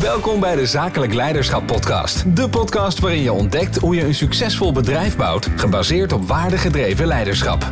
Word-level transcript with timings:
Welkom 0.00 0.40
bij 0.40 0.56
de 0.56 0.66
Zakelijk 0.66 1.14
Leiderschap 1.14 1.66
Podcast. 1.66 2.36
De 2.36 2.48
podcast 2.48 2.98
waarin 2.98 3.22
je 3.22 3.32
ontdekt 3.32 3.76
hoe 3.76 3.94
je 3.94 4.04
een 4.04 4.14
succesvol 4.14 4.72
bedrijf 4.72 5.16
bouwt, 5.16 5.50
gebaseerd 5.56 6.12
op 6.12 6.22
waardegedreven 6.22 7.06
leiderschap. 7.06 7.70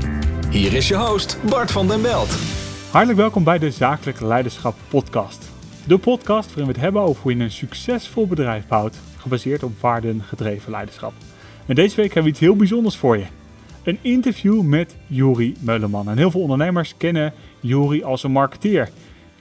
Hier 0.50 0.72
is 0.72 0.88
je 0.88 0.96
host, 0.96 1.38
Bart 1.48 1.71
van 1.71 1.88
den 1.88 2.03
Belt. 2.03 2.30
Hartelijk 2.90 3.19
welkom 3.19 3.45
bij 3.45 3.58
de 3.58 3.71
Zakelijk 3.71 4.21
Leiderschap 4.21 4.77
Podcast. 4.88 5.50
De 5.87 5.98
podcast 5.98 6.46
waarin 6.46 6.66
we 6.66 6.72
het 6.72 6.80
hebben 6.80 7.03
over 7.03 7.22
hoe 7.22 7.37
je 7.37 7.43
een 7.43 7.50
succesvol 7.50 8.26
bedrijf 8.26 8.66
bouwt, 8.66 8.98
gebaseerd 9.16 9.62
op 9.62 9.80
waardegedreven 9.80 10.70
leiderschap. 10.70 11.12
En 11.66 11.74
deze 11.74 11.96
week 11.96 12.14
hebben 12.14 12.22
we 12.22 12.30
iets 12.30 12.40
heel 12.40 12.56
bijzonders 12.56 12.96
voor 12.96 13.18
je. 13.18 13.24
Een 13.82 13.98
interview 14.00 14.62
met 14.62 14.96
Juri 15.06 15.56
Meuleman. 15.60 16.09
En 16.09 16.18
heel 16.18 16.30
veel 16.30 16.41
ondernemers 16.41 16.95
kennen 16.96 17.32
Juri 17.60 18.02
als 18.02 18.23
een 18.23 18.32
marketeer. 18.32 18.91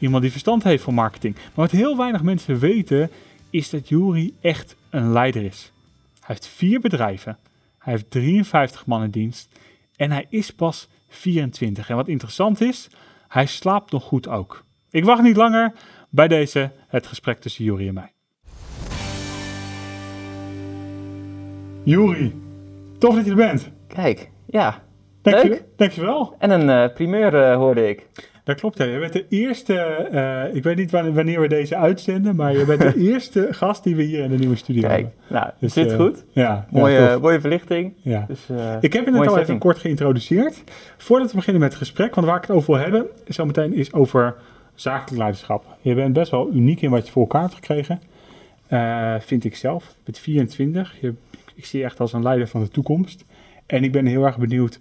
Iemand 0.01 0.21
die 0.21 0.31
verstand 0.31 0.63
heeft 0.63 0.83
van 0.83 0.93
marketing. 0.93 1.35
Maar 1.35 1.51
wat 1.53 1.71
heel 1.71 1.97
weinig 1.97 2.23
mensen 2.23 2.59
weten, 2.59 3.09
is 3.49 3.69
dat 3.69 3.89
Juri 3.89 4.33
echt 4.41 4.75
een 4.89 5.11
leider 5.11 5.43
is. 5.43 5.71
Hij 6.19 6.25
heeft 6.27 6.47
vier 6.47 6.79
bedrijven. 6.79 7.37
Hij 7.77 7.93
heeft 7.93 8.11
53 8.11 8.85
man 8.85 9.03
in 9.03 9.09
dienst. 9.09 9.49
En 9.95 10.11
hij 10.11 10.25
is 10.29 10.51
pas 10.51 10.87
24. 11.07 11.89
En 11.89 11.95
wat 11.95 12.07
interessant 12.07 12.61
is, 12.61 12.89
hij 13.27 13.45
slaapt 13.45 13.91
nog 13.91 14.03
goed 14.03 14.27
ook. 14.27 14.63
Ik 14.89 15.05
wacht 15.05 15.21
niet 15.21 15.35
langer 15.35 15.73
bij 16.09 16.27
deze 16.27 16.71
het 16.87 17.07
gesprek 17.07 17.39
tussen 17.39 17.63
Juri 17.63 17.87
en 17.87 17.93
mij. 17.93 18.11
Juri, 21.83 22.41
tof 22.97 23.15
dat 23.15 23.23
je 23.25 23.29
er 23.29 23.35
bent. 23.37 23.69
Kijk, 23.87 24.29
ja. 24.45 24.83
Dank 25.21 25.43
Leuk. 25.43 25.53
je, 25.53 25.63
dankjewel. 25.75 26.35
En 26.39 26.49
een 26.49 26.69
eh, 26.69 26.93
primeur 26.93 27.43
eh, 27.43 27.55
hoorde 27.55 27.89
ik. 27.89 28.07
Dat 28.43 28.59
klopt, 28.59 28.77
ja. 28.77 28.85
Je 28.85 28.99
bent 28.99 29.13
de 29.13 29.25
eerste, 29.29 29.73
eh, 29.75 30.55
ik 30.55 30.63
weet 30.63 30.75
niet 30.77 30.91
wanneer, 30.91 31.41
we 31.41 31.47
deze 31.47 31.75
uitzenden, 31.75 32.35
maar 32.35 32.57
je 32.57 32.65
bent 32.65 32.81
de 32.81 32.97
eerste 33.11 33.47
gast 33.51 33.83
die 33.83 33.95
we 33.95 34.03
hier 34.03 34.23
in 34.23 34.29
de 34.29 34.37
nieuwe 34.37 34.55
studio 34.55 34.81
Kijk, 34.81 34.91
hebben. 34.93 35.13
nou, 35.27 35.49
Dus, 35.59 35.73
zit 35.73 35.91
eh, 35.91 35.95
goed. 35.95 36.23
Ja, 36.29 36.67
Mooie, 36.69 37.17
mooie 37.21 37.39
verlichting. 37.39 37.93
ja. 38.01 38.25
Dus, 38.27 38.49
eh, 38.49 38.73
Ik 38.81 38.93
heb 38.93 39.05
het 39.05 39.13
net 39.15 39.27
al 39.27 39.37
even 39.37 39.57
kort 39.57 39.77
geïntroduceerd. 39.77 40.63
Voordat 40.97 41.29
we 41.29 41.35
beginnen 41.35 41.61
met 41.61 41.69
het 41.71 41.79
gesprek, 41.81 42.15
want 42.15 42.27
waar 42.27 42.35
ik 42.35 42.41
het 42.41 42.51
over 42.51 42.73
wil 42.73 42.83
hebben, 42.83 43.05
zometeen 43.27 43.73
is 43.73 43.93
over 43.93 44.35
zakelijk 44.75 45.17
leiderschap. 45.17 45.65
Je 45.81 45.95
bent 45.95 46.13
best 46.13 46.31
wel 46.31 46.49
uniek 46.53 46.81
in 46.81 46.89
wat 46.89 47.05
je 47.05 47.11
voor 47.11 47.21
elkaar 47.21 47.41
hebt 47.41 47.53
gekregen, 47.53 48.01
vind 49.25 49.43
ik 49.43 49.55
zelf. 49.55 49.95
Bent 50.03 50.19
24, 50.19 50.95
je, 51.01 51.13
ik 51.55 51.65
zie 51.65 51.79
je 51.79 51.85
echt 51.85 51.99
als 51.99 52.13
een 52.13 52.23
leider 52.23 52.47
van 52.47 52.61
de 52.61 52.69
toekomst. 52.69 53.25
En 53.65 53.83
ik 53.83 53.91
ben 53.91 54.05
heel 54.05 54.25
erg 54.25 54.37
benieuwd, 54.37 54.79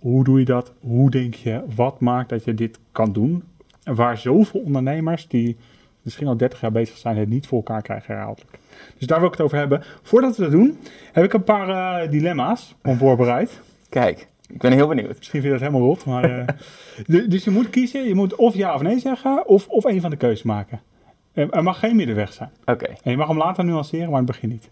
hoe 0.00 0.24
doe 0.24 0.38
je 0.38 0.44
dat? 0.44 0.72
Hoe 0.80 1.10
denk 1.10 1.34
je, 1.34 1.62
wat 1.74 2.00
maakt 2.00 2.28
dat 2.28 2.44
je 2.44 2.54
dit 2.54 2.78
kan 2.92 3.12
doen? 3.12 3.42
En 3.82 3.94
waar 3.94 4.18
zoveel 4.18 4.60
ondernemers 4.60 5.28
die 5.28 5.56
misschien 6.02 6.26
al 6.26 6.36
30 6.36 6.60
jaar 6.60 6.72
bezig 6.72 6.96
zijn, 6.96 7.16
het 7.16 7.28
niet 7.28 7.46
voor 7.46 7.58
elkaar 7.58 7.82
krijgen 7.82 8.14
herhaaldelijk. 8.14 8.58
Dus 8.98 9.06
daar 9.06 9.18
wil 9.18 9.26
ik 9.26 9.32
het 9.34 9.42
over 9.42 9.58
hebben. 9.58 9.82
Voordat 10.02 10.36
we 10.36 10.42
dat 10.42 10.50
doen, 10.52 10.78
heb 11.12 11.24
ik 11.24 11.32
een 11.32 11.44
paar 11.44 12.02
eh, 12.02 12.10
dilemma's 12.10 12.74
om 12.82 12.96
voorbereid. 12.96 13.60
Kijk, 13.88 14.28
ik 14.48 14.58
ben 14.58 14.72
heel 14.72 14.86
benieuwd. 14.88 15.16
Misschien 15.18 15.40
vind 15.40 15.44
je 15.52 15.58
dat 15.58 15.68
helemaal 15.68 15.88
rot, 15.88 16.04
maar... 16.04 16.38
eh, 16.38 16.46
du- 17.06 17.28
dus 17.28 17.44
je 17.44 17.50
moet 17.50 17.70
kiezen, 17.70 18.08
je 18.08 18.14
moet 18.14 18.34
of 18.34 18.54
ja 18.54 18.74
of 18.74 18.82
nee 18.82 18.98
zeggen, 18.98 19.46
of, 19.48 19.68
of 19.68 19.84
een 19.84 20.00
van 20.00 20.10
de 20.10 20.16
keuzes 20.16 20.42
maken. 20.42 20.80
Er 21.32 21.50
er 21.50 21.62
mag 21.62 21.78
geen 21.78 21.96
middenweg 21.96 22.32
zijn. 22.32 22.50
Oké, 22.64 22.86
En 22.86 23.10
je 23.10 23.16
mag 23.16 23.28
hem 23.28 23.36
later 23.36 23.64
nuanceren, 23.64 24.10
maar 24.10 24.20
in 24.20 24.26
het 24.26 24.32
begin 24.34 24.48
niet. 24.48 24.70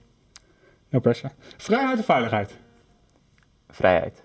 No 0.91 0.99
pressure. 1.01 1.33
Vrijheid 1.57 1.99
of 1.99 2.05
veiligheid? 2.05 2.57
vrijheid. 3.71 4.23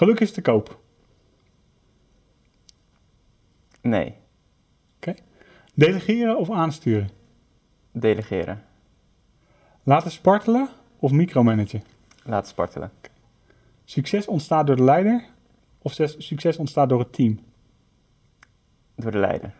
Geluk 0.00 0.20
is 0.20 0.32
te 0.32 0.40
koop. 0.40 0.80
Nee, 3.80 4.14
Delegeren 5.74 6.38
of 6.38 6.50
aansturen? 6.50 7.10
delegeren. 7.92 8.64
Laten 9.82 10.10
spartelen 10.10 10.68
of 10.98 11.10
micromanagen? 11.12 11.82
Laten 12.24 12.48
spartelen. 12.48 12.90
Succes 13.84 14.26
ontstaat 14.26 14.66
door 14.66 14.76
de 14.76 14.84
leider 14.84 15.24
of 15.78 15.92
succes 16.18 16.56
ontstaat 16.56 16.88
door 16.88 16.98
het 16.98 17.12
team? 17.12 17.40
Door 18.94 19.10
de 19.10 19.18
leider. 19.18 19.54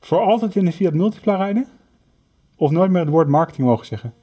Voor 0.00 0.20
altijd 0.20 0.56
in 0.56 0.64
de 0.64 0.72
Fiat 0.72 0.94
Multipla 0.94 1.36
rijden? 1.36 1.66
Of 2.56 2.70
nooit 2.70 2.90
meer 2.90 3.00
het 3.00 3.10
woord 3.10 3.28
marketing 3.28 3.66
mogen 3.66 3.86
zeggen? 3.86 4.14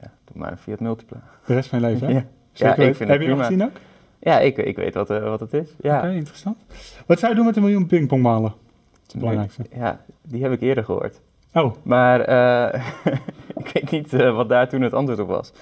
Ja, 0.00 0.12
doe 0.24 0.36
maar 0.36 0.52
een 0.52 0.58
Fiat 0.58 0.80
Multipla. 0.80 1.22
De 1.46 1.54
rest 1.54 1.68
van 1.68 1.80
je 1.80 1.86
leven, 1.86 2.06
hè? 2.06 2.12
Ja, 2.18 2.26
Zeker 2.58 2.88
ik 2.88 2.96
vind 2.96 3.10
Heb 3.10 3.20
je 3.20 3.26
nog 3.28 3.36
prima. 3.36 3.44
gezien 3.44 3.64
ook? 3.64 3.76
Ja, 4.18 4.38
ik, 4.38 4.56
ik 4.56 4.76
weet 4.76 4.94
wat, 4.94 5.10
eh, 5.10 5.22
wat 5.22 5.40
het 5.40 5.52
is. 5.52 5.68
Ja. 5.80 5.98
Oké, 5.98 6.10
interessant. 6.10 6.56
Wat 7.06 7.18
zou 7.18 7.30
je 7.30 7.36
doen 7.36 7.46
met 7.46 7.56
een 7.56 7.62
miljoen 7.62 7.86
pingpongballen? 7.86 8.42
Dat 8.52 9.00
is 9.06 9.12
het 9.12 9.18
belangrijkste. 9.18 9.62
Ja, 9.76 10.00
die 10.22 10.42
heb 10.42 10.52
ik 10.52 10.60
eerder 10.60 10.84
gehoord. 10.84 11.20
Oh, 11.52 11.74
Maar 11.82 12.20
eh, 12.20 12.82
ik 13.64 13.68
weet 13.72 13.90
niet 13.90 14.12
eh, 14.12 14.34
wat 14.36 14.48
daar 14.48 14.68
toen 14.68 14.80
het 14.82 14.92
antwoord 14.92 15.18
op 15.20 15.28
was. 15.28 15.52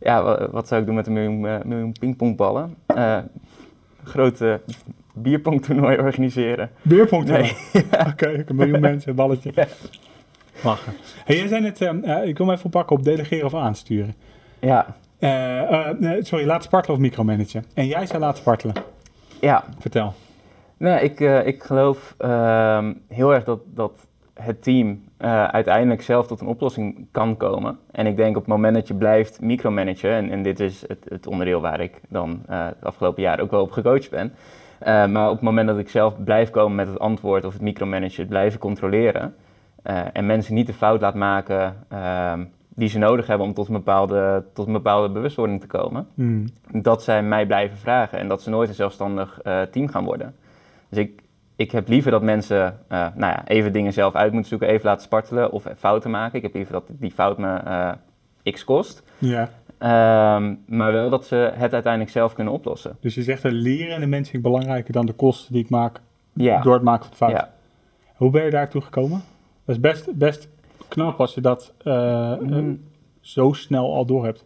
Ja, 0.00 0.22
wa- 0.22 0.48
wat, 0.50 0.68
zou 0.68 0.80
ik 0.80 0.86
doen 0.86 0.94
met 0.96 1.06
een 1.06 1.12
miljoen, 1.12 1.40
miljoen 1.68 1.92
pingpongballen? 2.00 2.74
Grote 4.04 4.60
bierpongtoernooi 5.14 5.98
organiseren. 5.98 6.70
beerpong 6.82 7.24
Nee. 7.24 7.56
Oké, 8.12 8.44
een 8.46 8.56
miljoen 8.56 8.80
mensen, 8.90 9.14
balletje. 9.14 9.52
Ja. 9.54 9.66
Lachen. 10.64 10.92
Hey, 11.24 11.36
jij 11.36 11.48
zei 11.48 11.60
net, 11.60 11.80
ehm, 11.80 12.02
eh, 12.04 12.28
ik 12.28 12.36
wil 12.36 12.46
me 12.46 12.52
even 12.52 12.64
oppakken 12.64 12.96
op 12.96 13.04
delegeren 13.04 13.46
of 13.46 13.54
aansturen. 13.54 14.14
Ja, 14.60 14.96
nee, 15.98 16.24
sorry, 16.24 16.46
laat 16.46 16.62
spartelen 16.62 16.96
of 16.96 17.02
micromanagen. 17.02 17.64
En 17.74 17.86
jij 17.86 18.06
zei 18.06 18.18
laat 18.18 18.36
spartelen. 18.36 18.74
ja. 19.40 19.64
Vertel. 19.78 20.12
Nou, 20.76 21.00
ik, 21.00 21.20
eh, 21.20 21.46
ik 21.46 21.62
geloof 21.62 22.14
ehm, 22.18 22.92
heel 23.08 23.34
erg 23.34 23.44
dat, 23.44 23.60
dat 23.66 24.06
het 24.34 24.62
team 24.62 25.02
eh, 25.16 25.44
uiteindelijk 25.44 26.02
zelf 26.02 26.26
tot 26.26 26.40
een 26.40 26.46
oplossing 26.46 27.06
kan 27.12 27.36
komen. 27.36 27.78
En 27.92 28.06
ik 28.06 28.16
denk 28.16 28.36
op 28.36 28.42
het 28.42 28.50
moment 28.50 28.74
dat 28.74 28.88
je 28.88 28.94
blijft 28.94 29.40
micromanagen, 29.40 30.10
en, 30.10 30.30
en 30.30 30.42
dit 30.42 30.60
is 30.60 30.84
het, 30.88 31.06
het 31.08 31.26
onderdeel 31.26 31.60
waar 31.60 31.80
ik 31.80 32.00
dan 32.08 32.42
eh 32.48 32.64
het 32.66 32.84
afgelopen 32.84 33.22
jaar 33.22 33.40
ook 33.40 33.50
wel 33.50 33.62
op 33.62 33.70
gecoacht 33.70 34.10
ben. 34.10 34.32
eh, 34.78 35.06
maar 35.06 35.26
op 35.26 35.32
het 35.34 35.42
moment 35.42 35.68
dat 35.68 35.78
ik 35.78 35.88
zelf 35.88 36.14
blijf 36.24 36.50
komen 36.50 36.74
met 36.74 36.88
het 36.88 36.98
antwoord 36.98 37.44
of 37.44 37.52
het 37.52 37.62
micromanagen, 37.62 38.20
het 38.20 38.28
blijven 38.28 38.58
controleren. 38.60 39.34
eh, 39.82 40.00
en 40.12 40.26
mensen 40.26 40.54
niet 40.54 40.66
de 40.66 40.72
fout 40.72 41.00
laat 41.00 41.14
maken 41.14 41.76
ehm, 41.88 42.44
die 42.80 42.88
ze 42.88 42.98
nodig 42.98 43.26
hebben 43.26 43.46
om 43.46 43.54
tot 43.54 43.66
een 43.66 43.72
bepaalde, 43.72 44.44
tot 44.54 44.66
een 44.66 44.72
bepaalde 44.72 45.10
bewustwording 45.10 45.60
te 45.60 45.66
komen 45.66 46.06
Hmm. 46.14 46.44
dat 46.72 47.02
zij 47.02 47.22
mij 47.22 47.46
blijven 47.46 47.78
vragen 47.78 48.18
en 48.18 48.28
dat 48.28 48.42
ze 48.42 48.50
nooit 48.50 48.68
een 48.68 48.74
zelfstandig 48.74 49.40
eh, 49.42 49.62
team 49.62 49.88
gaan 49.88 50.04
worden. 50.04 50.34
Dus 50.88 50.98
ik, 50.98 51.22
ik 51.56 51.70
heb 51.70 51.88
liever 51.88 52.10
dat 52.10 52.22
mensen 52.22 52.78
eh, 52.88 52.98
nou 53.14 53.32
ja, 53.32 53.46
even 53.46 53.72
dingen 53.72 53.92
zelf 53.92 54.14
uit 54.14 54.32
moeten 54.32 54.50
zoeken, 54.50 54.68
even 54.68 54.86
laten 54.86 55.02
spartelen 55.02 55.52
of 55.52 55.66
fouten 55.78 56.10
maken. 56.10 56.36
Ik 56.36 56.42
heb 56.42 56.54
liever 56.54 56.72
dat 56.72 56.84
die 56.88 57.10
fout 57.10 57.38
me 57.38 57.56
eh, 57.56 57.92
x 58.52 58.64
kost. 58.64 59.02
Ja, 59.18 59.48
Ehm, 59.78 60.54
maar 60.66 60.92
wel 60.92 61.10
dat 61.10 61.26
ze 61.26 61.50
het 61.54 61.72
uiteindelijk 61.72 62.12
zelf 62.12 62.32
kunnen 62.34 62.52
oplossen. 62.52 62.96
dus 63.00 63.14
je 63.14 63.22
zegt 63.22 63.42
dat 63.42 63.52
leren 63.52 64.00
de 64.00 64.06
mensen 64.06 64.34
ik 64.34 64.42
belangrijker 64.42 64.92
dan 64.92 65.06
de 65.06 65.12
kosten 65.12 65.52
die 65.52 65.62
ik 65.64 65.70
maak 65.70 66.00
Ja, 66.32 66.60
door 66.60 66.74
het 66.74 66.82
maken 66.82 67.06
van 67.06 67.16
fouten. 67.16 67.40
ja. 67.40 67.50
Hoe 68.16 68.30
ben 68.30 68.44
je 68.44 68.50
daartoe 68.50 68.80
gekomen? 68.80 69.22
Dat 69.64 69.74
is 69.74 69.80
best, 69.80 70.14
best 70.18 70.48
knap 70.90 71.20
als 71.20 71.34
je 71.34 71.40
dat 71.40 71.74
eh, 71.84 72.32
eh, 72.32 72.38
Mm. 72.40 72.80
zo 73.20 73.52
snel 73.52 73.94
al 73.94 74.04
door 74.04 74.24
hebt. 74.24 74.44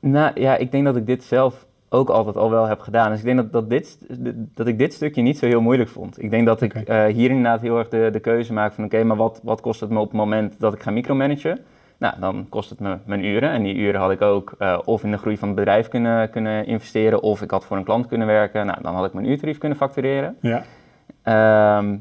Nou 0.00 0.40
ja, 0.40 0.56
ik 0.56 0.70
denk 0.72 0.84
dat 0.84 0.96
ik 0.96 1.06
dit 1.06 1.24
zelf 1.24 1.66
ook 1.88 2.08
altijd 2.08 2.36
al 2.36 2.50
wel 2.50 2.66
heb 2.66 2.80
gedaan. 2.80 3.10
Dus 3.10 3.18
ik 3.18 3.24
denk 3.24 3.36
dat, 3.36 3.52
dat, 3.52 3.70
dit, 3.70 3.98
dat 4.54 4.66
ik 4.66 4.78
dit 4.78 4.92
stukje 4.92 5.22
niet 5.22 5.38
zo 5.38 5.46
heel 5.46 5.60
moeilijk 5.60 5.88
vond. 5.90 6.22
Ik 6.22 6.30
denk 6.30 6.46
dat 6.46 6.60
ik 6.62 6.74
Oké. 6.76 6.92
eh, 6.92 7.14
hier 7.14 7.28
inderdaad 7.28 7.60
heel 7.60 7.78
erg 7.78 7.88
de, 7.88 8.08
de 8.12 8.20
keuze 8.20 8.52
maak 8.52 8.72
van... 8.72 8.84
oké, 8.84 9.04
maar 9.04 9.16
wat, 9.16 9.40
wat 9.42 9.60
kost 9.60 9.80
het 9.80 9.90
me 9.90 9.98
op 9.98 10.08
het 10.08 10.16
moment 10.16 10.60
dat 10.60 10.74
ik 10.74 10.82
ga 10.82 10.90
micromanagen? 10.90 11.58
Nou, 11.98 12.14
dan 12.20 12.46
kost 12.48 12.70
het 12.70 12.80
me 12.80 12.96
mijn 13.04 13.24
uren. 13.24 13.50
En 13.50 13.62
die 13.62 13.74
uren 13.74 14.00
had 14.00 14.10
ik 14.10 14.22
ook 14.22 14.56
of 14.84 15.04
in 15.04 15.10
de 15.10 15.18
groei 15.18 15.36
van 15.38 15.48
het 15.48 15.56
bedrijf 15.56 15.88
kunnen, 15.88 16.30
kunnen 16.30 16.66
investeren... 16.66 17.22
of 17.22 17.42
ik 17.42 17.50
had 17.50 17.64
voor 17.64 17.76
een 17.76 17.84
klant 17.84 18.06
kunnen 18.06 18.26
werken. 18.26 18.66
Nou, 18.66 18.82
dan 18.82 18.94
had 18.94 19.04
ik 19.06 19.12
mijn 19.12 19.26
uurtarief 19.28 19.58
kunnen 19.58 19.78
factureren. 19.78 20.36
Ja, 20.40 20.62
Ehm, 21.22 21.96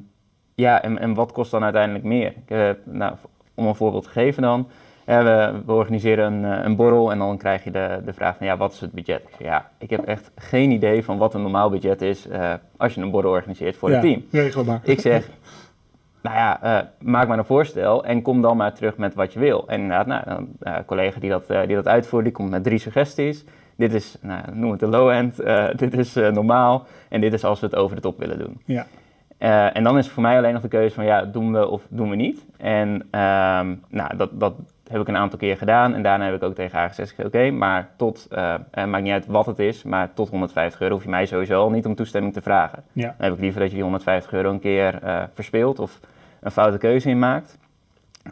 ja, 0.55 0.81
en, 0.81 0.99
en 0.99 1.13
wat 1.13 1.31
kost 1.31 1.51
dan 1.51 1.63
uiteindelijk 1.63 2.03
meer? 2.03 2.33
Ik, 2.45 2.77
nou, 2.85 3.13
om 3.61 3.67
een 3.67 3.75
voorbeeld 3.75 4.03
te 4.03 4.09
geven 4.09 4.41
dan. 4.41 4.67
We, 5.05 5.61
we 5.65 5.73
organiseren 5.73 6.33
een, 6.33 6.57
eh, 6.57 6.65
een 6.65 6.75
borrel 6.75 7.11
en 7.11 7.17
dan 7.17 7.37
krijg 7.37 7.63
je 7.63 7.71
de, 7.71 8.01
de 8.05 8.13
vraag 8.13 8.37
van 8.37 8.45
ja, 8.45 8.57
wat 8.57 8.73
is 8.73 8.79
het 8.79 8.91
budget? 8.91 9.21
Ik 9.21 9.29
zeg, 9.37 9.47
Ja, 9.47 9.69
ik 9.77 9.89
heb 9.89 10.05
echt 10.05 10.31
geen 10.35 10.71
idee 10.71 11.03
van 11.03 11.17
wat 11.17 11.33
een 11.33 11.41
normaal 11.41 11.69
budget 11.69 12.01
is 12.01 12.27
eh, 12.27 12.53
als 12.77 12.93
je 12.93 13.01
een 13.01 13.11
borrel 13.11 13.31
organiseert 13.31 13.75
voor 13.77 13.89
ja, 13.89 13.95
het 13.95 14.03
team. 14.03 14.23
regel 14.31 14.63
maar. 14.63 14.79
Ik 14.83 14.99
zeg, 14.99 15.29
nou 16.23 16.35
ja, 16.35 16.61
eh, 16.61 16.85
maak 16.99 17.27
maar 17.27 17.37
een 17.37 17.45
voorstel 17.45 18.05
en 18.05 18.21
kom 18.21 18.41
dan 18.41 18.57
maar 18.57 18.73
terug 18.73 18.97
met 18.97 19.13
wat 19.13 19.33
je 19.33 19.39
wil. 19.39 19.67
En 19.67 19.81
inderdaad, 19.81 20.07
nou, 20.07 20.47
een 20.59 20.85
collega 20.85 21.19
die 21.19 21.29
dat, 21.29 21.47
die 21.47 21.75
dat 21.75 21.87
uitvoert, 21.87 22.23
die 22.23 22.33
komt 22.33 22.49
met 22.49 22.63
drie 22.63 22.79
suggesties. 22.79 23.45
Dit 23.75 23.93
is, 23.93 24.17
nou, 24.21 24.41
noem 24.53 24.71
het 24.71 24.79
de 24.79 24.87
low 24.87 25.09
end, 25.09 25.39
eh, 25.39 25.67
dit 25.75 25.97
is 25.97 26.13
normaal 26.13 26.85
en 27.09 27.21
dit 27.21 27.33
is 27.33 27.43
als 27.43 27.59
we 27.59 27.65
het 27.65 27.75
over 27.75 27.95
de 27.95 28.01
top 28.01 28.19
willen 28.19 28.39
doen. 28.39 28.61
Ja, 28.65 28.87
Eh, 29.41 29.75
en 29.75 29.83
dan 29.83 29.97
is 29.97 30.09
voor 30.09 30.21
mij 30.21 30.37
alleen 30.37 30.53
nog 30.53 30.61
de 30.61 30.67
keuze 30.67 30.95
van 30.95 31.05
ja, 31.05 31.25
doen 31.25 31.51
we 31.51 31.67
of 31.67 31.81
doen 31.89 32.09
we 32.09 32.15
niet. 32.15 32.45
En 32.57 33.07
ehm, 33.11 33.75
nou, 33.89 34.17
dat, 34.17 34.29
dat 34.39 34.53
heb 34.87 35.01
ik 35.01 35.07
een 35.07 35.17
aantal 35.17 35.39
keer 35.39 35.57
gedaan. 35.57 35.93
En 35.93 36.03
daarna 36.03 36.25
heb 36.25 36.35
ik 36.35 36.43
ook 36.43 36.55
tegen 36.55 36.77
haar 36.77 36.87
gezegd, 36.87 37.25
oké, 37.25 37.51
maar 37.51 37.89
tot, 37.95 38.27
eh, 38.29 38.53
eh, 38.71 38.85
maakt 38.85 39.03
niet 39.03 39.11
uit 39.11 39.25
wat 39.25 39.45
het 39.45 39.59
is, 39.59 39.83
maar 39.83 40.13
tot 40.13 40.29
150 40.29 40.81
euro 40.81 40.93
hoef 40.93 41.03
je 41.03 41.09
mij 41.09 41.25
sowieso 41.25 41.61
al 41.61 41.69
niet 41.69 41.85
om 41.85 41.95
toestemming 41.95 42.33
te 42.33 42.41
vragen. 42.41 42.83
ja. 42.93 43.05
Dan 43.05 43.25
heb 43.25 43.33
ik 43.33 43.39
liever 43.39 43.59
dat 43.59 43.69
je 43.69 43.75
die 43.75 43.83
150 43.83 44.33
euro 44.33 44.49
een 44.49 44.59
keer 44.59 44.99
verspeelt 45.33 45.79
of 45.79 45.99
een 46.41 46.51
foute 46.51 46.77
keuze 46.77 47.09
in 47.09 47.19
maakt. 47.19 47.57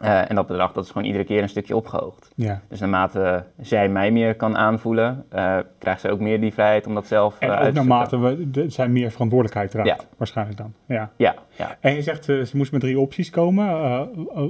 Eh, 0.00 0.30
en 0.30 0.34
dat 0.34 0.46
bedrag 0.46 0.72
dat 0.72 0.84
is 0.84 0.90
gewoon 0.90 1.06
iedere 1.06 1.24
keer 1.24 1.42
een 1.42 1.48
stukje 1.48 1.76
opgehoogd. 1.76 2.30
Ja. 2.34 2.60
Dus 2.68 2.80
naarmate 2.80 3.44
zij 3.60 3.88
mij 3.88 4.10
meer 4.10 4.34
kan 4.34 4.56
aanvoelen, 4.56 5.24
uh, 5.34 5.56
krijgt 5.78 6.00
zij 6.00 6.10
ook 6.10 6.20
meer 6.20 6.40
die 6.40 6.52
vrijheid 6.52 6.86
om 6.86 6.94
dat 6.94 7.06
zelf 7.06 7.36
en 7.38 7.48
uh, 7.48 7.54
ook 7.54 7.60
uit 7.60 7.68
te 7.74 7.78
naarmate 7.80 8.18
we, 8.18 8.50
de, 8.50 8.68
zij 8.70 8.88
meer 8.88 9.10
verantwoordelijkheid 9.10 9.70
draagt, 9.70 9.88
Ja. 9.88 9.96
waarschijnlijk 10.16 10.58
dan. 10.58 10.72
Ja. 10.86 11.10
Ja, 11.16 11.34
ja. 11.50 11.76
En 11.80 11.94
je 11.94 12.02
zegt, 12.02 12.28
eh, 12.28 12.40
ze 12.42 12.56
moest 12.56 12.72
met 12.72 12.80
drie 12.80 12.98
opties 12.98 13.30
komen. 13.30 13.68
eh, 13.68 14.02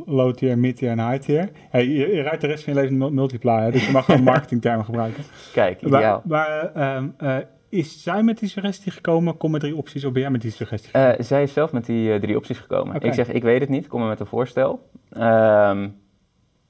low 0.07 0.35
tier, 0.35 0.59
mid 0.59 0.77
tier 0.77 0.91
en 0.91 1.09
high 1.11 1.23
tier. 1.23 1.51
Je, 1.73 1.89
je 1.99 2.23
rijdt 2.23 2.41
de 2.41 2.47
rest 2.47 2.65
van 2.65 2.73
je 2.75 2.81
leven 2.81 2.99
mul- 2.99 3.11
multiply, 3.13 3.63
hè, 3.63 3.71
dus 3.71 3.87
je 3.87 3.93
mag 3.93 4.05
gewoon 4.05 4.23
marketingtermen 4.33 4.85
gebruiken. 4.85 5.25
Kijk, 5.53 5.83
Maar, 5.83 6.01
ideaal. 6.01 6.23
maar 6.25 6.71
ehm, 6.75 7.07
eh, 7.19 7.37
is 7.71 8.03
zij 8.03 8.23
met 8.23 8.39
die 8.39 8.49
suggestie 8.49 8.93
gekomen, 8.93 9.37
kom 9.37 9.51
met 9.51 9.61
drie 9.61 9.77
opties, 9.77 10.05
of 10.05 10.13
ben 10.13 10.23
jij 10.23 10.31
met 10.31 10.41
die 10.41 10.51
suggestie 10.51 10.93
Eh, 10.93 11.11
zij 11.19 11.43
is 11.43 11.53
zelf 11.53 11.73
met 11.73 11.87
die 11.87 12.13
eh, 12.13 12.21
drie 12.21 12.37
opties 12.37 12.59
gekomen. 12.59 13.01
Ik 13.01 13.15
zeg, 13.15 13.29
ik 13.29 13.43
weet 13.43 13.61
het 13.61 13.69
niet, 13.69 13.87
kom 13.87 14.01
maar 14.01 14.09
met 14.09 14.21
een 14.21 14.27
voorstel. 14.27 14.89
Ehm, 15.11 15.89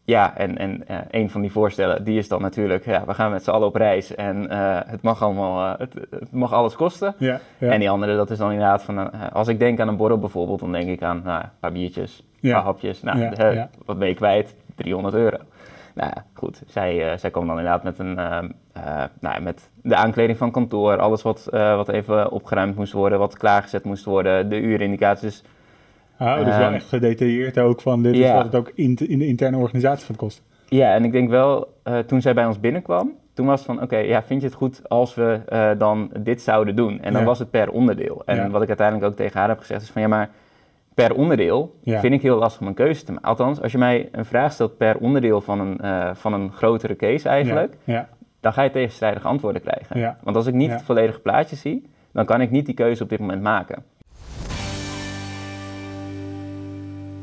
ja, 0.04 0.36
en, 0.36 0.58
en 0.58 0.86
eh, 0.86 0.98
een 1.10 1.30
van 1.30 1.40
die 1.40 1.52
voorstellen, 1.52 2.04
die 2.04 2.18
is 2.18 2.28
dan 2.28 2.40
natuurlijk, 2.40 2.84
ja, 2.84 3.04
we 3.06 3.14
gaan 3.14 3.30
met 3.30 3.44
z'n 3.44 3.50
allen 3.50 3.66
op 3.66 3.74
reis 3.74 4.14
en 4.14 4.50
het 4.88 5.02
mag 5.02 5.22
allemaal, 5.22 5.78
het, 5.78 5.94
het 6.10 6.32
mag 6.32 6.52
alles 6.52 6.74
kosten. 6.74 7.14
Ja, 7.18 7.40
ja. 7.58 7.70
En 7.70 7.78
die 7.78 7.90
andere, 7.90 8.16
dat 8.16 8.30
is 8.30 8.38
dan 8.38 8.50
inderdaad 8.50 8.82
van, 8.82 9.30
als 9.32 9.48
ik 9.48 9.58
denk 9.58 9.80
aan 9.80 9.88
een 9.88 9.96
borrel 9.96 10.18
bijvoorbeeld, 10.18 10.60
dan 10.60 10.72
denk 10.72 10.88
ik 10.88 11.02
aan 11.02 11.22
nou, 11.24 11.42
een 11.42 11.50
paar 11.60 11.72
biertjes, 11.72 12.24
een 12.40 12.52
paar 12.52 12.62
hapjes. 12.62 13.02
Nou, 13.02 13.34
wat 13.84 13.98
ben 13.98 14.08
je 14.08 14.14
kwijt? 14.14 14.54
300 14.74 15.14
euro. 15.14 15.36
Nou 15.94 16.10
ja, 16.14 16.24
goed. 16.34 16.62
Zij, 16.66 17.18
zij 17.18 17.30
kwam 17.30 17.46
dan 17.46 17.58
inderdaad 17.58 17.82
met, 17.82 17.98
een, 17.98 18.54
eh, 18.72 18.82
nou, 19.20 19.34
ja, 19.34 19.40
met 19.40 19.70
de 19.82 19.94
aankleding 19.94 20.38
van 20.38 20.50
kantoor, 20.50 20.98
alles 20.98 21.22
wat, 21.22 21.46
eh, 21.52 21.76
wat 21.76 21.88
even 21.88 22.30
opgeruimd 22.30 22.76
moest 22.76 22.92
worden, 22.92 23.18
wat 23.18 23.36
klaargezet 23.36 23.84
moest 23.84 24.04
worden, 24.04 24.48
de 24.48 24.60
uurindicaties. 24.60 25.42
Ah, 26.18 26.36
dus 26.44 26.56
wel 26.56 26.64
Ehm, 26.66 26.74
echt 26.74 26.88
gedetailleerd 26.88 27.58
ook 27.58 27.80
van 27.80 28.02
dit 28.02 28.12
is 28.14 28.18
ja. 28.18 28.34
wat 28.34 28.44
het 28.44 28.54
ook 28.54 28.72
in, 28.74 28.96
in 29.06 29.18
de 29.18 29.26
interne 29.26 29.56
organisatie 29.56 30.06
gaat 30.06 30.16
kosten. 30.16 30.44
Ja, 30.68 30.94
en 30.94 31.04
ik 31.04 31.12
denk 31.12 31.30
wel, 31.30 31.74
eh, 31.82 31.98
toen 31.98 32.20
zij 32.20 32.34
bij 32.34 32.46
ons 32.46 32.60
binnenkwam, 32.60 33.12
toen 33.34 33.46
was 33.46 33.58
het 33.58 33.66
van, 33.74 33.82
oké, 33.82 33.96
ja, 33.96 34.22
vind 34.22 34.40
je 34.40 34.46
het 34.46 34.56
goed 34.56 34.88
als 34.88 35.14
we 35.14 35.40
dan 35.78 36.10
dit 36.18 36.42
zouden 36.42 36.76
doen? 36.76 37.00
En 37.00 37.12
dan 37.12 37.20
Ja. 37.22 37.26
was 37.26 37.38
het 37.38 37.50
per 37.50 37.70
onderdeel. 37.70 38.22
En 38.26 38.36
Ja. 38.36 38.50
wat 38.50 38.62
ik 38.62 38.68
uiteindelijk 38.68 39.06
ook 39.10 39.16
tegen 39.16 39.38
haar 39.40 39.48
heb 39.48 39.58
gezegd 39.58 39.82
is 39.82 39.90
van, 39.90 40.02
ja, 40.02 40.08
maar 40.08 40.30
per 40.94 41.14
onderdeel 41.14 41.74
Ja. 41.82 42.00
vind 42.00 42.14
ik 42.14 42.22
heel 42.22 42.38
lastig 42.38 42.60
om 42.60 42.66
een 42.66 42.74
keuze 42.74 43.04
te 43.04 43.12
maken. 43.12 43.28
Althans, 43.28 43.62
als 43.62 43.72
je 43.72 43.78
mij 43.78 44.08
een 44.12 44.24
vraag 44.24 44.52
stelt 44.52 44.76
per 44.76 44.96
onderdeel 44.98 45.40
van 45.40 45.60
een, 45.60 45.80
van 46.16 46.32
een 46.32 46.52
grotere 46.52 46.96
case 46.96 47.28
eigenlijk, 47.28 47.76
Ja, 47.84 48.08
dan 48.40 48.52
ga 48.52 48.62
je 48.62 48.70
tegenstrijdige 48.70 49.26
antwoorden 49.28 49.62
krijgen. 49.62 49.98
Ja. 49.98 50.18
Want 50.22 50.36
als 50.36 50.46
ik 50.46 50.54
niet 50.54 50.68
Ja. 50.68 50.74
het 50.74 50.84
volledige 50.84 51.20
plaatje 51.20 51.56
zie, 51.56 51.88
dan 52.12 52.24
kan 52.24 52.40
ik 52.40 52.50
niet 52.50 52.66
die 52.66 52.74
keuze 52.74 53.02
op 53.02 53.08
dit 53.08 53.18
moment 53.18 53.42
maken. 53.42 53.84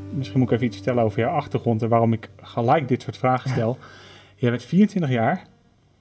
Misschien 0.09 0.39
moet 0.39 0.47
ik 0.47 0.53
even 0.53 0.65
iets 0.67 0.75
vertellen 0.75 1.03
over 1.03 1.19
jouw 1.19 1.31
achtergrond 1.35 1.81
en 1.81 1.89
waarom 1.89 2.13
ik 2.13 2.29
gelijk 2.41 2.87
dit 2.87 3.01
soort 3.01 3.17
vragen 3.17 3.49
stel. 3.49 3.77
Je 4.35 4.49
bent 4.49 4.63
24 4.63 5.11
jaar, 5.11 5.43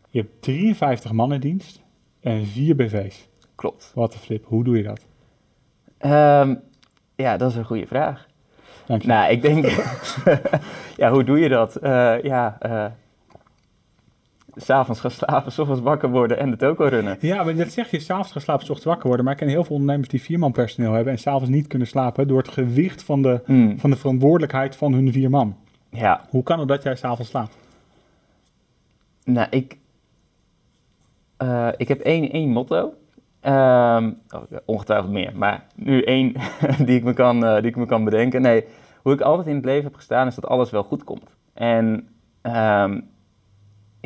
je 0.08 0.18
hebt 0.20 0.42
53 0.42 1.12
man 1.12 1.32
in 1.32 1.40
dienst 1.40 1.82
en 2.20 2.46
vier 2.46 2.76
BV's. 2.76 3.28
Klopt. 3.54 3.92
Wat 3.94 4.14
een 4.14 4.20
flip, 4.20 4.44
hoe 4.46 4.64
doe 4.64 4.76
je 4.76 4.82
dat? 4.82 5.06
Ehm, 5.98 6.54
ja, 7.14 7.36
dat 7.36 7.50
is 7.50 7.56
een 7.56 7.64
goede 7.64 7.86
vraag. 7.86 8.26
Dank 8.86 9.02
je. 9.02 9.08
Nou, 9.08 9.30
ik 9.30 9.42
denk... 9.42 9.64
ja, 10.96 11.10
hoe 11.10 11.24
doe 11.24 11.38
je 11.38 11.48
dat? 11.48 11.76
Eh, 11.76 12.22
ja, 12.22 12.56
eh 12.60 12.84
s'avonds 14.56 15.00
gaan 15.00 15.10
slapen, 15.10 15.52
s 15.52 15.58
ochtends 15.58 15.80
wakker 15.82 16.10
worden 16.10 16.38
en 16.38 16.50
de 16.50 16.56
toko 16.56 16.84
runnen. 16.84 17.16
Ja, 17.20 17.42
maar 17.44 17.54
dat 17.56 17.68
zeg 17.72 17.90
je, 17.90 18.00
s'avonds 18.00 18.32
gaan 18.32 18.42
slapen, 18.42 18.62
's 18.66 18.68
ochtends 18.68 18.84
wakker 18.88 19.06
worden. 19.06 19.24
Maar 19.24 19.34
ik 19.34 19.40
ken 19.40 19.48
heel 19.48 19.64
veel 19.64 19.74
ondernemers 19.76 20.08
die 20.08 20.22
vierman 20.22 20.52
personeel 20.52 20.92
hebben 20.92 21.12
en 21.12 21.18
s'avonds 21.18 21.48
niet 21.48 21.66
kunnen 21.66 21.88
slapen 21.88 22.28
door 22.28 22.38
het 22.38 22.48
gewicht 22.48 23.02
van 23.02 23.22
de, 23.22 23.40
Hmm, 23.44 23.78
van 23.80 23.90
de 23.90 23.96
verantwoordelijkheid 23.96 24.76
van 24.76 24.92
hun 24.92 25.12
vier 25.12 25.30
man. 25.30 25.56
Ja, 25.90 26.20
Hoe 26.30 26.42
kan 26.42 26.58
het 26.58 26.68
dat 26.68 26.82
jij 26.82 26.96
s'avonds 26.96 27.30
slaapt? 27.30 27.56
nou, 29.24 29.46
ik... 29.50 29.78
eh, 31.36 31.68
ik 31.76 31.88
heb 31.88 32.00
één, 32.00 32.30
één 32.30 32.50
motto. 32.50 32.94
Ehm, 33.40 34.10
oh, 34.30 34.42
ongetwijfeld 34.64 35.12
meer, 35.12 35.32
maar 35.34 35.64
nu 35.74 36.02
één 36.02 36.32
die, 36.86 36.96
ik 36.96 37.04
me 37.04 37.12
kan, 37.12 37.44
eh, 37.44 37.54
die 37.56 37.70
ik 37.70 37.76
me 37.76 37.86
kan 37.86 38.04
bedenken. 38.04 38.42
Nee, 38.42 38.64
hoe 39.02 39.12
ik 39.12 39.20
altijd 39.20 39.46
in 39.46 39.54
het 39.54 39.64
leven 39.64 39.84
heb 39.84 39.94
gestaan 39.94 40.26
is 40.26 40.34
dat 40.34 40.46
alles 40.46 40.70
wel 40.70 40.82
goed 40.82 41.04
komt. 41.04 41.36
En 41.54 42.08
ehm, 42.42 43.00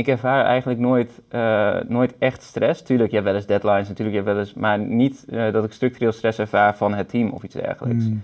ik 0.01 0.09
ervaar 0.09 0.45
eigenlijk 0.45 0.81
nooit, 0.81 1.21
eh, 1.29 1.77
nooit 1.89 2.15
echt 2.19 2.43
stress. 2.43 2.83
Tuurlijk, 2.83 3.09
je 3.11 3.15
hebt 3.17 3.29
wel 3.29 3.37
eens 3.37 3.47
deadlines, 3.47 3.89
natuurlijk, 3.89 4.17
je 4.17 4.23
hebt 4.23 4.35
wel 4.35 4.45
eens, 4.45 4.55
maar 4.55 4.79
niet 4.79 5.25
eh, 5.31 5.53
dat 5.53 5.65
ik 5.65 5.73
structureel 5.73 6.13
stress 6.13 6.39
ervaar 6.39 6.77
van 6.77 6.95
het 6.95 7.09
team 7.09 7.31
of 7.31 7.43
iets 7.43 7.55
dergelijks. 7.55 8.05
Hmm. 8.05 8.23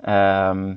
Ehm, 0.00 0.74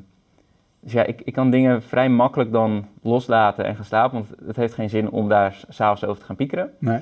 dus 0.80 0.92
ja, 0.92 1.04
ik, 1.04 1.22
ik 1.22 1.34
kan 1.34 1.50
dingen 1.52 1.82
vrij 1.84 2.10
makkelijk 2.10 2.52
dan 2.52 2.88
loslaten 3.02 3.66
en 3.66 3.76
gaan 3.76 3.86
slapen, 3.86 4.18
want 4.18 4.30
het 4.48 4.56
heeft 4.56 4.74
geen 4.74 4.90
zin 4.90 5.10
om 5.10 5.30
daar 5.30 5.54
s- 5.54 5.66
s'avonds 5.70 6.06
over 6.06 6.20
te 6.20 6.26
gaan 6.26 6.36
piekeren. 6.36 6.72
Nee, 6.80 7.00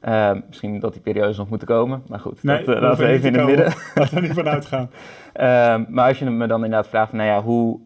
Ehm, 0.00 0.40
misschien 0.48 0.80
dat 0.80 0.92
die 0.92 1.02
periodes 1.02 1.36
nog 1.36 1.48
moeten 1.48 1.68
komen, 1.68 2.02
maar 2.08 2.20
goed, 2.20 2.42
nee 2.42 2.64
dat 2.64 2.80
laten 2.80 3.04
we 3.06 3.10
even 3.12 3.28
in 3.32 3.34
het 3.38 3.46
midden. 3.46 3.72
Laten 3.94 4.14
we 4.14 4.20
niet 4.20 4.32
vanuit 4.42 4.66
gaan. 4.66 4.90
Ehm, 5.32 5.84
maar 5.88 6.08
als 6.08 6.18
je 6.18 6.30
me 6.30 6.46
dan 6.46 6.64
inderdaad 6.64 6.88
vraagt 6.88 7.08
van, 7.10 7.18
nou 7.18 7.30
ja, 7.30 7.42
hoe, 7.42 7.80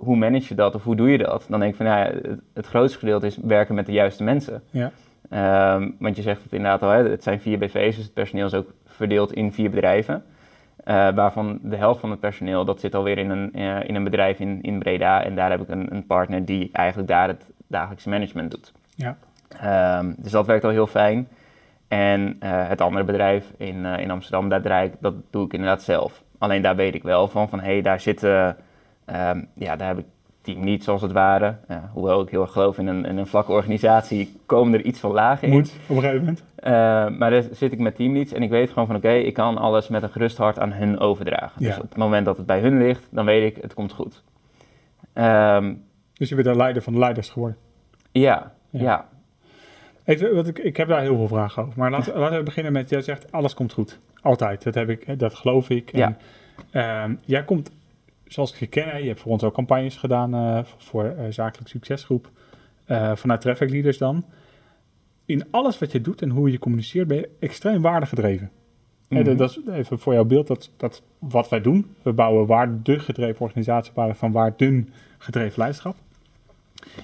hoe 0.00 0.16
manage 0.16 0.46
je 0.48 0.54
dat 0.54 0.74
of 0.74 0.84
hoe 0.84 0.96
doe 0.96 1.10
je 1.10 1.18
dat? 1.18 1.46
Dan 1.48 1.60
denk 1.60 1.70
ik 1.70 1.76
van, 1.76 1.86
nou 1.86 1.98
ja, 1.98 2.28
het, 2.28 2.40
het 2.54 2.66
grootste 2.66 2.98
gedeelte 2.98 3.26
is 3.26 3.36
werken 3.36 3.74
met 3.74 3.86
de 3.86 3.92
juiste 3.92 4.22
mensen. 4.22 4.62
Ja. 4.70 4.90
Ehm, 5.30 5.90
want 5.98 6.16
je 6.16 6.22
zegt 6.22 6.42
het 6.42 6.52
inderdaad 6.52 6.82
al, 6.82 6.88
hè, 6.88 7.10
het 7.10 7.22
zijn 7.22 7.40
vier 7.40 7.58
BV's, 7.58 7.96
dus 7.96 8.04
het 8.04 8.14
personeel 8.14 8.46
is 8.46 8.54
ook 8.54 8.72
verdeeld 8.86 9.32
in 9.32 9.52
vier 9.52 9.70
bedrijven. 9.70 10.24
Eh, 10.84 10.94
waarvan 11.14 11.58
de 11.62 11.76
helft 11.76 12.00
van 12.00 12.10
het 12.10 12.20
personeel, 12.20 12.64
dat 12.64 12.80
zit 12.80 12.94
alweer 12.94 13.18
in 13.18 13.30
een, 13.30 13.52
eh, 13.52 13.88
in 13.88 13.94
een 13.94 14.04
bedrijf 14.04 14.38
in, 14.38 14.62
in 14.62 14.78
Breda. 14.78 15.24
En 15.24 15.34
daar 15.34 15.50
heb 15.50 15.60
ik 15.60 15.68
een, 15.68 15.94
een 15.94 16.06
partner 16.06 16.44
die 16.44 16.68
eigenlijk 16.72 17.08
daar 17.08 17.28
het 17.28 17.44
dagelijkse 17.66 18.08
management 18.08 18.50
doet. 18.50 18.72
Ja. 18.94 19.16
Ehm, 19.60 20.12
dus 20.16 20.32
dat 20.32 20.46
werkt 20.46 20.64
al 20.64 20.70
heel 20.70 20.86
fijn. 20.86 21.28
En 21.88 22.36
eh, 22.40 22.68
het 22.68 22.80
andere 22.80 23.04
bedrijf 23.04 23.52
in, 23.56 23.84
in 23.84 24.10
Amsterdam, 24.10 24.48
daar 24.48 24.62
draai 24.62 24.88
ik, 24.88 24.94
dat 25.00 25.14
doe 25.30 25.44
ik 25.44 25.52
inderdaad 25.52 25.82
zelf. 25.82 26.22
Alleen 26.38 26.62
daar 26.62 26.76
weet 26.76 26.94
ik 26.94 27.02
wel 27.02 27.28
van, 27.28 27.48
van 27.48 27.60
hé, 27.60 27.72
hey, 27.72 27.82
daar 27.82 28.00
zitten, 28.00 28.56
ehm, 29.12 29.42
ja, 29.54 29.76
daar 29.76 29.88
heb 29.88 29.98
ik 29.98 30.04
team 30.40 30.64
niet 30.64 30.84
zoals 30.84 31.02
het 31.02 31.12
ware. 31.12 31.56
Ja, 31.68 31.90
hoewel 31.92 32.20
ik 32.22 32.28
heel 32.28 32.42
erg 32.42 32.52
geloof 32.52 32.78
in 32.78 32.86
een, 32.86 33.04
in 33.04 33.16
een 33.18 33.26
vlakke 33.26 33.52
organisatie, 33.52 34.36
komen 34.46 34.74
er 34.74 34.84
iets 34.84 35.00
van 35.00 35.10
lagen 35.12 35.48
in. 35.48 35.54
Moet, 35.54 35.72
op 35.86 35.96
een 35.96 36.02
gegeven 36.02 36.18
moment. 36.18 36.42
Eh, 36.54 36.72
maar 37.18 37.30
daar 37.30 37.44
zit 37.52 37.72
ik 37.72 37.78
met 37.78 37.96
teamleads 37.96 38.32
en 38.32 38.42
ik 38.42 38.50
weet 38.50 38.68
gewoon 38.68 38.86
van 38.86 38.96
oké, 38.96 39.12
ik 39.12 39.34
kan 39.34 39.58
alles 39.58 39.88
met 39.88 40.02
een 40.02 40.10
gerust 40.10 40.36
hart 40.36 40.58
aan 40.58 40.72
hun 40.72 40.98
overdragen. 40.98 41.62
Ja. 41.62 41.68
Dus 41.68 41.76
op 41.76 41.88
het 41.88 41.96
moment 41.96 42.24
dat 42.24 42.36
het 42.36 42.46
bij 42.46 42.60
hun 42.60 42.78
ligt, 42.78 43.06
dan 43.10 43.24
weet 43.24 43.56
ik, 43.56 43.62
het 43.62 43.74
komt 43.74 43.92
goed. 43.92 44.22
Ehm, 45.12 45.74
Dus 46.12 46.28
je 46.28 46.34
bent 46.34 46.46
de 46.46 46.56
leider 46.56 46.82
van 46.82 46.92
de 46.92 46.98
leiders 46.98 47.28
geworden. 47.30 47.56
ja, 48.12 48.52
Ja. 48.70 48.80
ja, 48.80 49.08
Even, 50.04 50.34
wat 50.34 50.46
ik, 50.48 50.58
ik 50.58 50.76
heb 50.76 50.88
daar 50.88 51.00
heel 51.00 51.16
veel 51.16 51.28
vragen 51.28 51.62
over. 51.62 51.74
Maar 51.78 51.90
laten, 51.90 52.18
laten 52.18 52.38
we 52.38 52.42
beginnen 52.44 52.72
met, 52.72 52.88
jij 52.90 53.00
zegt 53.02 53.32
alles 53.32 53.54
komt 53.54 53.72
goed. 53.72 53.98
Altijd. 54.22 54.62
Dat, 54.62 54.74
heb 54.74 54.88
ik, 54.88 55.18
dat 55.18 55.34
geloof 55.34 55.68
ik. 55.70 55.96
Ja. 55.96 56.06
En, 56.06 56.16
ehm, 56.70 57.14
jij 57.24 57.44
komt, 57.44 57.70
zoals 58.32 58.52
ik 58.52 58.58
je 58.58 58.66
ken, 58.66 59.02
je 59.02 59.08
hebt 59.08 59.20
voor 59.20 59.32
ons 59.32 59.42
ook 59.42 59.54
campagnes 59.54 59.96
gedaan 59.96 60.34
eh, 60.34 60.60
voor 60.76 61.04
eh, 61.04 61.24
zakelijk 61.28 61.68
succesgroep. 61.68 62.30
eh, 62.84 63.16
vanuit 63.16 63.40
Traffic 63.40 63.70
Leaders 63.70 63.98
dan. 63.98 64.24
In 65.24 65.44
alles 65.50 65.78
wat 65.78 65.92
je 65.92 66.00
doet 66.00 66.22
en 66.22 66.30
hoe 66.30 66.50
je 66.50 66.58
communiceert 66.58 67.08
ben 67.08 67.16
je 67.16 67.28
extreem 67.38 67.82
waardegedreven. 67.82 68.50
Mhm. 69.08 69.36
dat, 69.36 69.50
is 69.50 69.60
even 69.72 69.98
voor 69.98 70.12
jouw 70.12 70.24
beeld, 70.24 70.46
dat, 70.46 70.70
dat 70.76 71.02
wat 71.18 71.48
wij 71.48 71.60
doen. 71.60 71.94
We 72.02 72.12
bouwen 72.12 72.46
waardegedreven 72.46 73.40
organisatie 73.40 73.92
op 73.94 74.16
van 74.16 74.32
waardengedreven 74.32 75.58
leiderschap. 75.58 75.96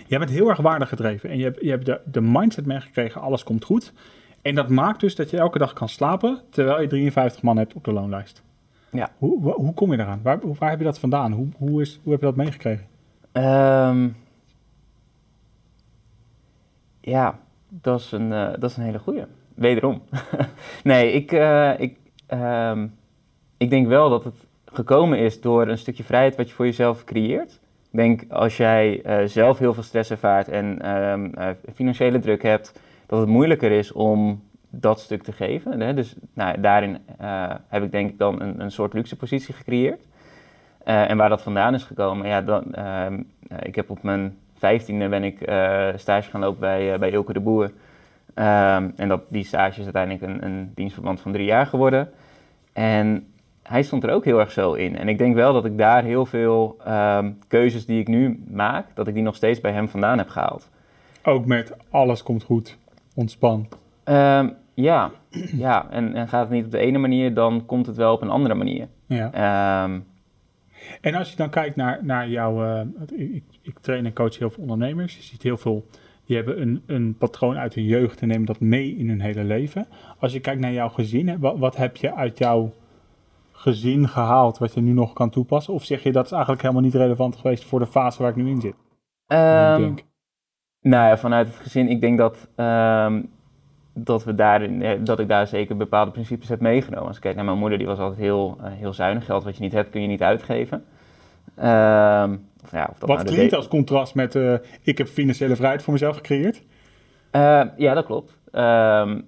Jij 0.06 0.18
bent 0.18 0.30
heel 0.30 0.48
erg 0.48 0.58
waardegedreven 0.58 1.30
en 1.30 1.38
je 1.38 1.44
hebt, 1.44 1.60
je 1.60 1.70
hebt 1.70 1.86
de, 1.86 2.00
de 2.04 2.20
mindset 2.20 2.66
meegekregen, 2.66 3.20
alles 3.20 3.44
komt 3.44 3.64
goed. 3.64 3.92
En 4.42 4.54
dat 4.54 4.68
maakt 4.68 5.00
dus 5.00 5.14
dat 5.14 5.30
je 5.30 5.38
elke 5.38 5.58
dag 5.58 5.72
kan 5.72 5.88
slapen, 5.88 6.40
terwijl 6.50 6.80
je 6.80 6.86
53 6.86 7.42
man 7.42 7.56
hebt 7.56 7.74
op 7.74 7.84
de 7.84 7.92
loonlijst. 7.92 8.42
Ja. 8.96 9.10
Hoe, 9.18 9.52
hoe 9.52 9.74
kom 9.74 9.90
je 9.90 9.96
daaraan? 9.96 10.20
Waar, 10.22 10.38
waar 10.58 10.70
heb 10.70 10.78
je 10.78 10.84
dat 10.84 10.98
vandaan? 10.98 11.32
Hoe, 11.32 11.48
hoe, 11.56 11.80
is, 11.80 12.00
hoe 12.02 12.12
heb 12.12 12.20
je 12.20 12.26
dat 12.26 12.36
meegekregen? 12.36 12.86
Ehm, 13.32 14.08
ja, 17.00 17.38
dat 17.68 18.00
is 18.00 18.12
een, 18.12 18.32
eh, 18.32 18.50
dat 18.58 18.70
is 18.70 18.76
een 18.76 18.84
hele 18.84 18.98
goeie. 18.98 19.24
Wederom. 19.54 20.02
nee, 20.84 21.12
ik, 21.12 21.32
eh, 21.32 21.72
ik, 21.78 21.96
ehm, 22.26 22.86
ik 23.56 23.70
denk 23.70 23.86
wel 23.86 24.10
dat 24.10 24.24
het 24.24 24.46
gekomen 24.64 25.18
is 25.18 25.40
door 25.40 25.68
een 25.68 25.78
stukje 25.78 26.04
vrijheid 26.04 26.36
wat 26.36 26.48
je 26.48 26.54
voor 26.54 26.64
jezelf 26.64 27.04
creëert. 27.04 27.60
Ik 27.90 28.02
denk 28.02 28.24
als 28.32 28.56
jij 28.56 29.02
eh, 29.02 29.26
zelf 29.26 29.58
heel 29.58 29.74
veel 29.74 29.82
stress 29.82 30.10
ervaart 30.10 30.48
en 30.48 30.82
ehm, 30.82 31.24
eh, 31.34 31.48
financiële 31.74 32.18
druk 32.18 32.42
hebt, 32.42 32.80
dat 33.06 33.18
het 33.18 33.28
moeilijker 33.28 33.70
is 33.70 33.92
om 33.92 34.42
dat 34.80 35.00
stuk 35.00 35.22
te 35.22 35.32
geven. 35.32 35.80
Hè? 35.80 35.94
Dus 35.94 36.14
nou, 36.34 36.60
daarin 36.60 36.98
eh, 37.18 37.54
heb 37.68 37.82
ik 37.82 37.92
denk 37.92 38.10
ik 38.10 38.18
dan 38.18 38.40
een, 38.40 38.60
een 38.60 38.70
soort 38.70 38.92
luxe 38.92 39.16
positie 39.16 39.54
gecreëerd. 39.54 40.00
Eh, 40.84 41.10
en 41.10 41.16
waar 41.16 41.28
dat 41.28 41.42
vandaan 41.42 41.74
is 41.74 41.84
gekomen, 41.84 42.28
ja, 42.28 42.42
dan, 42.42 42.74
ehm, 42.74 43.22
eh, 43.48 43.58
ik 43.62 43.74
heb 43.74 43.90
op 43.90 44.02
mijn 44.02 44.38
vijftiende 44.58 45.08
ben 45.08 45.24
ik 45.24 45.38
stage 45.96 46.30
gaan 46.30 46.40
lopen 46.40 46.60
bij, 46.60 46.98
bij 46.98 47.10
Ilke 47.10 47.32
de 47.32 47.40
Boer. 47.40 47.72
Ehm, 48.34 48.90
en 48.96 49.08
dat, 49.08 49.22
die 49.28 49.44
stage 49.44 49.78
is 49.78 49.84
uiteindelijk 49.84 50.22
een, 50.22 50.44
een 50.44 50.72
dienstverband 50.74 51.20
van 51.20 51.32
drie 51.32 51.46
jaar 51.46 51.66
geworden. 51.66 52.10
En 52.72 53.26
hij 53.62 53.82
stond 53.82 54.04
er 54.04 54.10
ook 54.10 54.24
heel 54.24 54.40
erg 54.40 54.52
zo 54.52 54.72
in. 54.72 54.98
En 54.98 55.08
ik 55.08 55.18
denk 55.18 55.34
wel 55.34 55.52
dat 55.52 55.64
ik 55.64 55.78
daar 55.78 56.04
heel 56.04 56.26
veel 56.26 56.76
ehm, 56.84 57.32
keuzes 57.48 57.86
die 57.86 58.00
ik 58.00 58.08
nu 58.08 58.44
maak, 58.48 58.86
dat 58.94 59.06
ik 59.06 59.14
die 59.14 59.22
nog 59.22 59.36
steeds 59.36 59.60
bij 59.60 59.72
hem 59.72 59.88
vandaan 59.88 60.18
heb 60.18 60.28
gehaald. 60.28 60.68
Ook 61.22 61.46
met 61.46 61.72
alles 61.90 62.22
komt 62.22 62.42
goed, 62.42 62.78
ontspan. 63.14 63.68
Ja, 64.76 65.10
ja. 65.52 65.90
En, 65.90 66.14
en 66.14 66.28
gaat 66.28 66.40
het 66.40 66.50
niet 66.50 66.64
op 66.64 66.70
de 66.70 66.78
ene 66.78 66.98
manier, 66.98 67.34
dan 67.34 67.66
komt 67.66 67.86
het 67.86 67.96
wel 67.96 68.12
op 68.12 68.22
een 68.22 68.30
andere 68.30 68.54
manier. 68.54 68.88
Ja. 69.06 69.32
Ehm, 69.32 70.00
En 71.00 71.14
als 71.14 71.30
je 71.30 71.36
dan 71.36 71.50
kijkt 71.50 71.76
naar, 71.76 71.98
naar 72.02 72.28
jouw... 72.28 72.64
eh, 72.64 72.80
ik, 73.34 73.44
ik 73.62 73.78
train 73.78 74.06
en 74.06 74.12
coach 74.12 74.38
heel 74.38 74.50
veel 74.50 74.62
ondernemers. 74.62 75.16
Je 75.16 75.22
ziet 75.22 75.42
heel 75.42 75.56
veel... 75.56 75.86
Die 76.24 76.36
hebben 76.36 76.60
een, 76.60 76.82
een 76.86 77.16
patroon 77.18 77.56
uit 77.56 77.74
hun 77.74 77.84
jeugd 77.84 78.20
en 78.20 78.28
nemen 78.28 78.46
dat 78.46 78.60
mee 78.60 78.96
in 78.96 79.08
hun 79.08 79.20
hele 79.20 79.44
leven. 79.44 79.86
Als 80.18 80.32
je 80.32 80.40
kijkt 80.40 80.60
naar 80.60 80.72
jouw 80.72 80.88
gezin, 80.88 81.38
wat, 81.38 81.58
wat 81.58 81.76
heb 81.76 81.96
je 81.96 82.14
uit 82.14 82.38
jouw 82.38 82.72
gezin 83.52 84.08
gehaald 84.08 84.58
wat 84.58 84.74
je 84.74 84.80
nu 84.80 84.92
nog 84.92 85.12
kan 85.12 85.30
toepassen? 85.30 85.74
Of 85.74 85.84
zeg 85.84 86.02
je 86.02 86.12
dat 86.12 86.24
is 86.24 86.30
eigenlijk 86.32 86.62
helemaal 86.62 86.82
niet 86.82 86.94
relevant 86.94 87.36
geweest 87.36 87.64
voor 87.64 87.78
de 87.78 87.86
fase 87.86 88.22
waar 88.22 88.30
ik 88.30 88.36
nu 88.36 88.48
in 88.50 88.60
zit? 88.60 88.74
ehm, 89.26 89.72
ik 89.80 89.86
denk. 89.86 90.02
Nou 90.80 91.08
ja, 91.08 91.18
vanuit 91.18 91.46
het 91.46 91.56
gezin, 91.56 91.88
ik 91.88 92.00
denk 92.00 92.18
dat, 92.18 92.48
ehm, 92.56 93.22
dat, 93.98 94.24
we 94.24 94.34
daarin, 94.34 94.82
eh, 94.82 94.98
dat 95.00 95.18
ik 95.18 95.28
daar 95.28 95.46
zeker 95.46 95.76
bepaalde 95.76 96.10
principes 96.10 96.48
heb 96.48 96.60
meegenomen. 96.60 97.06
Als 97.06 97.16
ik 97.16 97.22
kijk 97.22 97.34
naar 97.36 97.44
mijn 97.44 97.58
moeder, 97.58 97.78
die 97.78 97.86
was 97.86 97.98
altijd 97.98 98.20
heel, 98.20 98.58
eh, 98.62 98.70
heel 98.72 98.92
zuinig. 98.92 99.24
Geld 99.24 99.44
wat 99.44 99.56
je 99.56 99.62
niet 99.62 99.72
hebt, 99.72 99.90
kun 99.90 100.02
je 100.02 100.06
niet 100.06 100.22
uitgeven. 100.22 100.84
Ehm, 101.56 102.36
of 102.64 102.72
ja, 102.72 102.88
of 102.90 102.98
dat 102.98 103.08
Wat 103.08 103.22
nou 103.22 103.34
klinkt 103.34 103.54
als 103.54 103.68
contrast 103.68 104.14
met 104.14 104.34
eh, 104.34 104.54
ik 104.82 104.98
heb 104.98 105.08
financiële 105.08 105.56
vrijheid 105.56 105.82
voor 105.82 105.92
mezelf 105.92 106.16
gecreëerd? 106.16 106.62
Ja, 107.76 107.94
dat 107.94 108.04
klopt. 108.04 108.36
Ehm, 108.52 109.20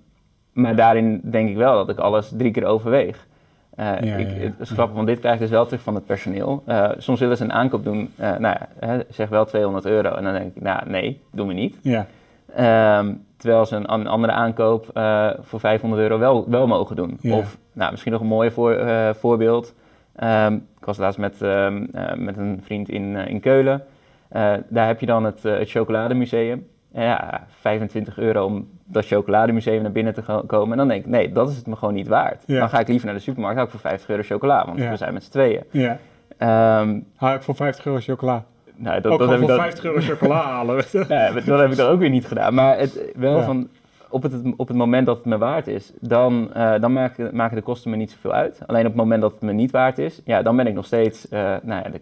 maar 0.53 0.77
daarin 0.77 1.21
denk 1.25 1.49
ik 1.49 1.57
wel 1.57 1.75
dat 1.75 1.89
ik 1.89 1.99
alles 1.99 2.33
drie 2.37 2.51
keer 2.51 2.65
overweeg. 2.65 3.27
Ja, 3.77 3.97
ik, 3.97 4.29
ja. 4.29 4.35
Het 4.35 4.55
is 4.59 4.71
grappig, 4.71 4.97
want 4.97 5.07
dit 5.07 5.19
krijg 5.19 5.35
ik 5.35 5.41
dus 5.41 5.51
wel 5.51 5.67
terug 5.67 5.83
van 5.83 5.95
het 5.95 6.07
personeel. 6.07 6.65
Soms 6.99 7.21
willen 7.21 7.37
ze 7.37 7.45
een 7.45 7.53
aankoop 7.53 7.85
doen, 7.85 8.11
nou 8.17 8.41
ja, 8.41 9.03
zeg 9.11 9.29
wel 9.29 9.45
200 9.45 9.85
euro. 9.85 10.15
En 10.15 10.25
dan 10.25 10.33
denk 10.33 10.57
ik, 10.57 10.63
nou 10.63 10.89
nee, 10.91 11.21
doen 11.31 11.49
we 11.49 11.55
niet. 11.55 11.79
Ja, 11.83 12.07
Ehm, 12.55 13.15
terwijl 13.39 13.67
ze 13.67 13.77
een, 13.77 13.87
an- 13.87 14.07
andere 14.07 14.33
aankoop 14.33 14.91
eh, 14.95 15.31
voor 15.41 15.61
500 15.61 16.03
euro 16.03 16.19
wel, 16.19 16.51
wel 16.51 16.67
mogen 16.67 16.97
doen. 16.97 17.19
Ja. 17.21 17.37
Of 17.37 17.59
nou, 17.73 17.91
misschien 17.91 18.13
nog 18.13 18.21
een 18.21 18.27
mooi 18.27 18.51
voor, 18.51 18.73
eh, 18.73 19.15
voorbeeld. 19.15 19.75
Ehm, 20.17 20.55
ik 20.55 20.85
was 20.85 20.97
laatst 20.99 21.19
met, 21.19 21.43
ehm, 21.43 21.85
eh, 21.93 22.15
met 22.17 22.37
een 22.37 22.61
vriend 22.65 22.89
in, 22.89 23.17
in 23.17 23.41
Keulen. 23.41 23.83
Daar 24.69 24.87
heb 24.87 25.01
je 25.01 25.07
dan 25.07 25.25
het, 25.25 25.43
het 25.43 25.71
chocolademuseum. 25.71 26.67
En 26.93 27.05
ja, 27.05 27.47
25 27.61 28.19
euro 28.19 28.45
om 28.45 28.69
dat 28.85 29.07
chocolademuseum 29.07 29.83
naar 29.83 29.93
binnen 29.93 30.15
te 30.15 30.23
komen. 30.47 30.71
En 30.73 30.77
dan 30.79 30.89
denk 30.89 31.05
ik, 31.05 31.11
nee, 31.11 31.33
dat 31.33 31.49
is 31.51 31.57
het 31.57 31.67
me 31.67 31.77
gewoon 31.77 31.95
niet 31.95 32.09
waard. 32.09 32.43
Ja. 32.47 32.59
Dan 32.59 32.69
ga 32.69 32.79
ik 32.79 32.89
liever 32.89 33.07
naar 33.07 33.15
de 33.17 33.21
supermarkt, 33.23 33.57
hou 33.57 33.69
ik 33.69 33.75
voor 33.79 33.91
50 33.91 34.09
euro 34.11 34.23
chocola, 34.23 34.67
want 34.67 34.79
Ja. 34.79 34.91
we 34.91 34.97
zijn 34.97 35.13
met 35.13 35.25
z'n 35.25 35.31
tweeën. 35.31 35.63
ja. 35.71 35.99
Ehm, 36.39 36.97
ik 37.35 37.43
voor 37.43 37.55
50 37.55 37.87
euro 37.87 37.99
chocola. 38.01 38.45
Nou, 38.79 39.01
dat, 39.01 39.13
Ook 39.13 39.19
dat 39.19 39.29
heb 39.29 39.39
ik 39.39 39.45
voor 39.47 39.55
dan- 39.57 39.65
50 39.65 39.85
euro 39.85 40.01
chocola 40.01 40.43
halen. 40.53 40.85
Ja, 40.93 41.05
maar 41.09 41.45
dat 41.45 41.59
heb 41.61 41.71
ik 41.71 41.77
dan 41.77 41.91
ook 41.91 41.99
weer 41.99 42.11
niet 42.11 42.27
gedaan. 42.27 42.55
Maar 42.55 42.79
het, 42.79 43.11
wel 43.17 43.37
Ja. 43.37 43.43
van, 43.45 43.69
op, 44.11 44.23
het, 44.23 44.35
op 44.57 44.69
het 44.69 44.77
moment 44.77 45.07
dat 45.07 45.17
het 45.17 45.27
me 45.27 45.39
waard 45.39 45.67
is, 45.67 45.93
dan, 46.01 46.55
eh, 46.55 46.81
dan 46.81 46.93
maken, 46.93 47.37
maken 47.37 47.57
de 47.57 47.63
kosten 47.63 47.91
me 47.91 47.97
niet 47.97 48.11
zoveel 48.11 48.33
uit. 48.33 48.61
Alleen 48.67 48.81
op 48.83 48.87
het 48.93 48.97
moment 49.01 49.23
dat 49.23 49.33
het 49.33 49.41
me 49.43 49.53
niet 49.53 49.71
waard 49.71 49.99
is, 49.99 50.21
ja, 50.25 50.43
dan 50.43 50.57
ben 50.57 50.67
ik 50.67 50.75
nog 50.75 50.85
steeds 50.87 51.29
eh, 51.29 51.41
nou 51.63 51.83
ja, 51.85 51.91
de 51.91 51.99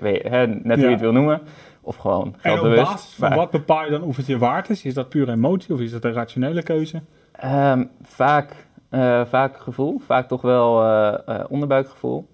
weet- 0.00 0.28
hè, 0.28 0.46
net 0.46 0.62
hoe 0.62 0.76
Ja. 0.76 0.84
je 0.84 0.90
het 0.90 1.00
wil 1.00 1.12
noemen. 1.12 1.40
Of 1.80 1.96
gewoon 1.96 2.22
En 2.24 2.28
op 2.52 2.58
geldbewust. 2.58 2.82
basis 2.84 3.14
van 3.14 3.28
Maar, 3.28 3.38
wat 3.38 3.50
bepaal 3.50 3.84
je 3.84 3.90
dan 3.90 4.02
of 4.02 4.16
het 4.16 4.26
je 4.26 4.38
waard 4.38 4.70
is? 4.70 4.84
Is 4.84 4.94
dat 4.94 5.08
puur 5.08 5.28
emotie 5.28 5.74
of 5.74 5.80
is 5.80 5.90
dat 5.92 6.04
een 6.04 6.12
rationele 6.12 6.62
keuze? 6.62 7.02
ehm, 7.32 7.84
vaak, 8.02 8.66
eh, 8.88 9.20
vaak 9.24 9.56
gevoel, 9.56 10.00
vaak 10.06 10.28
toch 10.28 10.42
wel 10.42 10.82
onderbuikgevoel. 11.48 12.28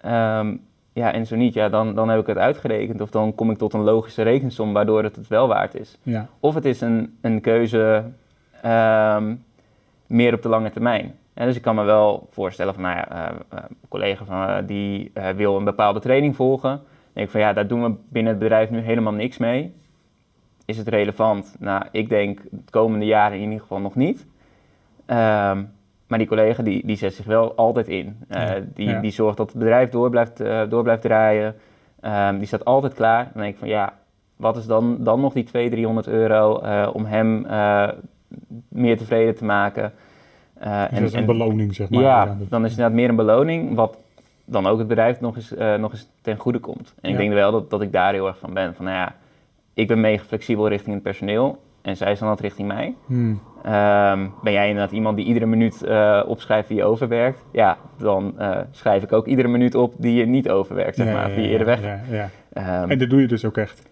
Ehm, 0.00 0.56
ja, 0.98 1.12
en 1.12 1.26
zo 1.26 1.36
niet, 1.36 1.54
ja, 1.54 1.68
dan, 1.68 1.94
dan 1.94 2.08
heb 2.08 2.20
ik 2.20 2.26
het 2.26 2.36
uitgerekend. 2.36 3.00
Of 3.00 3.10
dan 3.10 3.34
kom 3.34 3.50
ik 3.50 3.58
tot 3.58 3.72
een 3.72 3.82
logische 3.82 4.22
rekensom 4.22 4.72
waardoor 4.72 5.02
het 5.02 5.16
het 5.16 5.28
wel 5.28 5.48
waard 5.48 5.74
is. 5.74 5.98
Ja, 6.02 6.28
Of 6.40 6.54
het 6.54 6.64
is 6.64 6.80
een, 6.80 7.18
een 7.20 7.40
keuze 7.40 8.04
ehm, 8.62 9.34
meer 10.06 10.34
op 10.34 10.42
de 10.42 10.48
lange 10.48 10.70
termijn. 10.70 11.14
Ja, 11.34 11.44
dus 11.44 11.56
ik 11.56 11.62
kan 11.62 11.74
me 11.74 11.84
wel 11.84 12.28
voorstellen 12.30 12.74
van, 12.74 12.82
nou 12.82 12.96
ja, 12.96 13.10
eh, 13.10 13.34
eh, 13.48 13.64
een 13.68 13.88
collega 13.88 14.24
van 14.24 14.38
me 14.38 14.64
die 14.64 15.10
eh, 15.14 15.30
wil 15.30 15.56
een 15.56 15.64
bepaalde 15.64 16.00
training 16.00 16.36
volgen. 16.36 16.70
Dan 16.70 16.80
denk 17.12 17.26
ik 17.26 17.32
van, 17.32 17.40
ja, 17.40 17.52
daar 17.52 17.66
doen 17.66 17.82
we 17.82 17.94
binnen 18.08 18.32
het 18.32 18.40
bedrijf 18.40 18.70
nu 18.70 18.80
helemaal 18.80 19.12
niks 19.12 19.38
mee. 19.38 19.74
Is 20.64 20.76
het 20.78 20.88
relevant? 20.88 21.56
Nou, 21.58 21.84
ik 21.90 22.08
denk 22.08 22.40
het 22.50 22.70
komende 22.70 23.06
jaren 23.06 23.36
in 23.36 23.44
ieder 23.44 23.60
geval 23.60 23.80
nog 23.80 23.94
niet. 23.94 24.26
Ehm, 25.06 25.62
maar 26.08 26.18
die 26.18 26.26
collega 26.26 26.62
die, 26.62 26.86
die 26.86 26.96
zet 26.96 27.14
zich 27.14 27.24
wel 27.24 27.54
altijd 27.54 27.88
in. 27.88 28.16
Eh, 28.28 28.48
Ja, 28.48 28.60
die, 28.74 28.88
ja. 28.88 29.00
die 29.00 29.10
zorgt 29.10 29.36
dat 29.36 29.48
het 29.48 29.58
bedrijf 29.58 29.90
door 29.90 30.10
blijft, 30.10 30.40
eh, 30.40 30.62
door 30.68 30.82
blijft 30.82 31.02
draaien. 31.02 31.54
Ehm, 32.00 32.38
die 32.38 32.46
staat 32.46 32.64
altijd 32.64 32.94
klaar. 32.94 33.30
Dan 33.32 33.42
denk 33.42 33.52
ik 33.52 33.58
van 33.58 33.68
ja, 33.68 33.92
wat 34.36 34.56
is 34.56 34.66
dan, 34.66 34.96
dan 35.00 35.20
nog 35.20 35.32
die 35.32 35.44
200, 35.44 35.82
300 35.82 36.06
euro 36.06 36.58
eh, 36.58 36.90
om 36.92 37.04
hem 37.04 37.46
meer 38.68 38.98
tevreden 38.98 39.34
te 39.34 39.44
maken? 39.44 39.92
Eh, 40.54 40.80
dus 40.90 40.98
dat 40.98 41.08
is 41.08 41.12
een 41.12 41.24
beloning 41.24 41.74
zeg 41.74 41.90
maar. 41.90 42.02
ja, 42.02 42.24
dan 42.24 42.64
is 42.64 42.70
het 42.70 42.78
inderdaad 42.78 42.92
meer 42.92 43.08
een 43.08 43.16
beloning, 43.16 43.74
wat 43.74 43.98
dan 44.44 44.66
ook 44.66 44.78
het 44.78 44.88
bedrijf 44.88 45.20
nog 45.20 45.36
eens, 45.36 45.54
nog 45.78 45.92
eens 45.92 46.08
ten 46.20 46.36
goede 46.36 46.58
komt. 46.58 46.94
En 47.00 47.10
ik 47.10 47.16
denk 47.16 47.32
wel 47.32 47.52
dat, 47.52 47.70
dat 47.70 47.82
ik 47.82 47.92
daar 47.92 48.12
heel 48.12 48.26
erg 48.26 48.38
van 48.38 48.54
ben. 48.54 48.74
Van 48.74 48.84
nou 48.84 48.96
ja, 48.96 49.14
ik 49.74 49.88
ben 49.88 50.00
mega 50.00 50.24
flexibel 50.24 50.68
richting 50.68 50.94
het 50.94 51.02
personeel 51.02 51.58
en 51.82 51.96
zij 51.96 52.12
is 52.12 52.18
dan 52.18 52.28
dat 52.28 52.40
richting 52.40 52.68
mij. 52.68 52.94
Hmm. 53.06 53.40
Ehm, 53.62 54.26
ben 54.42 54.52
jij 54.52 54.68
inderdaad 54.68 54.92
iemand 54.92 55.16
die 55.16 55.26
iedere 55.26 55.46
minuut 55.46 55.82
eh, 55.82 56.22
opschrijft 56.26 56.68
die 56.68 56.76
je 56.76 56.84
overwerkt? 56.84 57.44
Ja, 57.52 57.76
dan 57.98 58.38
eh, 58.38 58.58
schrijf 58.70 59.02
ik 59.02 59.12
ook 59.12 59.26
iedere 59.26 59.48
minuut 59.48 59.74
op 59.74 59.94
die 59.96 60.14
je 60.14 60.26
niet 60.26 60.48
overwerkt, 60.50 60.96
zeg 60.96 61.06
Ja, 61.06 61.12
maar, 61.12 61.28
ja, 61.28 61.34
die 61.34 61.44
je 61.44 61.50
eerder 61.50 61.66
weg. 61.66 61.82
Ja, 61.82 62.00
ja. 62.10 62.28
Ehm, 62.52 62.90
En 62.90 62.98
dat 62.98 63.10
doe 63.10 63.20
je 63.20 63.26
dus 63.26 63.44
ook 63.44 63.56
echt? 63.56 63.82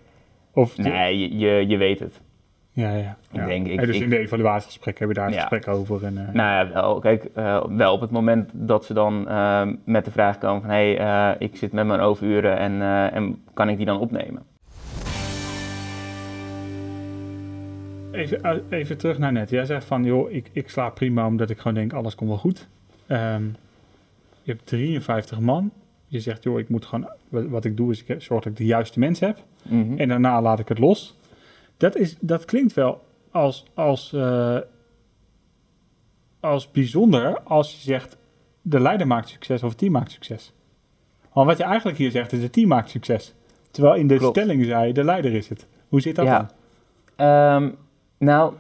Of, 0.53 0.77
nee, 0.79 1.19
je, 1.19 1.39
je, 1.39 1.67
je 1.69 1.77
weet 1.77 1.99
het. 1.99 2.21
Ja, 2.73 2.91
ja. 2.91 3.17
Ik 3.33 3.47
denk, 3.47 3.67
ik- 3.67 3.81
En 3.81 3.87
dus 3.87 3.97
ik- 3.97 4.03
in 4.03 4.11
de 4.11 4.19
evaluatiegesprek 4.19 4.99
heb 4.99 5.09
je 5.09 5.15
daar 5.15 5.27
een 5.27 5.33
Ja. 5.33 5.39
gesprek 5.41 5.69
over. 5.69 6.05
En, 6.05 6.19
eh, 6.29 6.35
Nou 6.35 6.67
ja, 6.67 6.73
wel. 6.73 6.99
Kijk, 6.99 7.31
wel 7.69 7.93
op 7.93 8.01
het 8.01 8.11
moment 8.11 8.51
dat 8.55 8.85
ze 8.85 8.95
dan 8.95 9.23
met 9.85 10.05
de 10.05 10.11
vraag 10.11 10.39
komen 10.39 10.61
van... 10.63 10.71
hé, 10.71 10.95
hey, 10.95 11.37
ik 11.39 11.57
zit 11.57 11.73
met 11.73 11.87
mijn 11.87 12.01
overuren 12.01 12.59
en, 12.59 12.83
en 13.13 13.43
kan 13.55 13.69
ik 13.69 13.77
die 13.77 13.87
dan 13.87 13.99
opnemen? 14.01 14.43
Even, 18.17 18.43
eh, 18.43 18.57
even 18.69 18.97
terug 18.99 19.19
naar 19.19 19.33
net. 19.33 19.51
Jij 19.51 19.65
zegt 19.65 19.85
van, 19.85 20.05
joh, 20.05 20.31
ik, 20.31 20.49
ik 20.53 20.69
slaap 20.71 20.95
prima 20.95 21.27
omdat 21.27 21.51
ik 21.51 21.59
gewoon 21.59 21.75
denk, 21.75 21.93
alles 21.93 22.15
komt 22.15 22.31
wel 22.31 22.39
goed. 22.39 22.69
Ehm, 23.07 23.45
je 24.43 24.53
hebt 24.53 24.67
53 24.67 25.41
man. 25.41 25.71
Je 26.07 26.21
zegt, 26.21 26.43
joh, 26.43 26.59
ik 26.59 26.69
moet 26.69 26.87
gewoon, 26.87 27.11
wat, 27.29 27.65
ik 27.65 27.77
doe 27.77 27.91
is, 27.91 28.05
ik 28.05 28.23
zorg 28.23 28.43
dat 28.43 28.53
ik 28.53 28.57
de 28.59 28.65
juiste 28.65 28.99
mensen 28.99 29.27
heb. 29.27 29.39
Mhm. 29.63 29.99
En 29.99 30.09
daarna 30.09 30.41
laat 30.43 30.59
ik 30.59 30.69
het 30.69 30.79
los. 30.79 31.17
Dat, 31.77 31.97
is, 31.97 32.17
dat 32.21 32.45
klinkt 32.45 32.73
wel 32.73 33.05
als, 33.31 33.65
als, 33.75 34.13
eh, 34.13 34.59
als 36.41 36.71
bijzonder 36.71 37.41
als 37.41 37.73
je 37.73 37.81
zegt, 37.81 38.17
de 38.63 38.81
leider 38.81 39.07
maakt 39.07 39.29
succes 39.29 39.63
of 39.63 39.69
het 39.69 39.79
team 39.79 39.93
maakt 39.93 40.11
succes. 40.11 40.53
Want 41.33 41.47
wat 41.47 41.57
je 41.59 41.65
eigenlijk 41.65 41.99
hier 41.99 42.11
zegt 42.11 42.33
is, 42.33 42.43
het 42.43 42.53
team 42.53 42.69
maakt 42.69 42.91
succes. 42.91 43.35
Terwijl 43.71 43.95
in 43.95 44.07
de 44.07 44.17
Klopt. 44.17 44.37
stelling 44.37 44.65
zei, 44.65 44.93
de 44.93 45.05
leider 45.05 45.33
is 45.35 45.49
het. 45.49 45.67
Hoe 45.89 46.01
zit 46.01 46.15
dat 46.17 46.25
Ja. 46.27 46.39
dan? 46.39 46.49
Ehm, 47.17 47.71
nou, 48.19 48.53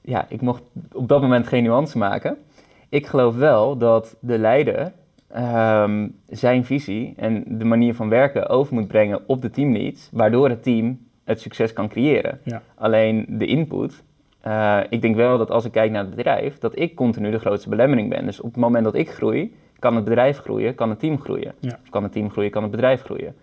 ja, 0.00 0.26
ik 0.28 0.40
mocht 0.40 0.62
op 0.92 1.08
dat 1.08 1.20
moment 1.20 1.46
geen 1.46 1.62
nuance 1.62 1.98
maken. 1.98 2.36
Ik 2.88 3.06
geloof 3.06 3.34
wel 3.36 3.76
dat 3.76 4.16
de 4.20 4.38
leider 4.38 4.92
ehm, 5.28 6.08
zijn 6.28 6.64
visie 6.64 7.14
en 7.16 7.44
de 7.58 7.64
manier 7.64 7.94
van 7.94 8.08
werken 8.08 8.48
over 8.48 8.74
moet 8.74 8.88
brengen 8.88 9.20
op 9.26 9.42
de 9.42 9.50
teamleads, 9.50 10.08
waardoor 10.12 10.48
het 10.48 10.62
team 10.62 10.98
het 11.24 11.40
succes 11.40 11.72
kan 11.72 11.88
creëren. 11.88 12.40
Ja. 12.42 12.62
Alleen 12.74 13.26
de 13.28 13.46
input, 13.46 14.02
eh, 14.40 14.80
ik 14.88 15.02
denk 15.02 15.16
wel 15.16 15.38
dat 15.38 15.50
als 15.50 15.64
ik 15.64 15.72
kijk 15.72 15.90
naar 15.90 16.04
het 16.04 16.14
bedrijf, 16.14 16.58
dat 16.58 16.78
ik 16.78 16.94
continu 16.94 17.30
de 17.30 17.38
grootste 17.38 17.68
belemmering 17.68 18.08
ben. 18.08 18.24
Dus 18.24 18.40
op 18.40 18.50
het 18.50 18.60
moment 18.60 18.84
dat 18.84 18.94
ik 18.94 19.10
groei, 19.10 19.54
kan 19.78 19.94
het 19.94 20.04
bedrijf 20.04 20.38
groeien, 20.38 20.74
kan 20.74 20.90
het 20.90 20.98
team 20.98 21.20
groeien. 21.20 21.54
Ja. 21.60 21.78
Of 21.82 21.90
kan 21.90 22.02
het 22.02 22.12
team 22.12 22.30
groeien, 22.30 22.50
kan 22.50 22.62
het 22.62 22.70
bedrijf 22.70 23.02
groeien. 23.02 23.34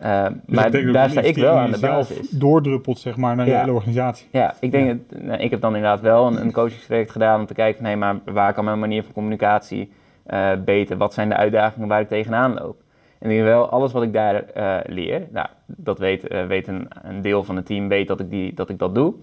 Eh, 0.00 0.24
Dus 0.46 0.56
maar 0.56 0.70
daar 0.92 1.10
sta 1.10 1.20
ik 1.20 1.36
wel 1.36 1.56
aan 1.56 1.70
de 1.70 1.80
basis. 1.80 2.30
doordruppelt 2.30 2.98
zeg 2.98 3.16
maar, 3.16 3.36
naar 3.36 3.44
de 3.44 3.50
Ja. 3.50 3.60
hele 3.60 3.72
organisatie. 3.72 4.28
Ja, 4.32 4.54
ik 4.60 4.70
denk, 4.70 4.88
Het, 4.88 5.22
nou, 5.22 5.40
ik 5.40 5.50
heb 5.50 5.60
dan 5.60 5.74
inderdaad 5.76 6.00
wel 6.00 6.26
een, 6.26 6.40
een 6.40 6.52
coachingstraject 6.52 7.10
gedaan 7.10 7.40
om 7.40 7.46
te 7.46 7.54
kijken 7.54 7.80
van, 7.80 7.90
hé, 7.90 7.96
maar 7.96 8.16
waar 8.24 8.52
kan 8.52 8.64
mijn 8.64 8.78
manier 8.78 9.02
van 9.04 9.12
communicatie 9.12 9.92
eh, 10.26 10.50
beter? 10.64 10.96
Wat 10.96 11.14
zijn 11.14 11.28
de 11.28 11.36
uitdagingen 11.36 11.88
waar 11.88 12.00
ik 12.00 12.08
tegenaan 12.08 12.54
loop? 12.54 12.80
En 13.18 13.30
ik 13.30 13.36
denk 13.36 13.48
wel, 13.48 13.68
alles 13.68 13.92
wat 13.92 14.02
ik 14.02 14.12
daar 14.12 14.34
eh, 14.44 14.76
leer, 14.86 15.26
nou, 15.32 15.46
dat 15.66 15.98
weet, 15.98 16.46
weet 16.48 16.68
een, 16.68 16.88
een 17.02 17.22
deel 17.22 17.44
van 17.44 17.56
het 17.56 17.66
team 17.66 17.88
weet 17.88 18.08
dat 18.08 18.20
ik, 18.20 18.30
die, 18.30 18.54
dat, 18.54 18.68
ik 18.68 18.78
dat 18.78 18.94
doe. 18.94 19.14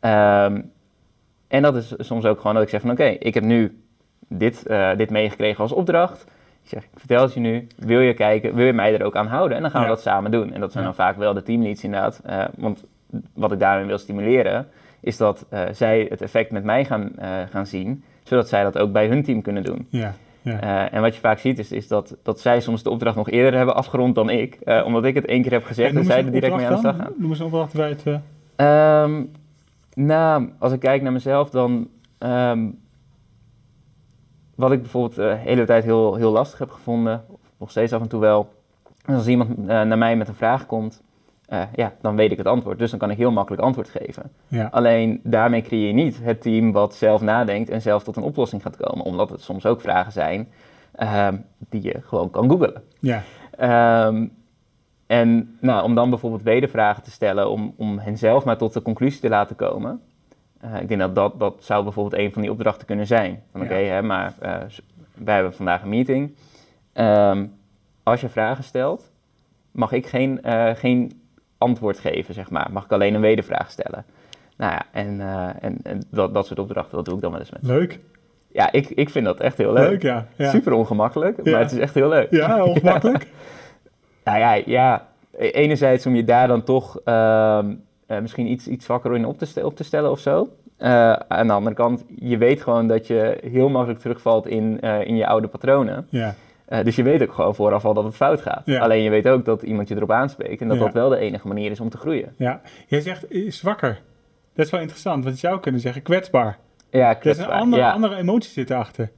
Ehm, 0.00 0.60
en 1.48 1.62
dat 1.62 1.76
is 1.76 1.94
soms 1.98 2.24
ook 2.24 2.38
gewoon 2.40 2.54
dat 2.54 2.62
ik 2.62 2.68
zeg 2.68 2.80
van, 2.80 2.90
oké, 2.90 3.04
ik 3.04 3.34
heb 3.34 3.44
nu 3.44 3.80
dit, 4.28 4.66
dit 4.96 5.10
meegekregen 5.10 5.62
als 5.62 5.72
opdracht. 5.72 6.24
Ik 6.70 6.76
zeg, 6.78 6.84
ik 6.92 6.98
vertel 6.98 7.22
het 7.22 7.34
je 7.34 7.40
nu, 7.40 7.66
wil 7.76 8.00
je 8.00 8.14
kijken, 8.14 8.54
wil 8.54 8.66
je 8.66 8.72
mij 8.72 8.94
er 8.94 9.04
ook 9.04 9.16
aan 9.16 9.26
houden? 9.26 9.56
En 9.56 9.62
dan 9.62 9.70
gaan 9.70 9.80
we 9.80 9.86
Ja. 9.88 9.92
dat 9.94 10.02
samen 10.02 10.30
doen. 10.30 10.52
En 10.52 10.60
dat 10.60 10.72
zijn 10.72 10.84
dan 10.84 10.94
vaak 10.94 11.16
wel 11.16 11.34
de 11.34 11.42
teamleads 11.42 11.84
inderdaad. 11.84 12.20
Eh, 12.24 12.44
want 12.56 12.84
wat 13.34 13.52
ik 13.52 13.58
daarin 13.58 13.86
wil 13.86 13.98
stimuleren, 13.98 14.66
is 15.00 15.16
dat 15.16 15.46
eh, 15.48 15.62
zij 15.72 16.06
het 16.10 16.22
effect 16.22 16.50
met 16.50 16.64
mij 16.64 16.84
gaan, 16.84 17.10
eh, 17.18 17.28
gaan 17.50 17.66
zien, 17.66 18.04
zodat 18.22 18.48
zij 18.48 18.62
dat 18.62 18.78
ook 18.78 18.92
bij 18.92 19.06
hun 19.08 19.22
team 19.22 19.42
kunnen 19.42 19.62
doen. 19.62 19.86
Ja, 19.90 20.14
ja. 20.42 20.90
En 20.90 21.00
wat 21.00 21.14
je 21.14 21.20
vaak 21.20 21.38
ziet 21.38 21.58
is, 21.58 21.72
is 21.72 21.88
dat, 21.88 22.16
dat 22.22 22.40
zij 22.40 22.60
soms 22.60 22.82
de 22.82 22.90
opdracht 22.90 23.16
nog 23.16 23.30
eerder 23.30 23.56
hebben 23.56 23.74
afgerond 23.74 24.14
dan 24.14 24.30
ik. 24.30 24.58
Omdat 24.84 25.04
ik 25.04 25.14
het 25.14 25.24
één 25.26 25.42
keer 25.42 25.52
heb 25.52 25.64
gezegd 25.64 25.96
en, 25.96 26.04
zij 26.04 26.24
er 26.24 26.32
direct 26.32 26.56
mee 26.56 26.66
aan 26.66 26.72
de 26.72 26.78
slag 26.78 26.96
gaan. 26.96 27.12
Noem 27.16 27.30
eens 27.30 27.38
een 27.38 27.44
opdracht 27.46 27.74
bij 27.74 27.88
het... 27.88 28.02
eh, 28.06 28.14
Ehm, 28.56 29.22
nou, 29.94 30.48
als 30.58 30.72
ik 30.72 30.80
kijk 30.80 31.02
naar 31.02 31.12
mezelf, 31.12 31.50
dan. 31.50 31.88
ehm, 32.18 32.66
wat 34.60 34.72
ik 34.72 34.80
bijvoorbeeld 34.80 35.18
eh, 35.18 35.28
de 35.28 35.36
hele 35.36 35.64
tijd 35.64 35.84
heel, 35.84 36.14
heel 36.14 36.30
lastig 36.30 36.58
heb 36.58 36.70
gevonden, 36.70 37.24
nog 37.58 37.70
steeds 37.70 37.92
af 37.92 38.00
en 38.00 38.08
toe 38.08 38.20
wel. 38.20 38.52
is 39.06 39.14
Als 39.14 39.26
iemand 39.26 39.50
eh, 39.50 39.66
naar 39.66 39.98
mij 39.98 40.16
met 40.16 40.28
een 40.28 40.34
vraag 40.34 40.66
komt, 40.66 41.02
eh, 41.46 41.62
ja, 41.74 41.92
dan 42.00 42.16
weet 42.16 42.30
ik 42.30 42.38
het 42.38 42.46
antwoord. 42.46 42.78
Dus 42.78 42.90
dan 42.90 42.98
kan 42.98 43.10
ik 43.10 43.16
heel 43.16 43.32
makkelijk 43.32 43.62
antwoord 43.62 43.88
geven. 43.88 44.30
ja. 44.48 44.68
Alleen 44.72 45.20
daarmee 45.22 45.62
creëer 45.62 45.86
je 45.86 45.92
niet 45.92 46.18
het 46.22 46.42
team 46.42 46.72
wat 46.72 46.94
zelf 46.94 47.20
nadenkt 47.20 47.68
en 47.68 47.82
zelf 47.82 48.02
tot 48.02 48.16
een 48.16 48.22
oplossing 48.22 48.62
gaat 48.62 48.76
komen. 48.76 49.04
Omdat 49.04 49.30
het 49.30 49.42
soms 49.42 49.66
ook 49.66 49.80
vragen 49.80 50.12
zijn 50.12 50.48
ehm, 50.94 51.36
die 51.68 51.82
je 51.82 52.00
gewoon 52.02 52.30
kan 52.30 52.50
googlen. 52.50 52.82
ja. 53.00 53.22
Ehm, 53.56 54.26
en 55.06 55.56
nou, 55.60 55.84
om 55.84 55.94
dan 55.94 56.10
bijvoorbeeld 56.10 56.42
wedervragen 56.42 57.02
te 57.02 57.10
stellen, 57.10 57.50
om, 57.50 57.74
om 57.76 57.98
hen 57.98 58.18
zelf 58.18 58.44
maar 58.44 58.56
tot 58.56 58.72
de 58.72 58.82
conclusie 58.82 59.20
te 59.20 59.28
laten 59.28 59.56
komen. 59.56 60.00
Eh, 60.60 60.80
ik 60.80 60.88
denk 60.88 61.00
dat, 61.00 61.14
dat 61.14 61.38
dat 61.38 61.56
zou 61.60 61.82
bijvoorbeeld 61.84 62.22
een 62.22 62.32
van 62.32 62.42
die 62.42 62.50
opdrachten 62.50 62.86
kunnen 62.86 63.06
zijn. 63.06 63.42
Van 63.50 63.62
oké, 63.62 63.74
hè, 63.74 64.02
maar 64.02 64.34
eh, 64.38 64.56
wij 65.14 65.34
hebben 65.34 65.54
vandaag 65.54 65.82
een 65.82 65.88
meeting. 65.88 66.34
Ehm, 66.92 67.46
als 68.02 68.20
je 68.20 68.28
vragen 68.28 68.64
stelt, 68.64 69.10
mag 69.70 69.92
ik 69.92 70.06
geen, 70.06 70.42
eh, 70.42 70.74
geen 70.74 71.20
antwoord 71.58 71.98
geven, 71.98 72.34
zeg 72.34 72.50
maar. 72.50 72.68
Mag 72.72 72.84
ik 72.84 72.92
alleen 72.92 73.14
een 73.14 73.20
wedervraag 73.20 73.70
stellen. 73.70 74.04
Nou 74.56 74.72
ja, 74.72 74.82
en, 74.92 75.20
en, 75.60 75.78
en 75.82 76.02
dat, 76.10 76.34
dat 76.34 76.46
soort 76.46 76.58
opdrachten, 76.58 76.96
dat 76.96 77.04
doe 77.04 77.14
ik 77.14 77.20
dan 77.20 77.30
wel 77.30 77.40
eens 77.40 77.50
met. 77.50 77.62
Leuk. 77.62 77.98
Ja, 78.52 78.72
ik, 78.72 78.88
ik 78.88 79.10
vind 79.10 79.24
dat 79.24 79.40
echt 79.40 79.58
heel 79.58 79.72
leuk. 79.72 79.88
Leuk, 79.90 80.02
ja. 80.02 80.26
Ja, 80.36 80.50
Super 80.50 80.72
ongemakkelijk, 80.72 81.44
Ja. 81.44 81.50
maar 81.50 81.60
het 81.60 81.72
is 81.72 81.78
echt 81.78 81.94
heel 81.94 82.08
leuk. 82.08 82.30
ja 82.30 82.62
ongemakkelijk. 82.64 83.26
Nou 84.24 84.38
ja, 84.38 84.52
ja, 84.66 85.08
enerzijds 85.38 86.06
om 86.06 86.14
je 86.14 86.24
daar 86.24 86.48
dan 86.48 86.62
toch 86.64 87.00
ehm, 87.04 87.70
eh, 87.70 87.76
misschien 88.18 88.46
iets, 88.46 88.68
iets 88.68 88.84
zwakker 88.84 89.14
in 89.14 89.24
op 89.24 89.38
te, 89.38 89.64
op 89.66 89.76
te 89.76 89.84
stellen 89.84 90.10
of 90.10 90.18
zo. 90.20 90.48
Eh, 90.76 91.12
aan 91.12 91.46
de 91.46 91.52
andere 91.52 91.74
kant, 91.74 92.04
je 92.18 92.38
weet 92.38 92.62
gewoon 92.62 92.86
dat 92.86 93.06
je 93.06 93.38
heel 93.50 93.68
makkelijk 93.68 94.00
terugvalt 94.00 94.46
in, 94.46 94.80
eh, 94.80 95.06
in 95.06 95.16
je 95.16 95.26
oude 95.26 95.48
patronen. 95.48 96.06
Ja. 96.10 96.34
Eh, 96.64 96.84
dus 96.84 96.96
je 96.96 97.02
weet 97.02 97.22
ook 97.22 97.32
gewoon 97.32 97.54
vooraf 97.54 97.84
al 97.84 97.94
dat 97.94 98.04
het 98.04 98.14
fout 98.14 98.40
gaat. 98.40 98.62
Ja. 98.64 98.80
Alleen 98.80 99.02
je 99.02 99.10
weet 99.10 99.28
ook 99.28 99.44
dat 99.44 99.62
iemand 99.62 99.88
je 99.88 99.94
erop 99.96 100.10
aanspreekt 100.10 100.60
en 100.60 100.68
dat 100.68 100.76
Ja. 100.78 100.84
dat 100.84 100.92
wel 100.92 101.08
de 101.08 101.16
enige 101.18 101.46
manier 101.48 101.70
is 101.70 101.80
om 101.80 101.88
te 101.88 101.96
groeien. 101.96 102.34
ja. 102.36 102.60
Jij 102.86 103.00
zegt 103.00 103.28
eh, 103.28 103.50
zwakker. 103.50 104.00
Dat 104.54 104.64
is 104.66 104.70
wel 104.72 104.80
interessant, 104.80 105.24
want 105.24 105.40
je 105.40 105.46
zou 105.48 105.60
kunnen 105.60 105.80
zeggen 105.80 106.02
kwetsbaar. 106.02 106.58
Ja, 106.90 106.98
Er 107.00 107.08
is 107.08 107.14
een 107.14 107.20
kwetsbaar. 107.20 107.50
andere, 107.60 107.90
andere 107.92 108.16
emotie 108.16 108.50
zit 108.50 108.70
erachter. 108.70 109.10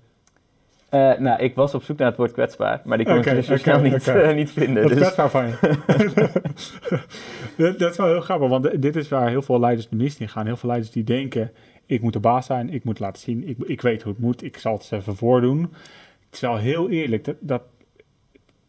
Eh, 0.92 1.18
nou, 1.18 1.42
ik 1.42 1.54
was 1.54 1.74
op 1.74 1.82
zoek 1.82 1.98
naar 1.98 2.08
het 2.08 2.16
woord 2.16 2.32
kwetsbaar, 2.32 2.80
maar 2.84 2.96
die 2.96 3.06
kon 3.06 3.16
ik 3.16 3.24
dus 3.24 3.48
oké, 3.48 3.58
snel 3.58 3.80
niet, 3.80 4.08
eh, 4.08 4.34
niet 4.34 4.50
vinden. 4.50 4.82
Dat 4.82 4.90
is 4.90 4.98
Dus, 4.98 5.12
kwetsbaar 5.12 5.30
van 5.30 5.46
je. 5.46 5.78
dat, 7.62 7.78
dat 7.78 7.90
is 7.90 7.96
wel 7.96 8.06
heel 8.06 8.20
grappig, 8.20 8.48
want 8.48 8.82
dit 8.82 8.96
is 8.96 9.08
waar 9.08 9.28
heel 9.28 9.42
veel 9.42 9.60
leiders 9.60 9.88
de 9.88 9.96
mist 9.96 10.20
in 10.20 10.28
gaan. 10.28 10.46
Heel 10.46 10.56
veel 10.56 10.68
leiders 10.68 10.92
die 10.92 11.04
denken, 11.04 11.52
ik 11.86 12.00
moet 12.00 12.12
de 12.12 12.20
baas 12.20 12.46
zijn, 12.46 12.70
ik 12.70 12.84
moet 12.84 12.98
laten 12.98 13.22
zien, 13.22 13.48
ik, 13.48 13.56
ik 13.58 13.80
weet 13.80 14.02
hoe 14.02 14.12
het 14.12 14.22
moet, 14.22 14.42
ik 14.42 14.56
zal 14.56 14.72
het 14.72 14.88
even 14.92 15.16
voordoen. 15.16 15.72
Terwijl 16.30 16.58
heel 16.58 16.90
eerlijk, 16.90 17.24
dat, 17.24 17.36
dat, 17.40 17.62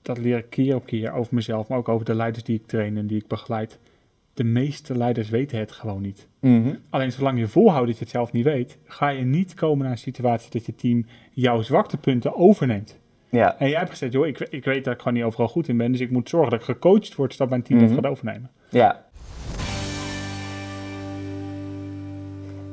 dat 0.02 0.18
leer 0.18 0.38
ik 0.38 0.50
keer 0.50 0.76
op 0.76 0.86
keer 0.86 1.14
over 1.14 1.36
mezelf, 1.36 1.68
maar 1.68 1.78
ook 1.78 1.90
over 1.90 2.06
de 2.06 2.16
leiders 2.16 2.44
die 2.44 2.56
ik 2.56 2.68
train 2.68 2.98
en 2.98 3.08
die 3.08 3.20
ik 3.20 3.28
begeleid. 3.28 3.80
De 4.34 4.44
meeste 4.44 4.98
leiders 4.98 5.30
weten 5.30 5.58
het 5.60 5.72
gewoon 5.72 6.02
niet. 6.02 6.28
Mhm. 6.40 6.76
Alleen 6.90 7.12
zolang 7.12 7.40
je 7.40 7.48
volhoudt 7.48 7.88
dat 7.88 7.98
je 7.98 8.04
het 8.04 8.14
zelf 8.14 8.32
niet 8.32 8.44
weet, 8.44 8.78
ga 8.86 9.10
je 9.10 9.24
niet 9.24 9.54
komen 9.54 9.82
naar 9.84 9.92
een 9.92 9.98
situatie 9.98 10.52
dat 10.52 10.66
je 10.66 10.76
team 10.76 11.06
jouw 11.32 11.62
zwaktepunten 11.62 12.36
overneemt. 12.36 13.00
ja. 13.30 13.60
En 13.60 13.70
jij 13.70 13.78
hebt 13.78 13.90
gezegd, 13.90 14.14
joh, 14.14 14.28
ik, 14.28 14.40
ik 14.40 14.66
weet 14.66 14.84
dat 14.84 14.94
ik 14.94 15.00
gewoon 15.00 15.14
niet 15.14 15.24
overal 15.24 15.48
goed 15.48 15.68
in 15.68 15.78
ben, 15.78 15.92
dus 15.92 16.02
ik 16.02 16.12
moet 16.12 16.30
zorgen 16.30 16.50
dat 16.52 16.60
ik 16.60 16.66
gecoacht 16.66 17.16
word, 17.16 17.32
zodat 17.32 17.50
mijn 17.50 17.62
team 17.64 17.80
Mhm. 17.80 17.88
dat 17.88 17.96
gaat 18.04 18.12
overnemen. 18.12 18.50
Ja. 18.70 19.03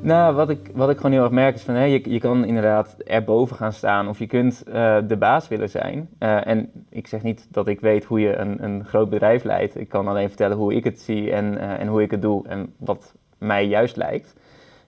Nou, 0.03 0.35
wat 0.35 0.49
ik, 0.49 0.69
wat 0.73 0.89
ik 0.89 0.97
gewoon 0.97 1.11
heel 1.11 1.23
erg 1.23 1.31
merk 1.31 1.55
is 1.55 1.61
van, 1.61 1.73
hé, 1.73 1.83
je, 1.83 2.09
je 2.09 2.19
kan 2.19 2.45
inderdaad 2.45 2.95
erboven 3.05 3.55
gaan 3.55 3.73
staan 3.73 4.07
of 4.07 4.19
je 4.19 4.27
kunt 4.27 4.63
eh, 4.63 4.97
de 5.07 5.17
baas 5.17 5.47
willen 5.47 5.69
zijn. 5.69 6.09
Eh, 6.19 6.47
en 6.47 6.71
ik 6.89 7.07
zeg 7.07 7.23
niet 7.23 7.47
dat 7.49 7.67
ik 7.67 7.79
weet 7.79 8.03
hoe 8.03 8.19
je 8.19 8.35
een, 8.35 8.63
een 8.63 8.85
groot 8.85 9.09
bedrijf 9.09 9.43
leidt. 9.43 9.79
Ik 9.79 9.89
kan 9.89 10.07
alleen 10.07 10.27
vertellen 10.27 10.57
hoe 10.57 10.75
ik 10.75 10.83
het 10.83 10.99
zie 10.99 11.31
en, 11.31 11.57
eh, 11.57 11.79
en 11.79 11.87
hoe 11.87 12.01
ik 12.01 12.11
het 12.11 12.21
doe 12.21 12.47
en 12.47 12.73
wat 12.77 13.13
mij 13.37 13.67
juist 13.67 13.95
lijkt. 13.95 14.35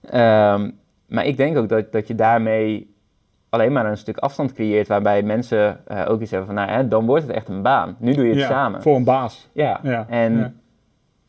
Ehm, 0.02 0.70
maar 1.08 1.26
ik 1.26 1.38
denk 1.38 1.58
ook 1.58 1.70
dat, 1.70 1.92
dat 1.92 2.08
je 2.08 2.16
daarmee 2.16 2.96
alleen 3.50 3.72
maar 3.72 3.86
een 3.86 3.98
stuk 3.98 4.18
afstand 4.18 4.54
creëert 4.54 4.88
waarbij 4.88 5.24
mensen 5.24 5.80
ook 6.08 6.22
iets 6.22 6.32
hebben 6.32 6.48
van, 6.48 6.56
nou, 6.56 6.70
hè, 6.70 6.88
dan 6.88 7.06
wordt 7.06 7.28
het 7.28 7.36
echt 7.36 7.48
een 7.48 7.62
baan. 7.62 7.96
Nu 8.00 8.14
doe 8.14 8.24
je 8.24 8.30
het 8.30 8.40
Ja, 8.40 8.48
samen. 8.48 8.82
Voor 8.82 8.96
een 8.96 9.04
baas. 9.04 9.50
Ja, 9.52 9.80
Ja, 9.84 10.06
en 10.10 10.38
ja. 10.38 10.52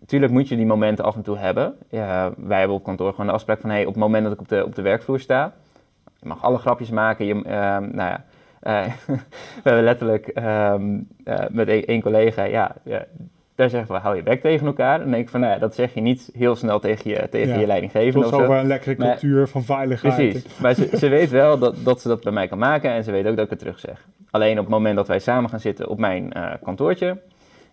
Natuurlijk 0.05 0.33
moet 0.33 0.49
je 0.49 0.57
die 0.57 0.67
momenten 0.67 1.05
af 1.05 1.14
en 1.17 1.23
toe 1.23 1.38
hebben. 1.38 1.75
Ja, 1.88 2.33
wij 2.37 2.59
hebben 2.59 2.77
op 2.77 2.85
kantoor 2.85 3.11
gewoon 3.11 3.27
de 3.27 3.33
afspraak 3.33 3.61
van... 3.61 3.71
Hey, 3.71 3.81
op 3.81 3.93
het 3.95 4.03
moment 4.03 4.25
dat 4.25 4.33
ik 4.33 4.40
op 4.40 4.49
de, 4.49 4.64
op 4.64 4.75
de 4.75 4.83
werkvloer 4.83 5.21
sta... 5.21 5.53
je 6.21 6.29
mag 6.29 6.43
alle 6.43 6.59
grapjes 6.59 6.90
maken. 6.90 7.27
Je, 7.27 7.35
ehm, 7.35 7.88
nou 7.97 8.11
ja, 8.11 8.25
eh, 8.61 8.93
we 9.07 9.62
hebben 9.62 9.85
letterlijk 9.85 10.27
ehm, 10.29 10.99
eh, 11.25 11.45
met 11.51 11.69
één 11.69 12.03
collega... 12.03 12.43
Ja, 12.45 12.77
daar 13.55 13.71
zeggen 13.71 13.95
we, 13.95 14.01
hou 14.01 14.17
je 14.17 14.23
bek 14.23 14.40
tegen 14.40 14.67
elkaar. 14.67 14.95
En 14.95 15.01
dan 15.01 15.11
denk 15.11 15.23
ik 15.23 15.29
van, 15.29 15.40
nou 15.40 15.53
ja, 15.53 15.59
dat 15.59 15.75
zeg 15.75 15.95
je 15.95 16.01
niet 16.01 16.31
heel 16.33 16.57
snel 16.57 16.79
tegen 16.81 17.11
je, 17.11 17.29
tegen 17.29 17.55
Ja. 17.55 17.61
je 17.61 17.67
leidinggevende 17.67 18.27
of 18.27 18.33
zo. 18.35 18.43
over 18.43 18.57
een 18.57 18.67
lekkere 18.67 18.95
Maar- 18.99 19.09
cultuur 19.11 19.49
van 19.49 19.62
veiligheid. 19.64 20.14
Precies, 20.17 20.59
maar 20.59 20.75
ze, 20.75 20.88
ze 20.97 21.09
weet 21.09 21.31
wel 21.31 21.59
dat, 21.59 21.77
dat 21.85 22.01
ze 22.01 22.09
dat 22.09 22.23
bij 22.23 22.33
mij 22.33 22.49
kan 22.49 22.59
maken 22.59 22.90
en 22.90 23.05
ze 23.05 23.11
weet 23.11 23.27
ook 23.27 23.37
dat 23.37 23.45
ik 23.45 23.51
het 23.51 23.59
terug 23.59 23.79
zeg. 23.79 24.07
Alleen 24.31 24.59
op 24.59 24.64
het 24.64 24.75
moment 24.75 24.97
dat 24.97 25.09
wij 25.09 25.19
samen 25.19 25.51
gaan 25.51 25.61
zitten 25.61 25.88
op 25.88 25.99
mijn 25.99 26.33
eh, 26.33 26.53
kantoortje, 26.62 27.19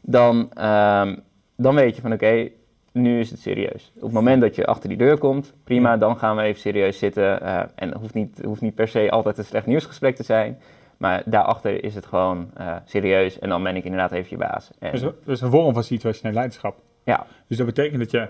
dan, 0.02 0.50
ehm, 0.54 1.16
dan 1.62 1.76
weet 1.76 1.96
je 1.96 2.02
van 2.02 2.14
oké, 2.14 2.50
nu 2.92 3.20
is 3.20 3.30
het 3.30 3.40
serieus. 3.40 3.92
Op 3.96 4.02
het 4.02 4.12
moment 4.12 4.42
dat 4.42 4.56
je 4.56 4.66
achter 4.66 4.90
die 4.90 4.98
deur 4.98 5.18
komt, 5.18 5.54
prima, 5.64 5.98
dan 5.98 6.18
gaan 6.18 6.36
we 6.36 6.42
even 6.42 6.62
serieus 6.62 6.98
zitten. 6.98 7.42
eh, 7.42 7.58
en 7.76 7.90
het 7.90 7.98
hoeft 7.98 8.14
niet, 8.14 8.42
hoeft 8.46 8.62
niet 8.62 8.76
per 8.76 8.88
se 8.88 9.12
altijd 9.12 9.38
een 9.38 9.46
slecht 9.46 9.66
nieuwsgesprek 9.66 10.16
te 10.16 10.24
zijn. 10.24 10.60
Maar 10.98 11.24
daarachter 11.26 11.84
is 11.84 11.96
het 11.96 12.06
gewoon 12.06 12.52
eh, 12.56 12.76
serieus 12.86 13.40
en 13.40 13.50
dan 13.50 13.64
ben 13.64 13.76
ik 13.76 13.84
inderdaad 13.84 14.12
even 14.12 14.30
je 14.30 14.38
baas. 14.38 14.72
En, 14.80 15.02
dat 15.02 15.16
is 15.26 15.42
een 15.42 15.52
vorm 15.52 15.74
van 15.74 15.84
situationeel 15.84 16.34
leiderschap. 16.34 16.80
ja, 17.04 17.26
Dus 17.48 17.58
dat 17.58 17.66
betekent 17.66 18.00
dat 18.00 18.12
je 18.12 18.28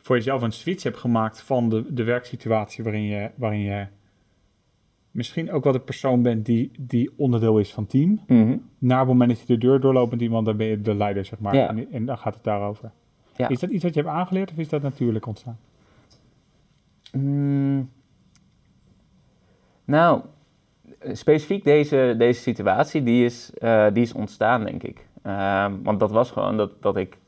voor 0.00 0.16
jezelf 0.16 0.42
een 0.42 0.52
switch 0.52 0.82
hebt 0.82 0.96
gemaakt 0.96 1.42
van 1.42 1.68
de, 1.68 1.84
de 1.94 2.04
werksituatie 2.04 2.84
waarin 2.84 3.02
je, 3.02 3.30
waarin 3.34 3.60
je 3.60 3.86
misschien 5.12 5.52
ook 5.52 5.64
wel 5.64 5.72
de 5.72 5.80
persoon 5.80 6.22
bent 6.22 6.46
die, 6.46 6.70
die 6.78 7.10
onderdeel 7.16 7.58
is 7.58 7.72
van 7.72 7.86
team. 7.86 8.20
mhm, 8.26 8.56
Naar 8.78 8.98
het 8.98 9.08
moment 9.08 9.30
dat 9.30 9.40
je 9.40 9.46
de 9.46 9.58
deur 9.58 9.80
doorloopt 9.80 10.10
met 10.10 10.20
iemand, 10.20 10.46
dan 10.46 10.56
ben 10.56 10.66
je 10.66 10.80
de 10.80 10.94
leider, 10.94 11.24
zeg 11.24 11.38
maar. 11.38 11.54
Ja. 11.54 11.68
En, 11.68 11.92
en 11.92 12.04
dan 12.04 12.18
gaat 12.18 12.34
het 12.34 12.44
daarover. 12.44 12.90
Ja. 13.36 13.48
Is 13.48 13.60
dat 13.60 13.70
iets 13.70 13.84
wat 13.84 13.94
je 13.94 14.00
hebt 14.00 14.12
aangeleerd 14.12 14.50
of 14.50 14.58
is 14.58 14.68
dat 14.68 14.82
natuurlijk 14.82 15.26
ontstaan? 15.26 15.58
Mm. 17.12 17.90
Nou, 19.84 20.20
specifiek 21.12 21.64
deze, 21.64 22.14
deze 22.18 22.40
situatie, 22.40 23.02
die 23.02 23.24
is, 23.24 23.50
eh, 23.54 23.86
die 23.92 24.02
is 24.02 24.12
ontstaan, 24.12 24.64
denk 24.64 24.82
ik. 24.82 25.06
Ehm, 25.22 25.72
want 25.82 26.00
dat 26.00 26.10
was 26.10 26.30
gewoon 26.30 26.56
dat, 26.56 26.82
dat 26.82 26.96
ik 26.96 27.18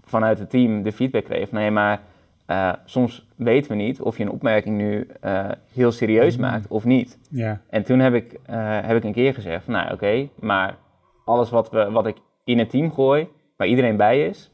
vanuit 0.00 0.38
het 0.38 0.50
team 0.50 0.82
de 0.82 0.92
feedback 0.92 1.24
kreeg 1.24 1.52
nee, 1.52 1.70
maar 1.70 2.02
eh, 2.50 2.72
soms 2.84 3.26
weten 3.36 3.70
we 3.70 3.76
niet 3.76 4.00
of 4.00 4.16
je 4.16 4.22
een 4.22 4.30
opmerking 4.30 4.76
nu 4.76 5.08
eh, 5.20 5.50
heel 5.72 5.92
serieus 5.92 6.36
Mm. 6.36 6.40
maakt 6.42 6.68
of 6.68 6.84
niet. 6.84 7.18
Ja. 7.30 7.60
En 7.68 7.82
toen 7.82 7.98
heb 7.98 8.14
ik, 8.14 8.38
eh, 8.46 8.78
heb 8.82 8.96
ik 8.96 9.04
een 9.04 9.12
keer 9.12 9.34
gezegd 9.34 9.64
van, 9.64 9.72
nou 9.72 9.92
oké, 9.92 10.28
maar 10.40 10.76
alles 11.24 11.50
wat, 11.50 11.70
we, 11.70 11.90
wat 11.90 12.06
ik 12.06 12.16
in 12.44 12.58
het 12.58 12.70
team 12.70 12.92
gooi, 12.92 13.28
waar 13.56 13.66
iedereen 13.66 13.96
bij 13.96 14.26
is... 14.26 14.50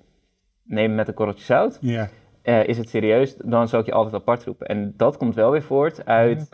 neem 0.65 0.95
met 0.95 1.09
een 1.09 1.15
korreltje 1.15 1.45
zout. 1.45 1.79
Ja. 1.81 2.09
Eh, 2.43 2.67
is 2.67 2.79
het 2.79 2.89
serieus, 2.89 3.37
dan 3.37 3.69
zal 3.69 3.81
ik 3.81 3.87
je 3.87 3.93
altijd 3.93 4.15
apart 4.15 4.45
roepen. 4.45 4.67
En 4.67 4.95
dat 4.97 5.17
komt 5.17 5.35
wel 5.35 5.51
weer 5.51 5.63
voort 5.63 6.07
uit 6.07 6.49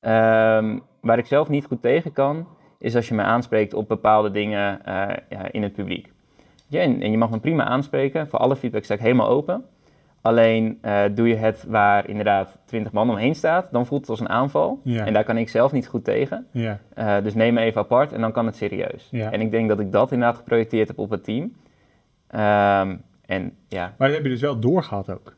ehm, 0.00 0.78
waar 1.00 1.18
ik 1.18 1.26
zelf 1.26 1.48
niet 1.48 1.66
goed 1.66 1.82
tegen 1.82 2.12
kan, 2.12 2.48
is 2.78 2.96
als 2.96 3.08
je 3.08 3.14
me 3.14 3.22
aanspreekt 3.22 3.74
op 3.74 3.88
bepaalde 3.88 4.30
dingen 4.30 4.80
ja, 5.28 5.52
in 5.52 5.62
het 5.62 5.72
publiek. 5.72 6.12
Ja, 6.68 6.80
en, 6.80 7.02
en 7.02 7.10
je 7.10 7.18
mag 7.18 7.30
me 7.30 7.40
prima 7.40 7.64
aanspreken, 7.64 8.28
voor 8.28 8.38
alle 8.38 8.56
feedback 8.56 8.84
sta 8.84 8.94
ik 8.94 9.00
helemaal 9.00 9.28
open. 9.28 9.64
Alleen 10.20 10.78
eh, 10.80 11.04
doe 11.14 11.28
je 11.28 11.34
het 11.34 11.64
waar 11.68 12.08
inderdaad 12.08 12.58
20 12.64 12.92
man 12.92 13.10
omheen 13.10 13.34
staat, 13.34 13.68
dan 13.72 13.86
voelt 13.86 14.00
het 14.00 14.10
als 14.10 14.20
een 14.20 14.28
aanval. 14.28 14.80
Ja. 14.84 15.06
En 15.06 15.12
daar 15.12 15.24
kan 15.24 15.36
ik 15.36 15.48
zelf 15.48 15.72
niet 15.72 15.86
goed 15.86 16.04
tegen. 16.04 16.46
Ja. 16.50 16.80
Eh, 16.94 17.22
dus 17.22 17.34
neem 17.34 17.54
me 17.54 17.60
even 17.60 17.80
apart 17.80 18.12
en 18.12 18.20
dan 18.20 18.32
kan 18.32 18.46
het 18.46 18.56
serieus. 18.56 19.08
Ja. 19.10 19.32
En 19.32 19.40
ik 19.40 19.50
denk 19.50 19.68
dat 19.68 19.80
ik 19.80 19.92
dat 19.92 20.12
inderdaad 20.12 20.36
geprojecteerd 20.36 20.88
heb 20.88 20.98
op 20.98 21.10
het 21.10 21.24
team. 21.24 21.52
Ehm, 22.26 22.96
en 23.26 23.52
ja, 23.68 23.94
Maar 23.98 24.08
dat 24.08 24.16
heb 24.16 24.24
je 24.26 24.30
dus 24.32 24.40
wel 24.40 24.58
doorgehad 24.60 25.10
ook. 25.10 25.34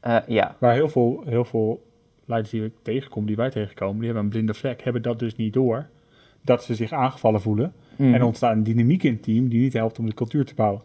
eh, 0.00 0.16
ja, 0.26 0.54
Waar 0.58 0.74
heel 0.74 0.88
veel, 0.88 1.22
heel 1.26 1.44
veel 1.44 1.86
leiders 2.24 2.52
die 2.52 2.64
ik 2.64 2.74
tegenkom, 2.82 3.26
die 3.26 3.36
wij 3.36 3.50
tegenkomen, 3.50 3.96
die 3.96 4.04
hebben 4.04 4.22
een 4.24 4.30
blinde 4.30 4.54
vlek, 4.54 4.82
hebben 4.82 5.02
dat 5.02 5.18
dus 5.18 5.36
niet 5.36 5.52
door. 5.52 5.86
Dat 6.42 6.64
ze 6.64 6.74
zich 6.74 6.92
aangevallen 6.92 7.40
voelen. 7.40 7.72
Mhm. 7.96 8.14
En 8.14 8.22
ontstaat 8.22 8.52
een 8.52 8.62
dynamiek 8.62 9.02
in 9.02 9.12
het 9.12 9.22
team 9.22 9.48
die 9.48 9.60
niet 9.60 9.72
helpt 9.72 9.98
om 9.98 10.06
de 10.06 10.14
cultuur 10.14 10.44
te 10.44 10.54
bouwen. 10.54 10.80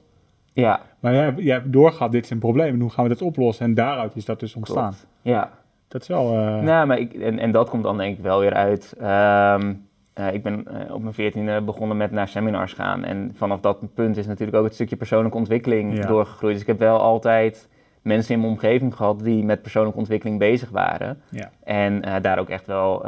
Ja, 0.53 0.79
Maar 0.99 1.13
jij, 1.13 1.23
hebt- 1.23 1.41
jij 1.41 1.53
hebt 1.55 1.73
doorgehad, 1.73 2.11
dit 2.11 2.23
is 2.23 2.29
een 2.29 2.39
probleem 2.39 2.73
en 2.73 2.79
hoe 2.79 2.89
gaan 2.89 3.03
we 3.03 3.09
dat 3.09 3.21
oplossen? 3.21 3.65
En 3.65 3.73
daaruit 3.73 4.15
is 4.15 4.25
dat 4.25 4.39
dus 4.39 4.55
ontstaan. 4.55 4.89
klopt. 4.89 5.07
Ja, 5.21 5.49
Dat 5.87 6.01
is 6.01 6.07
wel... 6.07 6.33
eh, 6.37 6.59
Nou, 6.61 6.87
maar 6.87 6.99
ik, 6.99 7.13
en, 7.13 7.39
en 7.39 7.51
dat 7.51 7.69
komt 7.69 7.83
dan 7.83 7.97
denk 7.97 8.17
ik 8.17 8.23
wel 8.23 8.39
weer 8.39 8.53
uit. 8.53 8.95
ehm, 8.99 9.73
eh, 10.13 10.33
ik 10.33 10.43
ben 10.43 10.65
eh, 10.87 10.93
op 10.93 11.01
mijn 11.01 11.13
veertiende 11.13 11.61
begonnen 11.61 11.97
met 11.97 12.11
naar 12.11 12.27
seminars 12.27 12.73
gaan. 12.73 13.03
En 13.03 13.31
vanaf 13.35 13.59
dat 13.59 13.93
punt 13.93 14.17
is 14.17 14.27
natuurlijk 14.27 14.57
ook 14.57 14.63
het 14.63 14.73
stukje 14.73 14.95
persoonlijke 14.95 15.37
ontwikkeling 15.37 15.97
Ja. 15.97 16.07
doorgegroeid. 16.07 16.53
Dus 16.53 16.61
ik 16.61 16.67
heb 16.67 16.79
wel 16.79 16.99
altijd 16.99 17.67
mensen 18.01 18.33
in 18.33 18.39
mijn 18.39 18.51
omgeving 18.51 18.95
gehad 18.95 19.19
die 19.23 19.43
met 19.43 19.61
persoonlijke 19.61 19.99
ontwikkeling 19.99 20.39
bezig 20.39 20.69
waren. 20.69 21.21
Ja. 21.29 21.49
En 21.63 22.01
daar 22.21 22.39
ook 22.39 22.49
echt 22.49 22.67
wel 22.67 23.05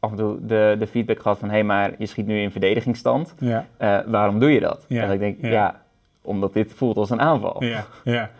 af 0.00 0.10
en 0.10 0.16
toe 0.16 0.38
de, 0.46 0.76
de 0.78 0.86
feedback 0.86 1.20
gehad 1.20 1.38
van... 1.38 1.48
hé, 1.48 1.54
hey, 1.54 1.64
maar 1.64 1.90
je 1.98 2.06
schiet 2.06 2.26
nu 2.26 2.38
in 2.40 2.50
verdedigingsstand. 2.50 3.34
Ja. 3.38 3.64
Waarom 4.06 4.38
doe 4.38 4.50
je 4.52 4.60
dat? 4.60 4.84
En 4.88 5.10
ik 5.10 5.18
denk, 5.18 5.40
ja. 5.40 5.82
Omdat 6.24 6.52
dit 6.52 6.72
voelt 6.72 6.96
als 6.96 7.10
een 7.10 7.20
aanval. 7.20 7.64
Ja, 7.64 7.86
ja. 8.04 8.30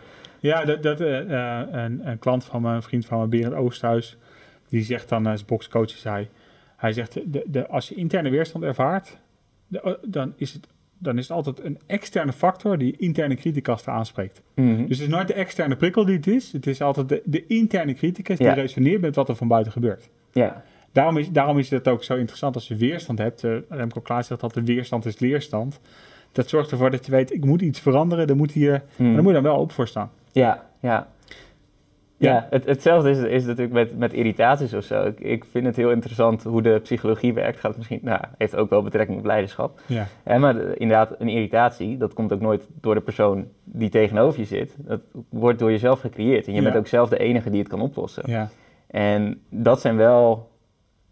ja 0.40 0.64
dat, 0.64 0.82
dat, 0.82 1.00
eh, 1.00 1.20
eh, 1.60 1.66
een, 1.70 2.08
een 2.08 2.18
klant 2.18 2.44
van 2.44 2.64
een 2.64 2.82
vriend 2.82 3.06
van 3.06 3.20
me, 3.20 3.26
Berend 3.26 3.54
Oosthuis, 3.54 4.16
die 4.68 4.82
zegt 4.82 5.08
dan, 5.08 5.26
als 5.26 5.44
boxcoach 5.44 5.84
is 5.94 6.04
hij, 6.04 6.28
hij 6.76 6.92
zegt, 6.92 7.12
de, 7.32 7.44
de, 7.46 7.66
als 7.68 7.88
je 7.88 7.94
interne 7.94 8.30
weerstand 8.30 8.64
ervaart, 8.64 9.18
de- 9.66 9.80
eh, 9.80 9.92
dan, 10.06 10.32
is 10.36 10.52
het, 10.52 10.66
dan 10.98 11.18
is 11.18 11.28
het 11.28 11.36
altijd 11.36 11.64
een 11.64 11.78
externe 11.86 12.32
factor 12.32 12.78
die 12.78 12.96
interne 12.96 13.34
criticas 13.34 13.86
aanspreekt. 13.88 14.42
Mhm. 14.54 14.86
Dus 14.86 14.98
het 14.98 15.08
is 15.08 15.14
nooit 15.14 15.28
de 15.28 15.34
externe 15.34 15.76
prikkel 15.76 16.04
die 16.04 16.16
het 16.16 16.26
is, 16.26 16.52
het 16.52 16.66
is 16.66 16.80
altijd 16.80 17.08
de, 17.08 17.22
de 17.24 17.46
interne 17.46 17.94
criticus 17.94 18.38
die 18.38 18.46
Ja. 18.46 18.52
resoneert 18.52 19.00
met 19.00 19.14
wat 19.14 19.28
er 19.28 19.36
van 19.36 19.48
buiten 19.48 19.72
gebeurt. 19.72 20.08
ja. 20.32 20.62
Daarom 20.92 21.16
is, 21.16 21.30
daarom 21.30 21.58
is 21.58 21.70
het 21.70 21.88
ook 21.88 22.04
zo 22.04 22.14
interessant 22.16 22.54
als 22.54 22.68
je 22.68 22.76
weerstand 22.76 23.18
hebt. 23.18 23.44
eh 23.44 23.56
Remco 23.68 24.00
Klaas 24.00 24.26
zegt 24.26 24.42
altijd, 24.42 24.66
weerstand 24.66 25.06
is 25.06 25.18
leerstand. 25.18 25.80
Dat 26.34 26.48
zorgt 26.48 26.70
ervoor 26.70 26.90
dat 26.90 27.06
je 27.06 27.10
weet, 27.12 27.32
ik 27.32 27.44
moet 27.44 27.60
iets 27.62 27.80
veranderen, 27.80 28.26
er 28.26 28.36
moet 28.36 28.52
hier, 28.52 28.70
maar 28.72 28.82
Mhm. 28.96 29.12
daar 29.14 29.22
moet 29.22 29.34
je 29.34 29.42
dan 29.42 29.52
wel 29.52 29.60
op 29.60 29.72
voor 29.72 29.88
staan. 29.88 30.10
Ja, 30.32 30.66
ja. 30.80 31.06
Ja. 32.16 32.30
Ja, 32.30 32.46
het, 32.50 32.64
hetzelfde 32.64 33.10
is, 33.10 33.18
is 33.18 33.44
natuurlijk 33.44 33.72
met, 33.74 33.98
met 33.98 34.12
irritaties 34.12 34.74
of 34.74 34.84
zo. 34.84 35.04
Ik, 35.06 35.20
ik 35.20 35.44
vind 35.44 35.66
het 35.66 35.76
heel 35.76 35.90
interessant 35.90 36.42
hoe 36.42 36.62
de 36.62 36.78
psychologie 36.82 37.32
werkt. 37.34 37.60
Gaat 37.60 37.76
misschien, 37.76 37.98
nou, 38.02 38.20
heeft 38.38 38.56
ook 38.56 38.70
wel 38.70 38.82
betrekking 38.82 39.18
op 39.18 39.24
leiderschap. 39.24 39.80
Ja, 39.86 40.06
Ja, 40.24 40.38
maar 40.38 40.54
de- 40.54 40.74
inderdaad, 40.76 41.14
een 41.18 41.28
irritatie, 41.28 41.96
dat 41.96 42.14
komt 42.14 42.32
ook 42.32 42.40
nooit 42.40 42.68
door 42.80 42.94
de 42.94 43.00
persoon 43.00 43.46
die 43.64 43.88
tegenover 43.88 44.40
je 44.40 44.46
zit. 44.46 44.74
Dat 44.78 45.00
wordt 45.28 45.58
door 45.58 45.70
jezelf 45.70 46.00
gecreëerd. 46.00 46.46
En 46.46 46.52
je 46.52 46.58
Ja. 46.58 46.64
bent 46.64 46.76
ook 46.78 46.86
zelf 46.86 47.08
de 47.08 47.18
enige 47.18 47.50
die 47.50 47.58
het 47.60 47.68
kan 47.68 47.80
oplossen. 47.80 48.22
ja, 48.26 48.48
En 48.86 49.40
dat 49.50 49.80
zijn 49.80 49.96
wel, 49.96 50.50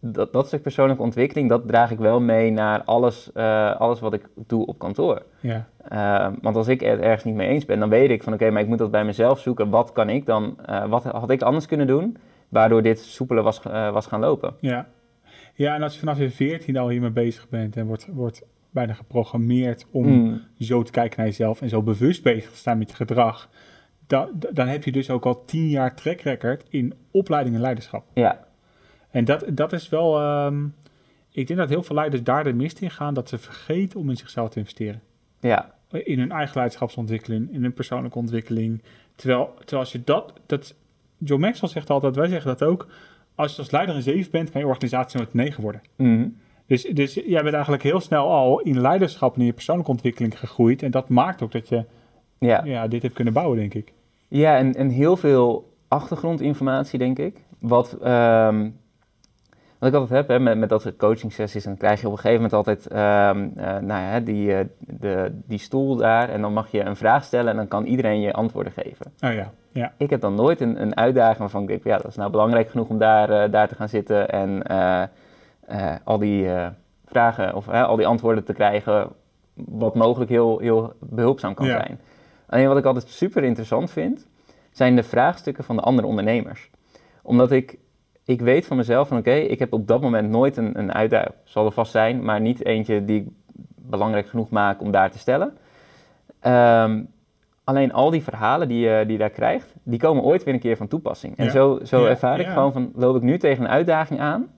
dat, 0.05 0.33
dat 0.33 0.47
stuk 0.47 0.63
persoonlijke 0.63 1.03
ontwikkeling, 1.03 1.49
dat 1.49 1.67
draag 1.69 1.91
ik 1.91 1.99
wel 1.99 2.21
mee 2.21 2.51
naar 2.51 2.83
alles, 2.85 3.33
eh, 3.33 3.77
alles 3.77 4.01
wat 4.01 4.13
ik 4.13 4.29
doe 4.47 4.67
op 4.67 4.79
kantoor. 4.79 5.23
ja, 5.41 5.69
Uh, 5.93 6.29
want 6.43 6.57
als 6.57 6.69
ik 6.69 6.81
het 6.81 7.01
ergens 7.01 7.25
niet 7.25 7.35
mee 7.35 7.49
eens 7.49 7.65
ben, 7.65 7.79
dan 7.79 7.89
weet 7.89 8.11
ik 8.11 8.23
van 8.23 8.33
oké, 8.33 8.51
maar 8.51 8.63
ik 8.63 8.69
moet 8.69 8.79
dat 8.79 8.91
bij 8.91 9.05
mezelf 9.05 9.39
zoeken. 9.41 9.71
Wat 9.71 9.93
kan 9.93 10.09
ik 10.09 10.27
dan, 10.27 10.57
eh, 10.67 10.87
wat 10.89 11.05
had 11.05 11.31
ik 11.31 11.43
anders 11.43 11.67
kunnen 11.67 11.87
doen, 11.87 12.17
waardoor 12.49 12.83
dit 12.83 12.99
soepeler 13.01 13.43
was, 13.43 13.63
eh, 13.63 13.93
was 13.93 14.07
gaan 14.07 14.21
lopen? 14.21 14.55
ja. 14.61 14.89
Ja, 15.55 15.75
en 15.75 15.83
als 15.83 15.93
je 15.95 15.99
vanaf 15.99 16.19
je 16.19 16.31
veertien 16.31 16.77
al 16.77 16.89
hiermee 16.89 17.11
bezig 17.11 17.49
bent 17.49 17.77
en 17.77 17.87
wordt, 17.87 18.07
wordt 18.13 18.43
bijna 18.71 18.93
geprogrammeerd 18.93 19.87
om 19.91 20.07
Mm, 20.07 20.41
zo 20.59 20.83
te 20.83 20.91
kijken 20.91 21.19
naar 21.19 21.27
jezelf 21.27 21.61
en 21.63 21.69
zo 21.69 21.83
bewust 21.83 22.23
bezig 22.23 22.51
te 22.51 22.57
staan 22.57 22.79
met 22.79 22.91
je 22.91 22.97
gedrag, 22.97 23.49
da- 24.07 24.29
da- 24.35 24.49
dan 24.53 24.67
heb 24.69 24.85
je 24.85 24.93
dus 24.93 25.11
ook 25.11 25.27
al 25.27 25.45
tien 25.45 25.69
jaar 25.69 25.95
track 25.95 26.21
record 26.21 26.65
in 26.71 26.95
opleiding 27.11 27.55
en 27.55 27.61
leiderschap. 27.61 28.05
ja, 28.15 28.45
En 29.13 29.25
dat, 29.25 29.45
dat 29.49 29.73
is 29.73 29.89
wel, 29.89 30.19
ehm, 30.21 30.65
ik 31.31 31.47
denk 31.47 31.59
dat 31.59 31.69
heel 31.69 31.83
veel 31.83 31.97
leiders 31.97 32.23
daar 32.23 32.45
de 32.45 32.53
mist 32.53 32.81
in 32.81 32.91
gaan, 32.91 33.15
dat 33.15 33.29
ze 33.29 33.39
vergeten 33.39 34.01
om 34.01 34.11
in 34.11 34.17
zichzelf 34.17 34.51
te 34.51 34.59
investeren. 34.59 35.03
ja, 35.41 35.75
in 35.93 36.19
hun 36.19 36.33
eigen 36.33 36.55
leiderschapsontwikkeling, 36.55 37.53
in 37.53 37.63
hun 37.63 37.73
persoonlijke 37.73 38.19
ontwikkeling. 38.19 38.83
Terwijl, 39.15 39.55
terwijl 39.59 39.81
als 39.83 39.93
je 39.93 40.05
dat, 40.05 40.33
dat... 40.47 40.75
John 41.19 41.41
Maxwell 41.41 41.69
zegt 41.69 41.91
altijd, 41.91 42.17
wij 42.17 42.29
zeggen 42.29 42.47
dat 42.59 42.69
ook... 42.69 42.87
Als 43.35 43.53
je 43.53 43.59
als 43.59 43.71
leider 43.71 43.95
een 43.95 44.03
7 44.03 44.31
bent, 44.31 44.51
kan 44.51 44.61
je 44.61 44.67
organisatie 44.67 45.19
nooit 45.19 45.33
een 45.33 45.41
9 45.41 45.63
worden. 45.63 45.81
mhm, 45.97 46.29
Dus, 46.67 46.83
dus 46.83 47.15
jij 47.15 47.43
bent 47.43 47.55
eigenlijk 47.55 47.83
heel 47.83 48.01
snel 48.01 48.31
al 48.31 48.61
in 48.61 48.81
leiderschap 48.81 49.35
en 49.35 49.41
in 49.41 49.47
je 49.47 49.53
persoonlijke 49.53 49.91
ontwikkeling 49.91 50.39
gegroeid. 50.39 50.83
En 50.83 50.91
dat 50.91 51.09
maakt 51.09 51.43
ook 51.43 51.53
dat 51.53 51.69
je 51.69 51.85
ja. 52.39 52.65
ja, 52.65 52.89
dit 52.89 53.03
hebt 53.03 53.15
kunnen 53.15 53.33
bouwen, 53.33 53.59
denk 53.59 53.75
ik. 53.75 53.93
Ja, 54.29 54.57
en, 54.57 54.75
en 54.75 54.89
heel 54.89 55.17
veel 55.17 55.73
achtergrondinformatie, 55.89 56.99
denk 56.99 57.19
ik. 57.19 57.45
Wat, 57.59 57.99
ehm, 58.03 58.71
wat 59.83 59.93
ik 59.93 59.97
altijd 60.01 60.19
heb 60.19 60.29
hè, 60.29 60.39
met, 60.41 60.59
met 60.59 60.69
dat 60.69 60.83
soort 60.83 60.97
coaching 60.97 61.33
sessies, 61.33 61.65
dan 61.65 61.77
krijg 61.77 62.01
je 62.01 62.07
op 62.07 62.13
een 62.13 62.19
gegeven 62.19 62.43
moment 62.43 62.53
altijd 62.53 62.87
ehm, 62.87 63.49
eh, 63.57 63.79
nou 63.79 64.03
ja, 64.03 64.21
die, 64.21 64.55
eh, 64.55 64.65
de, 64.79 65.41
die 65.47 65.59
stoel 65.59 65.97
daar. 65.97 66.29
En 66.29 66.41
dan 66.41 66.53
mag 66.53 66.71
je 66.71 66.81
een 66.81 66.97
vraag 66.97 67.25
stellen 67.25 67.51
en 67.51 67.57
dan 67.57 67.69
kan 67.69 67.85
iedereen 67.85 68.21
je 68.21 68.33
antwoorden 68.33 68.73
geven. 68.73 69.13
Oh 69.21 69.33
ja, 69.33 69.51
ja, 69.73 69.93
Ik 69.97 70.11
heb 70.11 70.21
dan 70.21 70.35
nooit 70.35 70.61
een, 70.61 70.83
een 70.83 70.97
uitdaging 70.97 71.39
waarvan 71.39 71.63
ik 71.63 71.69
denk, 71.69 71.85
ja, 71.85 71.97
dat 71.97 72.07
is 72.07 72.17
nou 72.17 72.31
belangrijk 72.31 72.71
genoeg 72.71 72.89
om 72.89 72.99
daar, 72.99 73.31
eh, 73.31 73.53
daar 73.53 73.69
te 73.69 73.75
gaan 73.75 73.89
zitten 73.89 74.29
en 74.29 74.63
al 76.05 76.19
die 76.19 76.49
vragen 77.07 77.55
of 77.55 77.69
al 77.69 77.97
die 77.97 78.07
antwoorden 78.07 78.45
te 78.45 78.53
krijgen, 78.53 79.09
wat 79.55 79.95
mogelijk 79.95 80.31
heel, 80.31 80.59
heel 80.59 80.93
behulpzaam 80.99 81.55
kan 81.55 81.67
Ja. 81.67 81.73
zijn. 81.73 82.01
Alleen 82.47 82.69
wat 82.69 82.77
ik 82.77 82.85
altijd 82.85 83.09
super 83.09 83.45
interessant 83.45 83.91
vind, 83.91 84.27
zijn 84.71 84.97
de 84.97 85.03
vraagstukken 85.03 85.65
van 85.65 85.77
de 85.77 85.83
andere 85.83 86.07
ondernemers. 86.09 86.71
Omdat 87.23 87.51
ik, 87.51 87.79
ik 88.25 88.41
weet 88.41 88.67
van 88.67 88.77
mezelf 88.77 89.09
van 89.09 89.19
oké, 89.19 89.33
ik 89.35 89.59
heb 89.59 89.73
op 89.73 89.87
dat 89.87 90.01
moment 90.01 90.29
nooit 90.31 90.57
een, 90.57 90.79
een 90.79 90.93
uitdaging, 90.93 91.35
zal 91.45 91.67
er 91.67 91.73
vast 91.73 91.91
zijn, 91.93 92.25
maar 92.25 92.41
niet 92.41 92.65
eentje 92.65 93.05
die 93.05 93.21
ik 93.21 93.27
belangrijk 93.77 94.27
genoeg 94.29 94.51
maak 94.51 94.81
om 94.81 94.91
daar 94.91 95.11
te 95.11 95.19
stellen. 95.19 95.57
Ehm, 96.41 97.03
alleen 97.65 97.93
al 97.93 98.11
die 98.11 98.23
verhalen 98.23 98.69
die 98.69 98.79
je, 98.89 99.03
die 99.03 99.13
je 99.13 99.19
daar 99.19 99.31
krijgt, 99.31 99.75
die 99.83 99.99
komen 99.99 100.23
ooit 100.25 100.45
weer 100.45 100.55
een 100.55 100.61
keer 100.61 100.77
van 100.77 100.89
toepassing. 100.89 101.37
En 101.37 101.45
Ja. 101.45 101.51
zo, 101.51 101.79
zo 101.83 102.03
Ja, 102.03 102.09
ervaar 102.09 102.41
ik 102.41 102.47
ja. 102.47 102.53
gewoon 102.53 102.73
van, 102.73 102.93
loop 102.95 103.17
ik 103.17 103.23
nu 103.23 103.39
tegen 103.39 103.65
een 103.65 103.71
uitdaging 103.71 104.21
aan, 104.21 104.51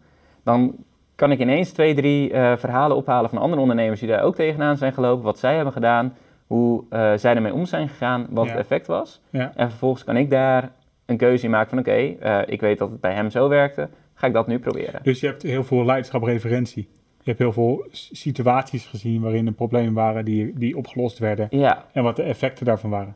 dan 0.42 0.77
kan 1.14 1.31
ik 1.31 1.38
ineens 1.40 1.72
twee, 1.72 1.94
drie 1.94 2.33
eh, 2.33 2.57
verhalen 2.57 2.96
ophalen 2.96 3.31
van 3.31 3.38
andere 3.38 3.61
ondernemers 3.61 4.00
die 4.00 4.09
daar 4.09 4.22
ook 4.22 4.35
tegenaan 4.35 4.77
zijn 4.77 4.92
gelopen, 4.92 5.24
wat 5.24 5.38
zij 5.38 5.55
hebben 5.55 5.72
gedaan, 5.72 6.14
hoe 6.46 6.85
eh, 6.90 7.12
zij 7.16 7.35
ermee 7.35 7.53
om 7.55 7.64
zijn 7.66 7.88
gegaan, 7.88 8.27
wat 8.31 8.46
het 8.46 8.59
effect 8.59 8.87
was. 8.87 9.20
En 9.55 9.68
vervolgens 9.70 10.05
kan 10.05 10.16
ik 10.16 10.31
daar 10.31 10.70
een 11.06 11.16
keuze 11.16 11.44
in 11.44 11.50
maken 11.50 11.68
van, 11.68 11.78
oké, 11.78 11.92
eh, 11.92 12.38
ik 12.46 12.60
weet 12.60 12.78
dat 12.78 12.90
het 12.90 13.00
bij 13.00 13.14
hem 13.14 13.30
zo 13.30 13.48
werkte, 13.48 13.88
ga 14.14 14.26
ik 14.26 14.32
dat 14.32 14.46
nu 14.46 14.58
proberen. 14.58 15.00
Dus 15.02 15.20
je 15.20 15.26
hebt 15.26 15.42
heel 15.42 15.64
veel 15.64 15.84
leiderschapreferentie. 15.84 16.88
Je 17.20 17.30
hebt 17.30 17.38
heel 17.38 17.52
veel 17.52 17.86
situaties 18.12 18.86
gezien 18.86 19.20
waarin 19.22 19.46
er 19.46 19.52
problemen 19.52 19.92
waren 19.92 20.24
die, 20.24 20.52
die 20.58 20.76
opgelost 20.76 21.18
werden. 21.18 21.46
Ja, 21.50 21.84
En 21.92 22.02
wat 22.02 22.16
de 22.16 22.22
effecten 22.22 22.64
daarvan 22.64 22.90
waren. 22.90 23.14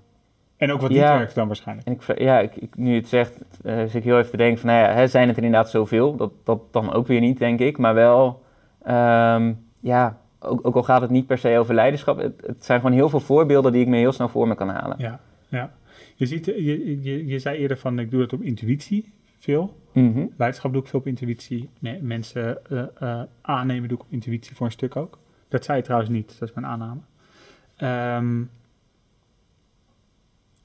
En 0.57 0.73
ook 0.73 0.81
wat 0.81 0.93
Ja. 0.93 1.09
niet 1.09 1.19
werkte 1.19 1.35
dan 1.35 1.47
waarschijnlijk. 1.47 1.87
En 1.89 1.93
ik, 1.93 2.19
ja, 2.21 2.39
ik, 2.39 2.57
ik- 2.57 2.77
nu 2.77 2.91
je 2.91 2.97
het 2.97 3.09
zegt, 3.09 3.39
zit 3.63 3.95
ik 3.95 4.05
heel 4.05 4.19
even 4.19 4.31
te 4.31 4.37
denken 4.37 4.59
van, 4.61 4.71
nou 4.71 4.83
ja, 4.89 4.93
hè, 4.95 5.07
zijn 5.07 5.29
het 5.29 5.37
er 5.37 5.43
inderdaad 5.43 5.71
zoveel? 5.71 6.17
Dat, 6.17 6.33
dat 6.45 6.61
dan 6.73 6.93
ook 6.93 7.07
weer 7.07 7.21
niet, 7.21 7.39
denk 7.39 7.61
ik. 7.61 7.79
Maar 7.79 7.95
wel, 7.95 8.43
ehm, 8.83 9.53
ja, 9.81 10.17
ook, 10.41 10.67
ook 10.67 10.75
al 10.77 10.83
gaat 10.83 11.01
het 11.01 11.11
niet 11.11 11.27
per 11.27 11.39
se 11.39 11.59
over 11.59 11.75
leiderschap, 11.75 12.19
het, 12.19 12.43
het 12.47 12.65
zijn 12.65 12.81
gewoon 12.81 12.95
heel 12.95 13.09
veel 13.09 13.21
voorbeelden 13.21 13.73
die 13.73 13.81
ik 13.83 13.89
me 13.89 13.97
heel 13.97 14.13
snel 14.13 14.29
voor 14.29 14.49
me 14.49 14.55
kan 14.55 14.69
halen. 14.69 14.97
Ja, 14.99 15.21
ja. 15.49 15.71
Je, 16.19 16.27
ziet, 16.27 16.49
eh, 16.49 16.65
je, 16.65 17.03
je, 17.03 17.27
je 17.27 17.39
zei 17.39 17.59
eerder 17.59 17.79
van, 17.79 17.99
ik 17.99 18.11
doe 18.11 18.21
het 18.21 18.33
op 18.33 18.43
intuïtie 18.43 19.13
veel. 19.39 19.77
Mhm. 19.93 20.27
Leiderschap 20.37 20.73
doe 20.73 20.83
ik 20.83 20.89
veel 20.89 20.99
op 21.01 21.07
intuïtie. 21.07 21.69
Me- 21.79 21.99
mensen 22.03 22.67
eh, 22.67 22.85
eh, 22.99 23.23
aannemen 23.41 23.89
doe 23.89 23.99
ik 23.99 24.05
op 24.05 24.13
intuïtie 24.13 24.57
voor 24.57 24.67
een 24.67 24.73
stuk 24.73 24.97
ook. 24.97 25.19
Dat 25.49 25.65
zei 25.65 25.79
je 25.79 25.85
trouwens 25.85 26.11
niet, 26.11 26.39
dat 26.39 26.49
is 26.49 26.55
mijn 26.55 26.67
aanname. 26.67 27.01
Ehm, 27.77 28.43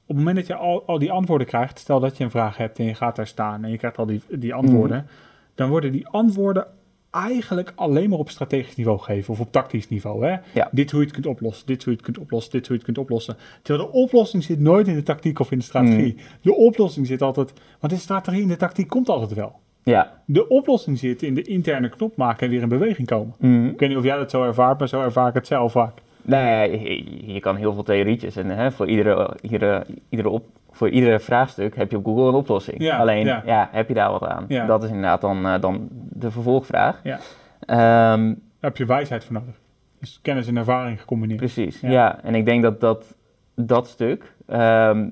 op 0.05 0.07
het 0.07 0.17
moment 0.17 0.35
dat 0.35 0.47
je 0.47 0.55
al, 0.55 0.85
al 0.85 0.99
die 0.99 1.11
antwoorden 1.11 1.47
krijgt, 1.47 1.79
stel 1.79 1.99
dat 1.99 2.17
je 2.17 2.23
een 2.23 2.31
vraag 2.31 2.57
hebt 2.57 2.79
en 2.79 2.85
je 2.85 2.95
gaat 2.95 3.15
daar 3.15 3.27
staan 3.27 3.63
en 3.63 3.71
je 3.71 3.77
krijgt 3.77 3.97
al 3.97 4.05
die, 4.05 4.21
die 4.29 4.53
antwoorden, 4.53 5.07
dan 5.55 5.69
worden 5.69 5.91
die 5.91 6.07
antwoorden 6.07 6.67
eigenlijk 7.13 7.71
alleen 7.75 8.09
maar 8.09 8.19
op 8.19 8.29
strategisch 8.29 8.75
niveau 8.75 8.99
gegeven 8.99 9.33
of 9.33 9.39
op 9.39 9.51
tactisch 9.51 9.89
niveau. 9.89 10.25
Hè? 10.25 10.37
Ja. 10.53 10.69
Dit 10.71 10.91
hoe 10.91 10.99
je 10.99 11.05
het 11.05 11.15
kunt 11.15 11.25
oplossen, 11.25 11.65
dit 11.65 11.83
hoe 11.83 11.91
je 11.91 11.97
het 11.97 12.05
kunt 12.05 12.17
oplossen, 12.17 12.51
dit 12.51 12.67
hoe 12.67 12.69
je 12.69 12.75
het 12.75 12.85
kunt 12.85 12.97
oplossen. 12.97 13.37
Terwijl 13.61 13.87
de 13.87 13.93
oplossing 13.97 14.43
zit 14.43 14.59
nooit 14.59 14.87
in 14.87 14.95
de 14.95 15.03
tactiek 15.03 15.39
of 15.39 15.51
in 15.51 15.57
de 15.57 15.63
strategie. 15.63 16.15
De 16.41 16.55
oplossing 16.55 17.07
zit 17.07 17.21
altijd, 17.21 17.53
want 17.79 17.93
de 17.93 17.99
strategie 17.99 18.41
en 18.41 18.47
de 18.47 18.55
tactiek 18.55 18.87
komt 18.87 19.09
altijd 19.09 19.33
wel. 19.33 19.59
Ja. 19.83 20.21
De 20.25 20.47
oplossing 20.47 20.97
zit 20.97 21.23
in 21.23 21.33
de 21.33 21.41
interne 21.41 21.89
knop 21.89 22.15
maken 22.15 22.45
en 22.45 22.53
weer 22.53 22.61
in 22.61 22.69
beweging 22.69 23.07
komen. 23.07 23.33
Mhm. 23.37 23.65
Ik 23.65 23.79
weet 23.79 23.89
niet 23.89 23.97
of 23.97 24.03
jij 24.03 24.17
dat 24.17 24.29
zo 24.29 24.43
ervaart, 24.43 24.79
maar 24.79 24.87
zo 24.87 25.01
ervaar 25.01 25.27
ik 25.27 25.33
het 25.33 25.47
zelf 25.47 25.71
vaak. 25.71 25.97
Je, 26.25 27.33
je 27.33 27.39
kan 27.39 27.55
heel 27.55 27.73
veel 27.73 27.83
theorietjes 27.83 28.35
en 28.35 28.49
hè, 28.49 28.71
voor, 28.71 28.87
iedere, 28.87 29.37
iedere, 29.41 29.85
iedere 30.09 30.29
op, 30.29 30.45
voor 30.75 30.89
iedere 30.89 31.19
vraagstuk 31.19 31.75
heb 31.75 31.91
je 31.91 31.97
op 31.97 32.05
Google 32.05 32.27
een 32.27 32.33
oplossing. 32.33 32.81
Ja, 32.81 32.97
Alleen, 32.97 33.25
ja. 33.25 33.41
ja. 33.45 33.69
heb 33.71 33.87
je 33.87 33.93
daar 33.93 34.11
wat 34.11 34.23
aan? 34.23 34.45
Ja. 34.47 34.65
Dat 34.65 34.83
is 34.83 34.89
inderdaad 34.89 35.21
dan, 35.21 35.45
eh, 35.45 35.61
dan 35.61 35.87
de 35.91 36.31
vervolgvraag. 36.31 36.99
Ja. 37.03 37.19
Ehm, 37.59 38.25
Daar 38.27 38.35
heb 38.59 38.77
je 38.77 38.85
wijsheid 38.85 39.23
voor 39.23 39.33
nodig. 39.33 39.55
Dus 39.99 40.19
kennis 40.21 40.47
en 40.47 40.57
ervaring 40.57 40.99
gecombineerd. 40.99 41.39
Precies, 41.39 41.79
Ja. 41.79 41.89
ja. 41.89 42.19
En 42.23 42.35
ik 42.35 42.45
denk 42.45 42.63
dat 42.63 42.79
dat, 42.79 43.15
dat 43.55 43.87
stuk, 43.87 44.33
ehm, 44.47 45.09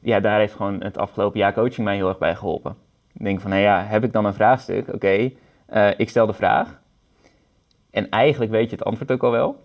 ja, 0.00 0.20
daar 0.20 0.38
heeft 0.38 0.54
gewoon 0.54 0.82
het 0.82 0.98
afgelopen 0.98 1.38
jaar 1.38 1.52
coaching 1.52 1.86
mij 1.86 1.96
heel 1.96 2.08
erg 2.08 2.18
bij 2.18 2.34
geholpen. 2.34 2.74
Ik 3.14 3.24
denk 3.24 3.40
van, 3.40 3.50
nou 3.50 3.62
ja, 3.62 3.84
heb 3.84 4.04
ik 4.04 4.12
dan 4.12 4.24
een 4.24 4.34
vraagstuk? 4.34 4.94
Oké, 4.94 5.30
eh, 5.66 5.88
ik 5.96 6.08
stel 6.08 6.26
de 6.26 6.32
vraag. 6.32 6.80
En 7.90 8.08
eigenlijk 8.10 8.50
weet 8.50 8.70
je 8.70 8.76
het 8.76 8.84
antwoord 8.84 9.10
ook 9.12 9.22
al 9.22 9.30
wel. 9.30 9.62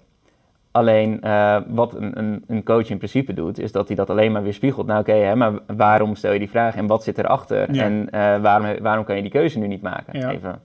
Alleen 0.73 1.21
eh, 1.21 1.57
wat 1.67 1.95
een, 1.95 2.19
een, 2.19 2.43
een 2.47 2.63
coach 2.63 2.89
in 2.89 2.97
principe 2.97 3.33
doet, 3.33 3.59
is 3.59 3.71
dat 3.71 3.87
hij 3.87 3.95
dat 3.95 4.09
alleen 4.09 4.31
maar 4.31 4.43
weer 4.43 4.53
spiegelt. 4.53 4.87
Nou 4.87 4.99
oké, 4.99 5.35
maar 5.35 5.53
waarom 5.75 6.15
stel 6.15 6.31
je 6.31 6.39
die 6.39 6.49
vraag 6.49 6.75
en 6.75 6.87
wat 6.87 7.03
zit 7.03 7.17
erachter? 7.17 7.73
Ja. 7.73 7.83
En 7.83 8.09
eh, 8.09 8.41
waarom, 8.41 8.81
waarom 8.81 9.05
kan 9.05 9.15
je 9.15 9.21
die 9.21 9.31
keuze 9.31 9.59
nu 9.59 9.67
niet 9.67 9.81
maken? 9.81 10.19
Ja. 10.19 10.31
Even 10.31 10.61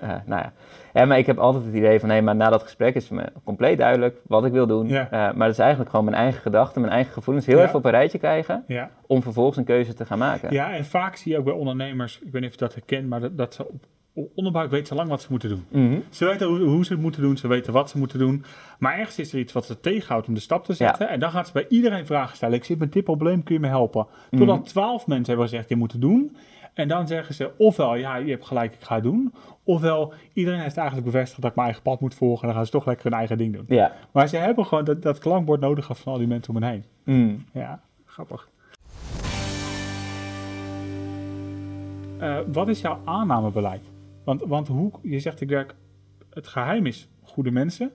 Eh, 0.00 0.08
nou 0.08 0.42
ja. 0.42 0.52
ja, 0.94 1.04
maar 1.04 1.18
ik 1.18 1.26
heb 1.26 1.38
altijd 1.38 1.64
het 1.64 1.74
idee 1.74 2.00
van, 2.00 2.08
hé, 2.08 2.20
maar 2.20 2.36
na 2.36 2.48
dat 2.50 2.62
gesprek 2.62 2.94
is 2.94 3.08
me 3.08 3.24
compleet 3.44 3.78
duidelijk 3.78 4.16
wat 4.26 4.44
ik 4.44 4.52
wil 4.52 4.66
doen. 4.66 4.88
Ja. 4.88 5.08
Maar 5.10 5.34
dat 5.46 5.48
is 5.48 5.58
eigenlijk 5.58 5.90
gewoon 5.90 6.04
mijn 6.04 6.16
eigen 6.16 6.40
gedachten, 6.40 6.80
mijn 6.80 6.92
eigen 6.92 7.12
gevoelens 7.12 7.46
heel 7.46 7.60
even 7.60 7.74
op 7.74 7.84
een 7.84 7.90
rijtje 7.90 8.18
krijgen, 8.18 8.64
om 9.06 9.22
vervolgens 9.22 9.56
een 9.56 9.64
keuze 9.64 9.94
te 9.94 10.06
gaan 10.06 10.18
maken. 10.18 10.52
ja, 10.52 10.74
en 10.74 10.84
vaak 10.84 11.16
zie 11.16 11.32
je 11.32 11.38
ook 11.38 11.44
bij 11.44 11.54
ondernemers, 11.54 12.20
ik 12.20 12.32
weet 12.32 12.42
niet 12.42 12.50
of 12.50 12.58
je 12.58 12.64
dat 12.64 12.74
herkent, 12.74 13.08
maar 13.08 13.20
dat, 13.20 13.36
dat 13.38 13.54
ze 13.54 13.68
op 13.68 13.84
onderbuik 14.34 14.70
weten 14.70 14.86
ze 14.86 14.94
lang 14.94 15.08
wat 15.08 15.22
ze 15.22 15.26
moeten 15.30 15.48
doen. 15.48 15.64
Mhm. 15.68 15.98
Ze 16.10 16.24
weten 16.24 16.46
hoe, 16.46 16.58
hoe 16.58 16.84
ze 16.84 16.92
het 16.92 17.02
moeten 17.02 17.22
doen, 17.22 17.36
ze 17.36 17.48
weten 17.48 17.72
wat 17.72 17.90
ze 17.90 17.98
moeten 17.98 18.18
doen. 18.18 18.44
Maar 18.78 18.98
ergens 18.98 19.18
is 19.18 19.32
er 19.32 19.38
iets 19.38 19.52
wat 19.52 19.64
ze 19.66 19.80
tegenhoudt 19.80 20.28
om 20.28 20.34
de 20.34 20.40
stap 20.40 20.64
te 20.64 20.72
zetten. 20.72 21.08
En 21.08 21.20
dan 21.20 21.30
gaat 21.30 21.46
ze 21.46 21.52
bij 21.52 21.66
iedereen 21.68 22.06
vragen 22.06 22.36
stellen. 22.36 22.54
Ik 22.54 22.64
zit 22.64 22.78
met 22.78 22.92
dit 22.92 23.04
probleem, 23.04 23.42
kun 23.42 23.54
je 23.54 23.60
me 23.60 23.66
helpen? 23.68 24.06
Totdat 24.30 24.56
Mhm. 24.56 24.66
twaalf 24.66 25.06
mensen 25.06 25.26
hebben 25.26 25.48
gezegd, 25.48 25.68
je 25.68 25.76
moet 25.76 25.92
het 25.92 26.00
doen. 26.00 26.36
En 26.74 26.88
dan 26.88 27.06
zeggen 27.06 27.34
ze 27.34 27.50
ofwel, 27.58 27.94
ja, 27.94 28.16
je 28.16 28.30
hebt 28.30 28.46
gelijk, 28.46 28.74
ik 28.74 28.82
ga 28.82 28.94
het 28.94 29.02
doen. 29.04 29.34
Ofwel, 29.64 30.12
iedereen 30.32 30.60
heeft 30.60 30.76
eigenlijk 30.76 31.06
bevestigd 31.10 31.40
dat 31.40 31.50
ik 31.50 31.56
mijn 31.56 31.68
eigen 31.68 31.86
pad 31.90 32.00
moet 32.00 32.14
volgen. 32.14 32.40
En 32.40 32.46
dan 32.46 32.56
gaan 32.56 32.64
ze 32.66 32.72
toch 32.72 32.86
lekker 32.86 33.04
hun 33.04 33.18
eigen 33.18 33.38
ding 33.38 33.52
doen. 33.54 33.64
Ja. 33.68 33.92
Maar 34.12 34.28
ze 34.28 34.36
hebben 34.36 34.66
gewoon 34.66 34.84
dat, 34.84 35.02
dat 35.02 35.18
klankbord 35.18 35.60
nodig 35.60 35.84
gehad 35.84 36.00
van 36.02 36.12
al 36.12 36.18
die 36.18 36.26
mensen 36.28 36.54
om 36.54 36.62
hen 36.62 36.70
heen. 36.70 36.84
Mm. 37.04 37.44
Ja, 37.52 37.80
grappig. 38.04 38.48
Eh, 42.18 42.36
wat 42.52 42.68
is 42.68 42.80
jouw 42.80 42.98
aannamebeleid? 43.04 43.90
Want, 44.26 44.42
want 44.42 44.68
hoe, 44.68 44.90
je 45.02 45.18
zegt, 45.18 45.40
ik 45.40 45.48
werk, 45.48 45.74
het 46.30 46.46
geheim 46.46 46.86
is 46.86 47.08
goede 47.22 47.50
mensen 47.50 47.92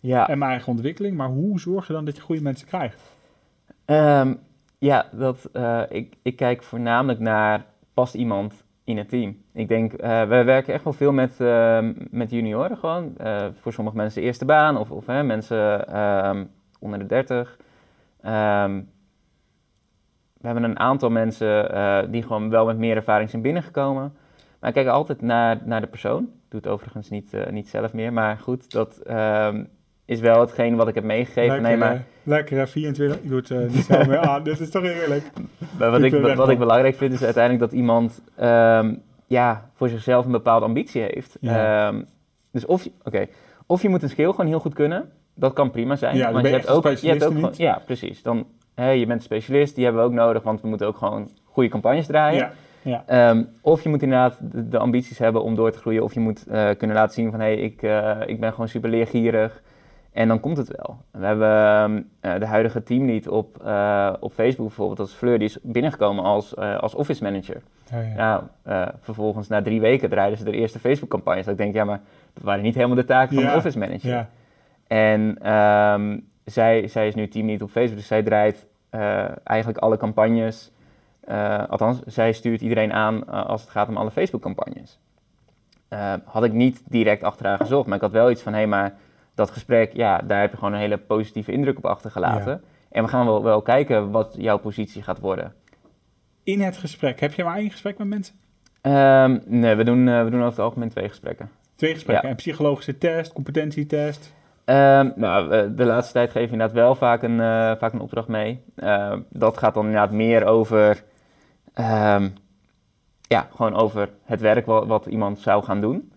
Ja. 0.00 0.28
en 0.28 0.38
mijn 0.38 0.50
eigen 0.50 0.72
ontwikkeling. 0.72 1.16
Maar 1.16 1.28
hoe 1.28 1.60
zorg 1.60 1.86
je 1.86 1.92
dan 1.92 2.04
dat 2.04 2.16
je 2.16 2.22
goede 2.22 2.42
mensen 2.42 2.66
krijgt? 2.66 3.00
Ehm, 3.84 4.34
ja, 4.78 5.08
dat, 5.12 5.48
eh, 5.52 5.82
ik, 5.88 6.14
ik 6.22 6.36
kijk 6.36 6.62
voornamelijk 6.62 7.20
naar, 7.20 7.64
past 7.94 8.14
iemand 8.14 8.64
in 8.84 8.96
het 8.96 9.08
team? 9.08 9.36
Ik 9.52 9.68
denk, 9.68 9.92
eh 9.92 10.28
wij 10.28 10.44
werken 10.44 10.74
echt 10.74 10.84
wel 10.84 10.92
veel 10.92 11.12
met, 11.12 11.40
ehm, 11.40 11.92
met 12.10 12.30
junioren 12.30 12.78
gewoon. 12.78 13.16
Eh, 13.16 13.46
voor 13.60 13.72
sommige 13.72 13.96
mensen 13.96 14.22
eerste 14.22 14.44
baan 14.44 14.76
of, 14.76 14.90
of 14.90 15.06
hè, 15.06 15.22
mensen 15.22 15.88
ehm, 15.88 16.44
onder 16.80 16.98
de 16.98 17.06
30. 17.06 17.58
Ehm, 18.20 18.82
we 20.40 20.46
hebben 20.46 20.64
een 20.64 20.78
aantal 20.78 21.10
mensen 21.10 22.10
die 22.10 22.22
gewoon 22.22 22.50
wel 22.50 22.66
met 22.66 22.78
meer 22.78 22.96
ervaring 22.96 23.30
zijn 23.30 23.42
binnengekomen. 23.42 24.12
Maar 24.64 24.76
ik 24.76 24.84
kijk 24.84 24.94
altijd 24.96 25.20
naar, 25.20 25.60
naar 25.64 25.80
de 25.80 25.86
persoon. 25.86 26.22
Ik 26.22 26.50
doe 26.50 26.60
het 26.60 26.68
overigens 26.68 27.10
niet, 27.10 27.34
eh, 27.34 27.52
niet 27.52 27.68
zelf 27.68 27.92
meer. 27.92 28.12
Maar 28.12 28.38
goed, 28.38 28.70
dat 28.70 28.98
ehm, 28.98 29.64
is 30.04 30.20
wel 30.20 30.40
hetgeen 30.40 30.76
wat 30.76 30.88
ik 30.88 30.94
heb 30.94 31.04
meegegeven. 31.04 31.62
nee, 31.62 31.76
maar 31.76 31.94
eh, 31.94 32.00
lekker 32.22 32.58
hè, 32.58 32.66
24, 32.66 33.18
ik 33.20 33.28
doe 33.28 33.38
het 33.38 33.50
eh, 33.50 33.58
niet 33.58 33.84
zelf 33.84 34.06
meer 34.06 34.18
aan. 34.18 34.42
Dit 34.42 34.60
is 34.60 34.70
toch 34.70 34.82
eerlijk? 34.82 35.24
Maar 35.78 35.90
wat 35.90 36.02
Ik 36.02 36.36
wat, 36.36 36.48
ik 36.48 36.58
belangrijk 36.58 36.96
vind 36.96 37.12
is 37.12 37.22
uiteindelijk 37.22 37.70
dat 37.70 37.78
iemand 37.78 38.22
ehm, 38.36 38.94
ja, 39.26 39.70
voor 39.74 39.88
zichzelf 39.88 40.24
een 40.24 40.32
bepaalde 40.32 40.66
ambitie 40.66 41.02
heeft. 41.02 41.36
Ja. 41.40 41.88
Ehm, 41.88 42.02
dus 42.50 42.66
of 42.66 42.84
je, 42.84 42.92
oké, 43.02 43.26
of 43.66 43.82
je 43.82 43.88
moet 43.88 44.02
een 44.02 44.08
skill 44.08 44.30
gewoon 44.30 44.46
heel 44.46 44.60
goed 44.60 44.74
kunnen, 44.74 45.10
dat 45.34 45.52
kan 45.52 45.70
prima 45.70 45.96
zijn. 45.96 46.16
Ja, 46.16 46.28
je 46.28 46.34
hebt 46.34 46.44
ook, 46.44 46.44
je 46.44 46.50
hebt 46.52 46.68
ook 46.68 46.82
specialist 46.82 47.24
gewoon, 47.24 47.52
Ja, 47.56 47.82
precies. 47.84 48.22
Dan, 48.22 48.46
je 48.74 49.04
bent 49.06 49.22
specialist, 49.22 49.74
die 49.74 49.84
hebben 49.84 50.02
we 50.02 50.08
ook 50.08 50.14
nodig, 50.14 50.42
want 50.42 50.60
we 50.60 50.68
moeten 50.68 50.86
ook 50.86 50.96
gewoon 50.96 51.30
goede 51.44 51.68
campagnes 51.68 52.06
draaien. 52.06 52.38
Ja, 52.38 52.52
ja. 52.84 53.02
Ehm, 53.06 53.44
of 53.60 53.82
je 53.82 53.88
moet 53.88 54.02
inderdaad 54.02 54.38
de, 54.40 54.68
de 54.68 54.78
ambities 54.78 55.18
hebben 55.18 55.42
om 55.42 55.54
door 55.54 55.70
te 55.70 55.78
groeien. 55.78 56.02
Of 56.02 56.14
je 56.14 56.20
moet 56.20 56.46
eh, 56.46 56.70
kunnen 56.78 56.96
laten 56.96 57.14
zien 57.14 57.30
van 57.30 57.40
hé, 57.40 57.46
hey, 57.46 57.56
ik, 57.56 57.82
eh, 57.82 58.16
ik 58.26 58.40
ben 58.40 58.50
gewoon 58.50 58.68
super 58.68 58.90
leergierig. 58.90 59.62
En 60.12 60.28
dan 60.28 60.40
komt 60.40 60.56
het 60.56 60.76
wel. 60.76 60.96
We 61.10 61.26
hebben 61.26 61.48
ehm, 61.48 62.02
eh, 62.20 62.40
de 62.40 62.46
huidige 62.46 62.82
teamlead 62.82 63.28
op, 63.28 63.56
op 64.20 64.32
Facebook 64.32 64.66
bijvoorbeeld, 64.66 64.96
dat 64.98 65.08
is 65.08 65.14
Fleur, 65.14 65.38
die 65.38 65.48
is 65.48 65.58
binnengekomen 65.62 66.24
als, 66.24 66.56
als 66.56 66.94
office 66.94 67.22
manager. 67.22 67.62
Ja, 67.90 68.00
ja. 68.00 68.48
Nou, 68.64 68.90
vervolgens 69.00 69.48
na 69.48 69.62
drie 69.62 69.80
weken 69.80 70.10
draaiden 70.10 70.38
ze 70.38 70.44
de 70.44 70.52
eerste 70.52 70.78
Facebook 70.78 71.08
campagnes. 71.08 71.44
Dat 71.44 71.54
ik 71.54 71.60
denk, 71.60 71.74
ja, 71.74 71.84
maar 71.84 72.00
dat 72.32 72.42
waren 72.42 72.62
niet 72.62 72.74
helemaal 72.74 72.96
de 72.96 73.04
taken 73.04 73.34
van 73.34 73.44
Ja, 73.44 73.50
de 73.50 73.56
office 73.56 73.78
manager. 73.78 74.10
ja. 74.10 74.28
En 74.86 75.38
ehm, 75.40 76.18
zij, 76.44 76.88
zij 76.88 77.06
is 77.06 77.14
nu 77.14 77.28
teamlead 77.28 77.62
op 77.62 77.70
Facebook, 77.70 77.98
dus 77.98 78.06
zij 78.06 78.22
draait 78.22 78.66
eigenlijk 79.44 79.78
alle 79.78 79.96
campagnes. 79.96 80.72
Eh, 81.24 81.68
althans, 81.68 82.00
zij 82.06 82.32
stuurt 82.32 82.60
iedereen 82.60 82.92
aan 82.92 83.28
eh, 83.28 83.46
als 83.46 83.60
het 83.60 83.70
gaat 83.70 83.88
om 83.88 83.96
alle 83.96 84.10
Facebook-campagnes. 84.10 85.00
Eh, 85.88 86.14
had 86.24 86.44
ik 86.44 86.52
niet 86.52 86.82
direct 86.88 87.22
achteraan 87.22 87.58
gezocht, 87.58 87.86
maar 87.86 87.96
ik 87.96 88.02
had 88.02 88.12
wel 88.12 88.30
iets 88.30 88.42
van: 88.42 88.52
hé, 88.52 88.58
hey, 88.58 88.68
maar 88.68 88.94
dat 89.34 89.50
gesprek, 89.50 89.92
ja, 89.92 90.18
daar 90.18 90.40
heb 90.40 90.50
je 90.50 90.56
gewoon 90.56 90.72
een 90.72 90.80
hele 90.80 90.98
positieve 90.98 91.52
indruk 91.52 91.76
op 91.76 91.86
achtergelaten. 91.86 92.52
Ja. 92.52 92.60
En 92.90 93.02
we 93.02 93.08
gaan 93.08 93.26
wel, 93.26 93.42
wel 93.42 93.62
kijken 93.62 94.10
wat 94.10 94.34
jouw 94.38 94.58
positie 94.58 95.02
gaat 95.02 95.20
worden. 95.20 95.54
In 96.42 96.60
het 96.60 96.76
gesprek, 96.76 97.20
heb 97.20 97.32
je 97.32 97.44
maar 97.44 97.56
één 97.56 97.70
gesprek 97.70 97.98
met 97.98 98.08
mensen? 98.08 98.34
Ehm, 98.80 99.38
nee, 99.46 99.74
we 99.74 99.84
doen, 99.84 100.04
we 100.04 100.30
doen 100.30 100.40
over 100.40 100.46
het 100.46 100.58
algemeen 100.58 100.88
twee 100.88 101.08
gesprekken. 101.08 101.50
Twee 101.74 101.92
gesprekken. 101.92 102.24
Ja. 102.24 102.30
En 102.30 102.36
psychologische 102.36 102.98
test, 102.98 103.32
competentietest. 103.32 104.32
Ehm, 104.64 105.10
nou, 105.16 105.74
de 105.74 105.84
laatste 105.84 106.12
tijd 106.12 106.30
geef 106.30 106.44
je 106.44 106.52
inderdaad 106.52 106.76
wel 106.76 106.94
vaak 106.94 107.22
een, 107.22 107.38
vaak 107.78 107.92
een 107.92 108.00
opdracht 108.00 108.28
mee. 108.28 108.62
Dat 109.28 109.58
gaat 109.58 109.74
dan 109.74 109.84
inderdaad 109.84 110.12
meer 110.12 110.44
over, 110.44 111.04
ehm, 111.74 112.28
ja, 113.20 113.48
gewoon 113.54 113.74
over 113.74 114.10
het 114.24 114.40
werk 114.40 114.66
wat, 114.66 114.86
wat 114.86 115.06
iemand 115.06 115.38
zou 115.38 115.64
gaan 115.64 115.80
doen. 115.80 116.12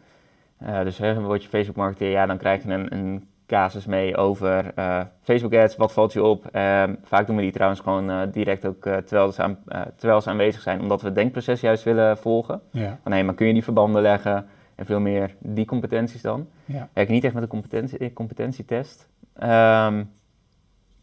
Eh, 0.58 0.84
dus 0.84 0.98
hè, 0.98 1.22
word 1.22 1.44
je 1.44 1.50
Facebook 1.50 1.76
marketeer, 1.76 2.10
ja, 2.10 2.26
dan 2.26 2.38
krijg 2.38 2.64
je 2.64 2.70
een, 2.70 2.94
een 2.94 3.28
casus 3.48 3.86
mee 3.86 4.16
over 4.18 4.72
eh, 4.76 5.02
Facebook 5.22 5.54
ads, 5.54 5.76
wat 5.76 5.94
valt 5.94 6.14
je 6.14 6.24
op. 6.24 6.46
Ehm, 6.46 6.96
vaak 7.04 7.28
doen 7.28 7.36
we 7.36 7.42
die 7.42 7.52
trouwens 7.52 7.82
gewoon 7.82 8.10
eh, 8.10 8.22
direct 8.32 8.66
ook 8.66 8.82
terwijl, 8.82 9.32
ze 9.32 9.42
aan, 9.42 9.58
terwijl 9.96 10.22
ze 10.22 10.30
aanwezig 10.30 10.62
zijn, 10.62 10.82
omdat 10.82 11.02
we 11.02 11.08
het 11.08 11.16
denkproces 11.16 11.62
juist 11.62 11.84
willen 11.84 12.18
volgen. 12.18 12.62
Ja. 12.72 13.00
Van 13.04 13.12
hé, 13.12 13.24
maar 13.24 13.34
kun 13.34 13.48
je 13.48 13.54
die 13.54 13.64
verbanden 13.64 14.02
leggen 14.02 14.48
en 14.76 14.86
veel 14.86 15.00
meer 15.00 15.36
die 15.40 15.66
competenties 15.66 16.22
dan. 16.22 16.48
ja. 16.66 16.90
Kijk, 16.94 17.10
niet 17.10 17.24
echt 17.24 17.34
met 17.34 17.44
een 17.44 17.50
competentie, 17.50 18.14
competentietest. 18.14 19.08
Ehm, 19.34 20.04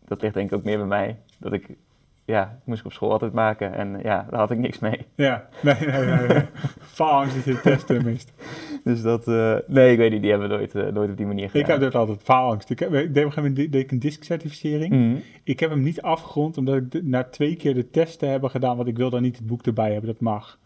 dat 0.05 0.23
ligt 0.23 0.35
denk 0.35 0.51
ik 0.51 0.57
ook 0.57 0.65
meer 0.65 0.79
bij 0.79 0.87
mij. 0.87 1.19
Dat 1.39 1.53
ik, 1.53 1.77
ja, 2.25 2.59
moest 2.65 2.81
ik 2.81 2.87
op 2.87 2.93
school 2.93 3.13
altijd 3.13 3.33
maken 3.33 3.75
en 3.75 3.99
ja, 4.03 4.27
daar 4.31 4.41
had 4.41 4.51
ik 4.51 4.59
niks 4.59 4.79
mee. 4.79 5.07
Ja, 5.15 5.49
nee, 5.63 5.75
nee, 5.81 6.05
nee. 6.05 6.27
nee. 6.29 6.43
Faalangst 6.81 7.35
dat 7.35 7.45
je 7.45 7.53
de 7.53 7.61
testen 7.61 8.05
mist. 8.05 8.33
Dus 8.85 9.03
dat, 9.03 9.29
eh, 9.29 9.57
nee, 9.67 9.93
ik 9.93 9.99
weet 9.99 10.11
niet, 10.11 10.21
die 10.23 10.31
hebben 10.31 10.49
we 10.49 10.55
nooit, 10.55 10.75
eh, 10.75 10.87
nooit 10.93 11.11
op 11.11 11.17
die 11.17 11.27
manier 11.27 11.47
gedaan. 11.51 11.63
Ik 11.63 11.67
heb 11.69 11.81
dus 11.81 11.95
altijd 11.95 12.23
faalangst. 12.23 12.71
Ik, 12.71 12.79
heb, 12.79 12.89
ik 12.89 12.95
deed 12.95 13.09
op 13.09 13.17
een 13.17 13.23
gegeven 13.33 13.43
moment 13.53 13.73
deed 13.73 13.83
ik 13.83 13.91
een 13.91 13.99
disk-certificering. 13.99 14.93
Mhm. 14.93 15.17
Ik 15.45 15.61
heb 15.61 15.71
hem 15.71 15.83
niet 15.83 16.03
afgerond, 16.03 16.57
omdat 16.59 16.75
ik 16.77 16.91
de- 16.91 17.03
na 17.05 17.25
twee 17.25 17.57
keer 17.57 17.75
de 17.75 17.91
testen 17.91 18.29
hebben 18.31 18.51
gedaan, 18.51 18.77
want 18.77 18.89
ik 18.89 18.97
wil 18.97 19.11
dan 19.11 19.23
niet 19.23 19.37
het 19.37 19.47
boek 19.47 19.67
erbij 19.67 19.93
hebben, 19.93 20.11
dat 20.13 20.21
mag. 20.21 20.59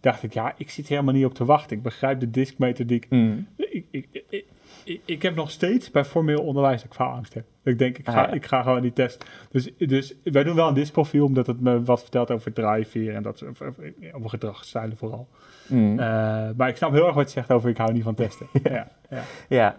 Dacht 0.00 0.22
ik, 0.22 0.32
ja, 0.32 0.54
ik 0.56 0.70
zit 0.70 0.88
helemaal 0.88 1.14
niet 1.14 1.24
op 1.24 1.34
te 1.34 1.44
wachten. 1.44 1.76
Ik 1.76 1.82
begrijp 1.82 2.20
de 2.20 2.30
diskmethodiek. 2.30 3.06
Mhm. 3.10 3.38
Ik, 3.56 3.84
ik, 3.90 4.08
ik, 4.28 4.44
ik, 4.88 5.00
ik 5.04 5.22
heb 5.22 5.34
nog 5.34 5.50
steeds 5.50 5.90
bij 5.90 6.04
formeel 6.04 6.42
onderwijs 6.42 6.76
dat 6.76 6.90
ik 6.90 6.96
faalangst 6.96 7.34
heb. 7.34 7.44
Ik 7.62 7.78
denk, 7.78 7.98
ik 7.98 8.08
ga, 8.08 8.22
Ah, 8.22 8.28
ja. 8.28 8.34
ik 8.34 8.46
ga 8.46 8.62
gewoon 8.62 8.82
die 8.82 8.92
test. 8.92 9.24
Dus, 9.50 9.70
dus 9.76 10.14
wij 10.24 10.44
doen 10.44 10.54
wel 10.54 10.68
een 10.68 10.74
diskprofiel, 10.74 11.24
omdat 11.24 11.46
het 11.46 11.60
me 11.60 11.82
wat 11.82 12.00
vertelt 12.00 12.30
over 12.30 12.52
drijfveer 12.52 13.14
en 13.14 13.22
dat, 13.22 13.44
over, 13.44 13.74
over 14.12 14.30
gedragsstijlen 14.30 14.96
vooral. 14.96 15.28
Mhm. 15.66 15.98
Eh, 15.98 16.48
maar 16.56 16.68
ik 16.68 16.76
snap 16.76 16.92
heel 16.92 17.06
erg 17.06 17.14
wat 17.14 17.26
je 17.26 17.32
zegt 17.32 17.52
over 17.52 17.68
ik 17.70 17.76
hou 17.76 17.92
niet 17.92 18.02
van 18.02 18.14
testen. 18.14 18.46
ja, 18.62 18.88
ja. 19.10 19.22
Ja, 19.48 19.76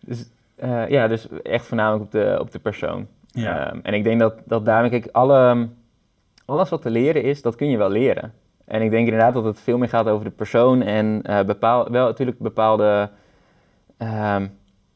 dus, 0.00 0.30
eh, 0.56 0.88
ja, 0.88 1.08
dus 1.08 1.28
echt 1.42 1.66
voornamelijk 1.66 2.04
op 2.04 2.10
de, 2.10 2.36
op 2.40 2.50
de 2.50 2.58
persoon. 2.58 3.06
Ja. 3.26 3.70
Ehm, 3.70 3.78
en 3.82 3.94
ik 3.94 4.04
denk 4.04 4.20
dat, 4.20 4.34
dat 4.44 4.64
daarmee, 4.64 4.90
kijk, 4.90 5.08
alle, 5.12 5.68
alles 6.44 6.68
wat 6.68 6.82
te 6.82 6.90
leren 6.90 7.22
is, 7.22 7.42
dat 7.42 7.56
kun 7.56 7.70
je 7.70 7.76
wel 7.76 7.90
leren. 7.90 8.32
En 8.64 8.82
ik 8.82 8.90
denk 8.90 9.04
inderdaad 9.04 9.34
dat 9.34 9.44
het 9.44 9.60
veel 9.60 9.78
meer 9.78 9.88
gaat 9.88 10.08
over 10.08 10.24
de 10.24 10.30
persoon 10.30 10.82
en 10.82 11.20
eh, 11.22 11.44
bepaal, 11.44 11.90
wel 11.90 12.06
natuurlijk 12.06 12.38
bepaalde, 12.38 13.10
ehm, 13.96 14.46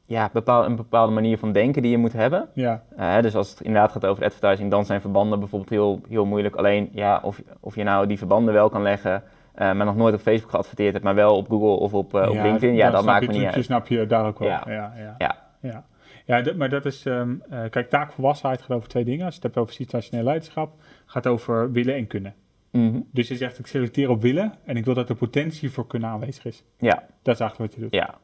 ja, 0.06 0.30
bepaal, 0.32 0.64
een 0.64 0.76
bepaalde 0.76 1.12
manier 1.12 1.38
van 1.38 1.52
denken 1.52 1.82
die 1.82 1.90
je 1.90 1.98
moet 1.98 2.12
hebben. 2.12 2.48
ja. 2.54 2.82
Eh, 2.96 3.20
dus 3.22 3.34
als 3.34 3.50
het 3.50 3.60
inderdaad 3.60 3.92
gaat 3.92 4.06
over 4.06 4.24
advertising, 4.24 4.70
dan 4.70 4.84
zijn 4.84 5.00
verbanden 5.00 5.38
bijvoorbeeld 5.38 5.70
heel, 5.70 6.00
heel 6.08 6.24
moeilijk. 6.24 6.54
Alleen 6.54 6.88
ja, 6.92 7.20
of, 7.22 7.42
of 7.60 7.74
je 7.74 7.82
nou 7.82 8.06
die 8.06 8.18
verbanden 8.18 8.54
wel 8.54 8.68
kan 8.68 8.82
leggen, 8.82 9.22
eh, 9.54 9.72
maar 9.72 9.86
nog 9.86 9.96
nooit 9.96 10.14
op 10.14 10.20
Facebook 10.20 10.50
geadverteerd 10.50 10.92
hebt, 10.92 11.04
maar 11.04 11.14
wel 11.14 11.36
op 11.36 11.48
Google 11.48 11.68
of 11.68 11.94
op, 11.94 12.14
eh, 12.14 12.28
op 12.28 12.34
LinkedIn, 12.42 12.74
ja, 12.74 12.90
dat 12.90 13.04
maakt 13.04 13.26
me 13.26 13.32
niet 13.32 13.44
uit. 13.44 13.64
snap 13.64 13.86
je 13.86 14.06
daar 14.06 14.26
ook 14.26 14.38
wel. 14.38 14.48
Ja. 14.48 14.62
Ja, 14.66 14.92
ja, 14.96 15.14
Ja. 15.60 15.84
ja. 16.26 16.52
maar 16.56 16.68
dat 16.68 16.84
is, 16.84 17.06
ehm, 17.06 17.34
eh, 17.50 17.60
kijk, 17.70 17.88
taakvolwassenheid 17.90 18.60
gaat 18.62 18.76
over 18.76 18.88
twee 18.88 19.04
dingen. 19.04 19.24
Als 19.24 19.34
je 19.34 19.40
het 19.40 19.48
hebt 19.54 19.56
over 19.56 19.74
situationeel 19.74 20.24
leiderschap, 20.24 20.72
gaat 21.06 21.26
over 21.26 21.72
willen 21.72 21.94
en 21.94 22.06
kunnen. 22.06 22.34
Mhm. 22.70 23.00
Dus 23.12 23.28
je 23.28 23.36
zegt, 23.36 23.58
ik 23.58 23.66
selecteer 23.66 24.10
op 24.10 24.22
willen 24.22 24.52
en 24.64 24.76
ik 24.76 24.84
wil 24.84 24.94
dat 24.94 25.08
de 25.08 25.14
potentie 25.14 25.70
voor 25.70 25.86
kunnen 25.86 26.08
aanwezig 26.08 26.44
is. 26.44 26.64
Ja, 26.78 27.02
Dat 27.22 27.34
is 27.34 27.40
eigenlijk 27.40 27.58
wat 27.58 27.74
je 27.74 27.80
doet. 27.80 27.94
ja, 27.94 28.14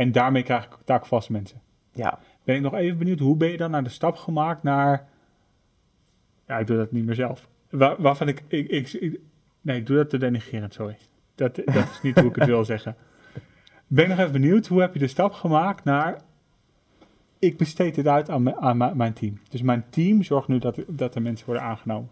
En 0.00 0.12
daarmee 0.12 0.42
krijg 0.42 0.64
ik 0.64 0.76
taakvaste 0.84 1.32
mensen. 1.32 1.60
ja. 1.92 2.18
Ben 2.44 2.56
ik 2.56 2.62
nog 2.62 2.74
even 2.74 2.98
benieuwd, 2.98 3.18
hoe 3.18 3.36
ben 3.36 3.48
je 3.50 3.56
dan 3.56 3.70
naar 3.70 3.82
de 3.82 3.88
stap 3.90 4.16
gemaakt 4.16 4.62
naar... 4.62 5.08
Ja, 6.46 6.58
ik 6.58 6.66
doe 6.66 6.76
dat 6.76 6.92
niet 6.92 7.04
meer 7.04 7.14
zelf. 7.14 7.48
Waar, 7.70 7.94
waarvan 8.02 8.28
ik, 8.28 8.42
ik, 8.48 8.68
ik, 8.68 8.92
ik- 8.92 9.20
Nee, 9.60 9.78
ik 9.78 9.86
doe 9.86 9.96
dat 9.96 10.10
te 10.10 10.18
denigrerend, 10.18 10.74
sorry. 10.74 10.96
Dat, 11.34 11.54
dat 11.56 11.66
is 11.90 12.00
niet 12.02 12.18
hoe 12.20 12.28
ik 12.28 12.34
het 12.34 12.44
wil 12.46 12.64
zeggen. 12.74 12.96
Ben 13.86 14.04
ik 14.04 14.10
nog 14.10 14.18
even 14.18 14.32
benieuwd, 14.32 14.66
hoe 14.66 14.80
heb 14.80 14.92
je 14.92 14.98
de 14.98 15.06
stap 15.06 15.32
gemaakt 15.32 15.84
naar... 15.84 16.20
Ik 17.38 17.56
besteed 17.56 17.94
dit 17.94 18.06
uit 18.06 18.30
aan, 18.30 18.42
mijn- 18.42 18.56
aan 18.56 18.76
mijn- 18.76 18.96
mijn 18.96 19.12
team. 19.12 19.40
Dus 19.50 19.62
mijn 19.62 19.84
team 19.90 20.22
zorgt 20.22 20.48
nu 20.48 20.58
dat, 20.58 20.78
dat 20.88 21.14
er 21.14 21.22
mensen 21.22 21.46
worden 21.46 21.64
aangenomen. 21.64 22.10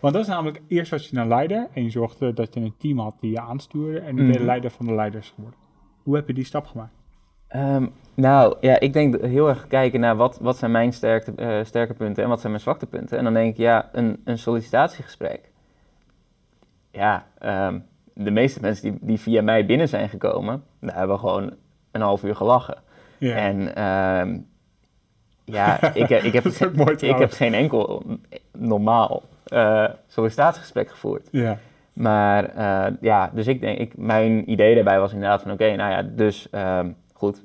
Want 0.00 0.14
dat 0.14 0.22
is 0.22 0.28
namelijk, 0.28 0.62
eerst 0.68 0.90
was 0.90 1.08
je 1.08 1.16
een 1.16 1.28
leider 1.28 1.68
en 1.74 1.82
je 1.82 1.90
zorgde 1.90 2.32
dat 2.32 2.54
je 2.54 2.60
een 2.60 2.74
team 2.78 2.98
had 2.98 3.16
die 3.20 3.30
je 3.30 3.40
aanstuurde. 3.40 3.98
En 4.00 4.14
nu 4.14 4.22
ben 4.22 4.32
je 4.32 4.38
Mhm. 4.38 4.46
leider 4.46 4.70
van 4.70 4.86
de 4.86 4.94
leiders 4.94 5.30
geworden. 5.30 5.58
Hoe 6.02 6.14
heb 6.16 6.26
je 6.26 6.34
die 6.34 6.44
stap 6.44 6.66
gemaakt? 6.66 6.92
Ehm, 7.50 7.86
nou, 8.14 8.56
ja, 8.60 8.80
ik 8.80 8.92
denk 8.92 9.22
heel 9.22 9.48
erg 9.48 9.66
kijken 9.66 10.00
naar 10.00 10.16
wat, 10.16 10.38
wat 10.40 10.56
zijn 10.56 10.70
mijn 10.70 10.92
sterke, 10.92 11.32
uh, 11.36 11.64
sterke 11.64 11.94
punten 11.94 12.22
en 12.22 12.28
wat 12.28 12.38
zijn 12.40 12.52
mijn 12.52 12.64
zwakte 12.64 12.86
punten. 12.86 13.18
En 13.18 13.24
dan 13.24 13.34
denk 13.34 13.50
ik, 13.52 13.56
ja, 13.56 13.88
een, 13.92 14.20
een 14.24 14.38
sollicitatiegesprek. 14.38 15.40
Ja, 16.90 17.26
ehm, 17.38 17.78
de 18.12 18.30
meeste 18.30 18.60
mensen 18.60 18.90
die, 18.90 18.98
die 19.00 19.20
via 19.20 19.42
mij 19.42 19.66
binnen 19.66 19.88
zijn 19.88 20.08
gekomen, 20.08 20.64
daar 20.80 20.96
hebben 20.96 21.16
we 21.16 21.20
gewoon 21.20 21.52
een 21.90 22.00
half 22.00 22.22
uur 22.22 22.36
gelachen. 22.36 22.78
Ja. 23.18 23.36
En 23.36 23.84
um, 23.84 24.46
ja, 25.44 25.92
ik, 25.94 26.08
ik, 26.08 26.32
heb, 26.32 26.44
ik 27.14 27.18
heb 27.18 27.32
geen 27.32 27.54
enkel 27.54 28.02
normaal 28.52 29.22
uh, 29.52 29.88
sollicitatiegesprek 30.06 30.90
gevoerd. 30.90 31.28
Ja. 31.30 31.58
Maar 31.92 32.56
uh, 32.56 32.96
ja, 33.00 33.30
dus 33.34 33.46
ik 33.46 33.60
denk, 33.60 33.78
ik, 33.78 33.96
mijn 33.96 34.50
idee 34.50 34.74
daarbij 34.74 35.00
was 35.00 35.12
inderdaad 35.12 35.42
van 35.42 35.50
oké, 35.50 35.76
nou 35.76 35.90
ja, 35.90 36.02
dus 36.02 36.48
um, 36.52 36.96
goed, 37.20 37.42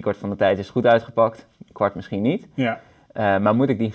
kwart 0.00 0.16
van 0.16 0.30
de 0.30 0.36
tijd 0.36 0.58
is 0.58 0.70
goed 0.70 0.86
uitgepakt, 0.86 1.46
kwart 1.72 1.94
misschien 1.94 2.22
niet. 2.22 2.48
Ja. 2.54 2.80
Uh, 3.14 3.38
maar 3.38 3.54
moet 3.54 3.68
ik, 3.68 3.78
die, 3.78 3.92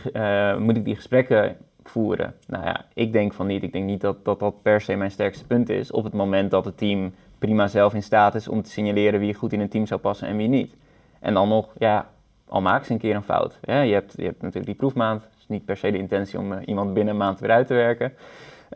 moet 0.60 0.78
ik 0.78 0.86
die 0.86 0.96
gesprekken 0.96 1.58
voeren? 1.84 2.36
Nou 2.48 2.65
ja, 2.65 2.86
ik 2.93 3.13
denk 3.13 3.34
van 3.34 3.48
niet. 3.48 3.63
Ik 3.63 3.72
denk 3.72 3.86
niet 3.86 4.02
dat, 4.02 4.26
dat 4.26 4.39
dat 4.39 4.62
per 4.62 4.82
se 4.82 4.96
mijn 4.96 5.12
sterkste 5.12 5.46
punt 5.46 5.69
is 5.69 5.91
op 5.91 6.04
het 6.04 6.13
moment 6.13 6.52
dat 6.52 6.65
het 6.65 6.78
team 6.78 7.13
prima 7.39 7.67
zelf 7.67 7.93
in 7.93 8.04
staat 8.04 8.36
is 8.36 8.48
om 8.48 8.62
te 8.62 8.69
signaleren 8.69 9.19
wie 9.19 9.34
goed 9.34 9.54
in 9.54 9.60
een 9.60 9.69
team 9.69 9.86
zou 9.86 10.00
passen 10.00 10.28
en 10.28 10.38
wie 10.38 10.48
niet. 10.48 10.76
En 11.19 11.34
dan 11.34 11.50
nog, 11.50 11.69
ja, 11.78 12.10
al 12.48 12.62
maken 12.62 12.86
ze 12.86 12.91
een 12.91 12.98
keer 12.98 13.15
een 13.15 13.24
fout. 13.24 13.60
Ja, 13.62 13.82
je, 13.82 13.93
hebt, 13.93 14.13
je 14.15 14.24
hebt 14.24 14.41
natuurlijk 14.41 14.65
die 14.65 14.76
proefmaand. 14.76 15.22
Het 15.22 15.39
is 15.39 15.48
niet 15.48 15.65
per 15.65 15.78
se 15.78 15.91
de 15.91 15.98
intentie 15.98 16.39
om 16.39 16.52
uh, 16.52 16.58
iemand 16.65 16.93
binnen 16.93 17.13
een 17.13 17.19
maand 17.19 17.39
weer 17.39 17.52
uit 17.52 17.67
te 17.67 17.74
werken. 17.74 18.13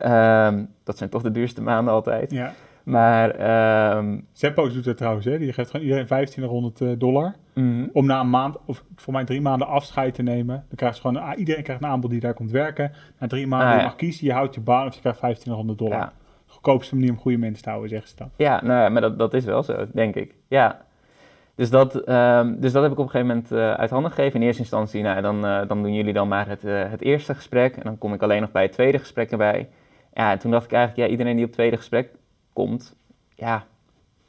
Um, 0.04 0.74
dat 0.84 0.98
zijn 0.98 1.10
toch 1.10 1.22
de 1.22 1.30
duurste 1.30 1.62
maanden 1.62 1.94
altijd. 1.94 2.30
Ja. 2.30 2.52
Maar... 2.88 3.96
Um, 3.96 4.26
doet 4.54 4.84
het 4.84 4.96
trouwens, 4.96 5.24
hè? 5.26 5.38
Die 5.38 5.52
geeft 5.52 5.70
gewoon 5.70 5.86
iedereen 5.86 6.06
1500 6.08 6.80
uh, 6.80 6.90
dollar. 6.98 7.34
Mm 7.54 7.72
-hmm. 7.72 7.90
Om 7.92 8.06
na 8.06 8.20
een 8.20 8.30
maand, 8.30 8.56
of 8.64 8.84
voor 8.96 9.12
mij 9.12 9.24
drie 9.24 9.40
maanden 9.40 9.68
afscheid 9.68 10.14
te 10.14 10.22
nemen. 10.22 10.54
Dan 10.54 10.76
krijg 10.76 10.94
je 10.94 11.00
gewoon, 11.00 11.16
ah, 11.16 11.38
iedereen 11.38 11.62
krijgt 11.62 11.82
een 11.82 11.88
aanbod 11.88 12.10
die 12.10 12.20
daar 12.20 12.34
komt 12.34 12.50
werken. 12.50 12.92
Na 13.18 13.26
drie 13.26 13.46
maanden 13.46 13.68
ah, 13.68 13.74
ja. 13.74 13.80
je 13.80 13.86
mag 13.86 13.96
kiezen, 13.96 14.26
je 14.26 14.32
houdt 14.32 14.54
je 14.54 14.60
baan 14.60 14.86
of 14.86 14.94
je 14.94 15.00
krijgt 15.00 15.20
1500 15.20 15.78
dollar. 15.78 15.98
Ja. 15.98 16.12
Goedkoopste 16.46 16.94
manier 16.94 17.10
om 17.10 17.18
goede 17.18 17.38
mensen 17.38 17.62
te 17.62 17.68
houden, 17.68 17.90
zeggen 17.90 18.08
ze 18.08 18.16
dan. 18.16 18.30
Ja, 18.36 18.60
nou 18.64 18.80
ja, 18.80 18.88
maar 18.88 19.00
dat, 19.00 19.18
dat 19.18 19.34
is 19.34 19.44
wel 19.44 19.62
zo, 19.62 19.86
denk 19.92 20.14
ik. 20.14 20.34
Ja, 20.48 20.80
dus 21.54 21.70
dat, 21.70 22.08
um, 22.08 22.60
dus 22.60 22.72
dat 22.72 22.82
heb 22.82 22.92
ik 22.92 22.98
op 22.98 23.04
een 23.04 23.10
gegeven 23.10 23.26
moment 23.26 23.52
uh, 23.52 23.72
uit 23.72 23.90
handen 23.90 24.10
gegeven. 24.10 24.40
In 24.40 24.46
eerste 24.46 24.62
instantie, 24.62 25.02
nou, 25.02 25.22
dan, 25.22 25.44
uh, 25.44 25.60
dan 25.68 25.82
doen 25.82 25.94
jullie 25.94 26.12
dan 26.12 26.28
maar 26.28 26.48
het, 26.48 26.64
uh, 26.64 26.90
het 26.90 27.02
eerste 27.02 27.34
gesprek. 27.34 27.76
En 27.76 27.82
dan 27.82 27.98
kom 27.98 28.14
ik 28.14 28.22
alleen 28.22 28.40
nog 28.40 28.50
bij 28.50 28.62
het 28.62 28.72
tweede 28.72 28.98
gesprek 28.98 29.30
erbij. 29.30 29.68
Ja, 30.14 30.30
en 30.30 30.38
toen 30.38 30.50
dacht 30.50 30.64
ik 30.64 30.72
eigenlijk, 30.72 31.06
ja, 31.06 31.12
iedereen 31.12 31.34
die 31.36 31.44
op 31.44 31.50
het 31.50 31.58
tweede 31.58 31.76
gesprek 31.76 32.10
komt, 32.58 32.96
ja, 33.34 33.64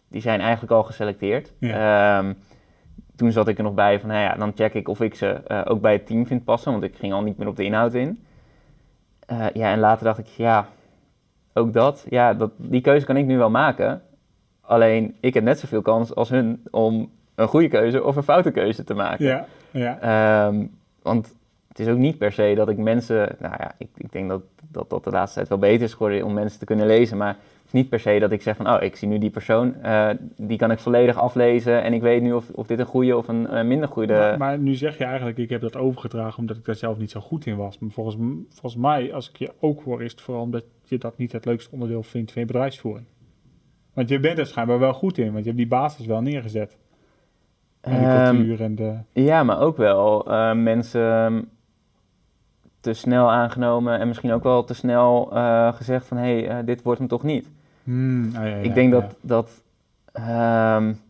die 0.08 0.22
zijn 0.22 0.40
eigenlijk 0.42 0.72
al 0.72 0.84
geselecteerd. 0.84 1.54
Ja. 1.60 2.18
Um, 2.18 2.38
toen 3.16 3.32
zat 3.32 3.48
ik 3.48 3.58
er 3.58 3.64
nog 3.64 3.74
bij 3.74 4.00
van, 4.00 4.10
nou 4.10 4.22
ja, 4.22 4.36
dan 4.36 4.52
check 4.56 4.74
ik 4.74 4.88
of 4.88 5.02
ik 5.02 5.16
ze 5.16 5.64
ook 5.68 5.82
bij 5.82 5.94
het 5.94 6.06
team 6.06 6.28
vind 6.28 6.44
passen. 6.44 6.72
Want 6.72 6.84
ik 6.84 6.96
ging 6.96 7.14
al 7.14 7.22
niet 7.22 7.38
meer 7.38 7.48
op 7.48 7.56
de 7.56 7.64
inhoud 7.64 7.94
in. 7.94 8.24
ja, 9.54 9.72
en 9.72 9.80
later 9.80 10.06
dacht 10.06 10.20
ik, 10.20 10.28
ja, 10.28 10.68
ook 11.54 11.74
dat. 11.74 12.06
Ja, 12.10 12.34
dat, 12.34 12.52
die 12.58 12.82
keuze 12.82 13.06
kan 13.06 13.18
ik 13.18 13.26
nu 13.26 13.38
wel 13.38 13.50
maken. 13.50 14.02
Alleen, 14.62 15.16
ik 15.20 15.34
heb 15.34 15.44
net 15.44 15.60
zoveel 15.60 15.82
kans 15.82 16.16
als 16.16 16.30
hun 16.30 16.64
om 16.72 17.12
een 17.36 17.48
goede 17.48 17.68
keuze 17.68 18.04
of 18.04 18.16
een 18.16 18.24
foute 18.24 18.52
keuze 18.52 18.84
te 18.84 18.94
maken. 18.94 19.26
Ja, 19.26 19.46
ja. 19.72 20.48
Um, 20.48 20.78
want 21.02 21.36
het 21.68 21.80
is 21.80 21.88
ook 21.88 21.98
niet 21.98 22.18
per 22.18 22.32
se 22.32 22.54
dat 22.56 22.70
ik 22.70 22.78
mensen, 22.78 23.36
nou 23.40 23.56
ja, 23.58 23.72
ik, 23.78 23.90
ik 23.96 24.12
denk 24.12 24.30
dat, 24.30 24.42
dat 24.72 24.90
dat 24.90 25.04
de 25.04 25.10
laatste 25.10 25.38
tijd 25.38 25.50
wel 25.50 25.58
beter 25.58 25.84
is 25.84 25.94
geworden 25.94 26.24
om 26.24 26.34
mensen 26.34 26.60
te 26.60 26.66
kunnen 26.66 26.86
lezen, 26.86 27.18
maar 27.18 27.38
niet 27.74 27.90
per 27.90 28.00
se 28.00 28.20
dat 28.20 28.32
ik 28.32 28.42
zeg 28.42 28.56
van, 28.56 28.70
oh, 28.70 28.82
ik 28.82 28.96
zie 28.96 29.08
nu 29.08 29.18
die 29.18 29.30
persoon, 29.30 29.76
uh, 29.84 30.10
die 30.38 30.58
kan 30.58 30.72
ik 30.72 30.80
volledig 30.80 31.18
aflezen 31.18 31.84
en 31.84 31.94
ik 31.94 32.02
weet 32.02 32.22
nu 32.22 32.34
of, 32.34 32.50
of 32.50 32.68
dit 32.68 32.80
een 32.80 32.86
goede 32.86 33.18
of 33.18 33.28
een 33.28 33.48
uh, 33.52 33.62
minder 33.62 33.90
goede... 33.90 34.14
Maar, 34.14 34.38
maar, 34.38 34.60
nu 34.60 34.76
zeg 34.76 34.98
je 34.98 35.04
eigenlijk, 35.04 35.38
ik 35.38 35.50
heb 35.50 35.62
dat 35.62 35.76
overgedragen 35.76 36.40
omdat 36.40 36.58
ik 36.58 36.66
daar 36.66 36.76
zelf 36.76 36.98
niet 36.98 37.12
zo 37.12 37.20
goed 37.20 37.46
in 37.46 37.56
was. 37.56 37.80
Maar 37.80 37.90
volgens, 37.90 38.16
volgens 38.50 38.82
mij, 38.82 39.14
als 39.14 39.30
ik 39.30 39.38
je 39.38 39.52
ook 39.60 39.84
hoor, 39.84 40.04
is 40.04 40.12
het 40.12 40.22
vooral 40.22 40.44
omdat 40.44 40.64
je 40.86 40.98
dat 40.98 41.18
niet 41.18 41.32
het 41.32 41.46
leukste 41.46 41.72
onderdeel 41.72 42.04
vindt 42.04 42.32
van 42.32 42.42
je 42.42 42.48
bedrijfsvoering. 42.48 43.06
Want 43.94 44.10
je 44.10 44.20
bent 44.20 44.38
er 44.38 44.46
schijnbaar 44.46 44.80
wel 44.80 44.94
goed 44.94 45.18
in, 45.18 45.32
want 45.32 45.38
je 45.38 45.46
hebt 45.46 45.58
die 45.58 45.68
basis 45.68 46.06
wel 46.06 46.22
neergezet. 46.22 46.78
En 47.82 48.00
de 48.02 48.08
ehm, 48.08 48.36
cultuur 48.36 48.62
en 48.62 48.76
de... 48.76 48.98
Ja, 49.14 49.44
maar 49.44 49.60
ook 49.60 49.78
wel 49.78 50.32
uh, 50.32 50.54
mensen 50.54 51.12
ehm, 51.12 51.42
te 52.80 52.94
snel 52.94 53.32
aangenomen 53.32 54.00
en 54.00 54.08
misschien 54.08 54.32
ook 54.32 54.44
wel 54.44 54.64
te 54.64 54.74
snel 54.74 55.26
gezegd 55.76 56.06
van 56.08 56.18
hé, 56.18 56.42
hey, 56.42 56.64
dit 56.64 56.82
wordt 56.82 57.00
hem 57.00 57.08
toch 57.08 57.24
niet. 57.24 57.50
Hmm, 57.90 58.26
oh 58.26 58.34
ja, 58.34 58.46
ja, 58.46 58.56
ik 58.56 58.74
denk 58.74 58.94
ja. 58.94 59.00
dat, 59.00 59.16
dat 59.22 59.64
um, 60.14 61.02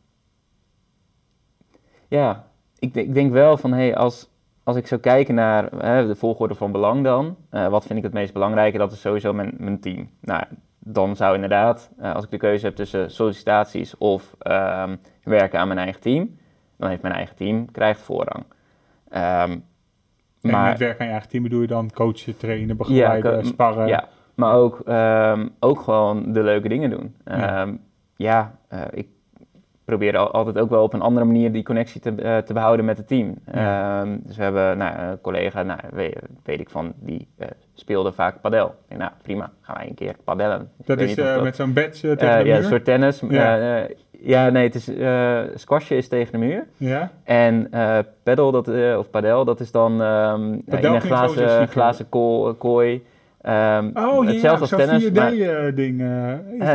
ja, 2.07 2.47
ik, 2.79 2.95
ik, 2.95 3.13
denk 3.13 3.31
wel 3.31 3.57
van 3.57 3.71
hé, 3.71 3.77
hey, 3.77 3.95
als, 3.95 4.29
als 4.63 4.75
ik 4.75 4.87
zou 4.87 5.01
kijken 5.01 5.35
naar 5.35 5.69
de 6.07 6.15
volgorde 6.15 6.55
van 6.55 6.71
belang 6.71 7.03
dan, 7.03 7.35
wat 7.49 7.85
vind 7.85 7.97
ik 7.97 8.03
het 8.03 8.13
meest 8.13 8.33
belangrijke, 8.33 8.77
dat 8.77 8.91
is 8.91 9.01
sowieso 9.01 9.33
mijn, 9.33 9.53
mijn 9.57 9.79
team. 9.79 10.09
Nou, 10.21 10.43
dan 10.79 11.15
zou 11.15 11.35
inderdaad, 11.35 11.91
als 12.01 12.23
ik 12.23 12.31
de 12.31 12.37
keuze 12.37 12.65
heb 12.65 12.75
tussen 12.75 13.11
sollicitaties 13.11 13.97
of 13.97 14.35
um, 14.47 14.99
werken 15.23 15.59
aan 15.59 15.67
mijn 15.67 15.79
eigen 15.79 16.01
team, 16.01 16.37
dan 16.77 16.89
heeft 16.89 17.01
mijn 17.01 17.13
eigen 17.13 17.35
team 17.35 17.71
krijgt 17.71 18.01
voorrang. 18.01 18.43
Um, 19.11 19.63
en 20.41 20.51
maar, 20.51 20.69
met 20.69 20.79
werk 20.79 20.99
aan 20.99 21.05
je 21.05 21.11
eigen 21.11 21.29
team 21.29 21.43
bedoel 21.43 21.61
je 21.61 21.67
dan 21.67 21.91
coachen, 21.91 22.37
trainen, 22.37 22.77
begeleiden, 22.77 23.45
sparren? 23.45 23.87
Ja, 23.87 24.07
maar 24.39 24.53
ook, 24.53 24.81
um, 24.87 25.49
ook 25.59 25.79
gewoon 25.79 26.33
de 26.33 26.43
leuke 26.43 26.69
dingen 26.69 26.89
doen. 26.89 27.15
Ja, 27.25 27.61
um, 27.61 27.81
ja 28.15 28.51
uh, 28.73 28.81
ik 28.91 29.07
probeer 29.85 30.17
altijd 30.17 30.57
ook 30.57 30.69
wel 30.69 30.83
op 30.83 30.93
een 30.93 31.01
andere 31.01 31.25
manier 31.25 31.51
die 31.51 31.63
connectie 31.63 32.01
te, 32.01 32.13
uh, 32.17 32.37
te 32.37 32.53
behouden 32.53 32.85
met 32.85 32.97
het 32.97 33.07
team. 33.07 33.35
Ja. 33.53 34.01
Um, 34.01 34.21
dus 34.23 34.37
we 34.37 34.43
hebben 34.43 34.77
nou, 34.77 34.99
een 34.99 35.21
collega, 35.21 35.63
nou, 35.63 35.79
weet, 35.91 36.15
weet 36.43 36.59
ik 36.59 36.69
van, 36.69 36.93
die 36.95 37.27
uh, 37.37 37.47
speelde 37.73 38.11
vaak 38.11 38.41
padel. 38.41 38.75
Ik 38.89 38.97
nou 38.97 39.11
prima, 39.21 39.51
gaan 39.61 39.75
wij 39.75 39.87
een 39.87 39.95
keer 39.95 40.15
padellen. 40.23 40.71
Dat 40.85 40.99
is 40.99 41.15
dat, 41.15 41.43
met 41.43 41.55
zo'n 41.55 41.73
badge 41.73 42.15
tegen 42.15 42.37
de 42.37 42.43
muur? 42.43 42.45
Ja, 42.45 42.57
een 42.57 42.63
soort 42.63 42.85
tennis. 42.85 43.23
Ja. 43.29 43.87
Ja, 44.21 44.49
nee, 44.49 44.63
het 44.63 44.75
is, 44.75 44.91
squashje 45.61 45.95
is 45.95 46.07
tegen 46.07 46.31
de 46.31 46.37
muur. 46.37 46.67
Ja. 46.77 47.11
En 47.23 47.69
paddle, 48.23 48.51
dat, 48.51 48.97
of 48.97 49.09
padel, 49.09 49.45
dat 49.45 49.59
is 49.59 49.71
dan 49.71 50.01
um, 50.01 50.53
in 50.65 50.85
een 50.85 51.01
glazen, 51.01 51.67
glazen 51.67 52.09
ko 52.09 52.53
kooi. 52.53 53.05
Um, 53.41 53.91
oh, 53.93 54.25
hetzelfde 54.25 54.77
ja, 54.77 54.85
als 54.85 54.99
tennis. 54.99 55.09
4D-ding. 55.09 55.97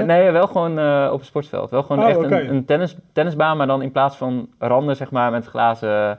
nee, 0.07 0.31
wel 0.31 0.46
gewoon 0.46 1.11
op 1.11 1.18
een 1.18 1.27
sportveld. 1.27 1.70
Wel 1.70 1.83
gewoon 1.83 2.03
oh, 2.03 2.09
echt 2.09 2.18
okay. 2.18 2.40
een, 2.40 2.55
een 2.55 2.64
tennis, 2.64 2.96
tennisbaan, 3.12 3.57
maar 3.57 3.66
dan 3.66 3.83
in 3.83 3.92
plaats 3.92 4.16
van 4.16 4.48
randen, 4.59 4.96
zeg 4.96 5.11
maar, 5.11 5.31
met 5.31 5.46
glazen, 5.46 6.18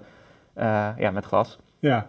ja, 0.98 1.12
met 1.14 1.26
glas. 1.26 1.60
Ja. 1.80 2.08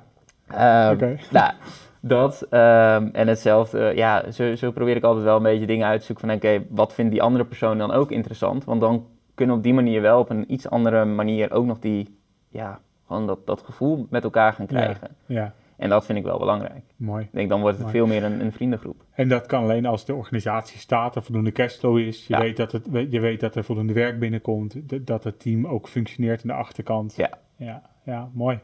Um. 0.50 0.94
Okay. 0.94 1.20
Nou, 1.30 1.52
dat 2.00 2.46
um, 2.50 3.10
en 3.12 3.28
hetzelfde, 3.28 3.92
ja, 3.94 4.30
zo, 4.30 4.56
zo, 4.56 4.70
probeer 4.70 4.96
ik 4.96 5.04
altijd 5.04 5.24
wel 5.24 5.36
een 5.36 5.42
beetje 5.42 5.66
dingen 5.66 5.86
uit 5.86 6.00
te 6.00 6.06
zoeken 6.06 6.28
van 6.28 6.36
oké, 6.36 6.46
okay, 6.46 6.66
wat 6.70 6.92
vindt 6.92 7.10
die 7.10 7.22
andere 7.22 7.44
persoon 7.44 7.78
dan 7.78 7.92
ook 7.92 8.10
interessant? 8.10 8.64
Want 8.64 8.80
dan 8.80 9.06
kunnen 9.34 9.54
we 9.54 9.60
op 9.60 9.66
die 9.66 9.74
manier 9.74 10.02
wel 10.02 10.18
op 10.18 10.30
een 10.30 10.52
iets 10.52 10.70
andere 10.70 11.04
manier 11.04 11.52
ook 11.52 11.66
nog 11.66 11.78
die, 11.78 12.18
ja, 12.48 12.80
gewoon 13.06 13.26
dat, 13.26 13.46
dat 13.46 13.62
gevoel 13.62 14.06
met 14.10 14.24
elkaar 14.24 14.52
gaan 14.52 14.66
krijgen. 14.66 15.08
Ja, 15.26 15.40
ja. 15.40 15.52
En 15.76 15.88
dat 15.88 16.04
vind 16.04 16.18
ik 16.18 16.24
wel 16.24 16.38
belangrijk. 16.38 16.84
Mooi. 16.96 17.24
Ik 17.24 17.32
denk, 17.32 17.48
dan 17.48 17.60
wordt 17.60 17.76
het 17.76 17.86
Mooi. 17.86 17.98
veel 17.98 18.06
meer 18.06 18.24
een, 18.24 18.40
een, 18.40 18.52
vriendengroep. 18.52 19.04
En 19.12 19.28
dat 19.28 19.46
kan 19.46 19.62
alleen 19.62 19.86
als 19.86 20.04
de 20.04 20.14
organisatie 20.14 20.78
staat, 20.78 21.16
er 21.16 21.22
voldoende 21.22 21.52
cashflow 21.52 21.98
is. 21.98 22.26
Je, 22.26 22.34
ja. 22.34 22.40
weet 22.40 22.56
dat 22.56 22.72
het, 22.72 22.88
je 23.10 23.20
weet 23.20 23.40
dat 23.40 23.56
er 23.56 23.64
voldoende 23.64 23.92
werk 23.92 24.18
binnenkomt. 24.18 25.06
Dat 25.06 25.24
het 25.24 25.40
team 25.40 25.66
ook 25.66 25.88
functioneert 25.88 26.40
aan 26.42 26.48
de 26.48 26.62
achterkant. 26.62 27.16
Ja. 27.16 27.30
Ja, 27.56 27.82
ja 28.04 28.30
mooi. 28.32 28.60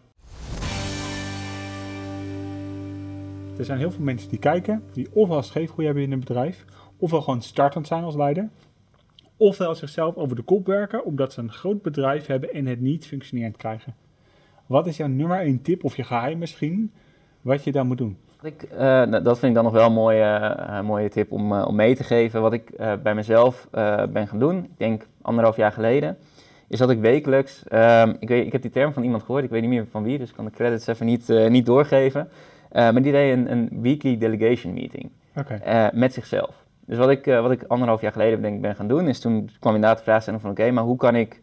Er 3.59 3.65
zijn 3.65 3.79
heel 3.79 3.91
veel 3.91 4.05
mensen 4.05 4.29
die 4.29 4.39
kijken, 4.39 4.83
die 4.93 5.09
ofwel 5.13 5.43
scheefgroei 5.43 5.87
hebben 5.87 6.05
in 6.05 6.13
een 6.13 6.19
bedrijf, 6.19 6.65
ofwel 6.97 7.23
gewoon 7.23 7.43
startend 7.43 7.87
zijn 7.87 8.05
als 8.05 8.15
leider, 8.15 8.51
ofwel 9.37 9.75
zichzelf 9.75 10.17
over 10.17 10.37
de 10.37 10.43
kop 10.43 10.67
werken 10.67 11.05
omdat 11.05 11.33
ze 11.33 11.41
een 11.41 11.53
groot 11.53 11.83
bedrijf 11.83 12.27
hebben 12.27 12.53
en 12.53 12.67
het 12.67 12.81
niet 12.81 13.07
functionerend 13.07 13.57
krijgen. 13.57 13.95
Wat 14.67 14.87
is 14.87 14.97
jouw 14.97 15.09
nummer 15.09 15.41
1 15.41 15.63
tip 15.63 15.85
of 15.85 15.97
je 15.97 16.05
geheim 16.05 16.39
misschien, 16.39 16.93
wat 17.43 17.65
je 17.65 17.73
dan 17.73 17.87
moet 17.87 17.99
doen? 17.99 18.17
Ik, 18.43 18.69
uh, 18.73 19.11
dat 19.11 19.39
vind 19.39 19.43
ik 19.43 19.55
dan 19.55 19.65
nog 19.65 19.73
wel 19.73 19.87
een 19.87 19.93
mooie, 19.93 20.57
uh, 20.59 20.81
mooie 20.81 21.09
tip 21.09 21.33
om, 21.33 21.53
uh, 21.53 21.65
om 21.67 21.75
mee 21.75 21.97
te 21.97 22.05
geven. 22.05 22.43
Wat 22.43 22.53
ik 22.53 22.77
bij 23.03 23.15
mezelf 23.15 23.69
ben 24.11 24.29
gaan 24.29 24.39
doen, 24.39 24.65
ik 24.65 24.79
denk 24.79 25.07
anderhalf 25.23 25.57
jaar 25.57 25.73
geleden, 25.73 26.17
is 26.69 26.79
dat 26.79 26.91
ik 26.91 27.01
wekelijks, 27.01 27.65
ehm, 27.69 28.13
ik, 28.19 28.29
weet, 28.29 28.47
ik 28.47 28.53
heb 28.53 28.63
die 28.63 28.71
term 28.71 28.93
van 28.93 29.03
iemand 29.03 29.23
gehoord, 29.23 29.45
ik 29.45 29.51
weet 29.51 29.61
niet 29.61 29.71
meer 29.71 29.87
van 29.91 30.03
wie, 30.03 30.19
dus 30.19 30.29
ik 30.29 30.35
kan 30.35 30.45
de 30.45 30.51
credits 30.51 30.87
even 30.87 31.07
niet, 31.07 31.29
niet 31.49 31.67
doorgeven. 31.67 32.29
Maar 32.73 33.03
die 33.03 33.13
deed 33.13 33.33
een, 33.33 33.53
een 33.53 33.69
weekly 33.81 34.19
delegation 34.19 34.75
meeting 34.75 35.11
okay. 35.37 35.91
met 35.95 36.13
zichzelf. 36.13 36.65
Dus 36.87 36.99
wat 36.99 37.11
ik, 37.11 37.25
wat 37.25 37.51
ik 37.51 37.65
anderhalf 37.67 38.01
jaar 38.01 38.13
geleden 38.13 38.43
denk 38.43 38.55
ik 38.55 38.61
ben 38.61 38.75
gaan 38.75 38.89
doen, 38.89 39.09
is 39.09 39.21
toen 39.21 39.51
kwam 39.61 39.75
inderdaad 39.75 39.99
de 39.99 40.05
vraag 40.05 40.25
van 40.25 40.51
oké, 40.51 40.71
maar 40.71 40.85
hoe 40.85 40.97
kan 40.97 41.15
ik 41.17 41.42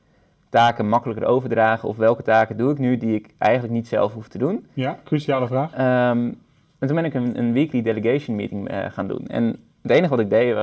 taken 0.50 0.89
makkelijker 0.89 1.26
overdragen 1.26 1.89
of 1.89 1.97
welke 1.97 2.22
taken 2.22 2.58
doe 2.58 2.72
ik 2.72 2.78
nu 2.78 2.97
die 2.97 3.16
ik 3.16 3.34
eigenlijk 3.38 3.74
niet 3.74 3.88
zelf 3.88 4.14
hoef 4.14 4.28
te 4.28 4.38
doen? 4.38 4.68
Ja, 4.74 5.00
cruciale 5.04 5.47
vraag. 5.47 5.74
Um, 5.74 6.41
en 6.80 6.88
toen 6.88 6.95
ben 6.95 7.06
ik 7.06 7.14
een, 7.14 7.39
een 7.39 7.54
weekly 7.54 7.82
delegation 7.82 8.36
meeting 8.36 8.70
gaan 8.89 9.08
doen. 9.08 9.28
En 9.28 9.43
het 9.82 9.91
enige 9.91 10.10
wat 10.10 10.20
ik 10.20 10.30
deed, 10.30 10.58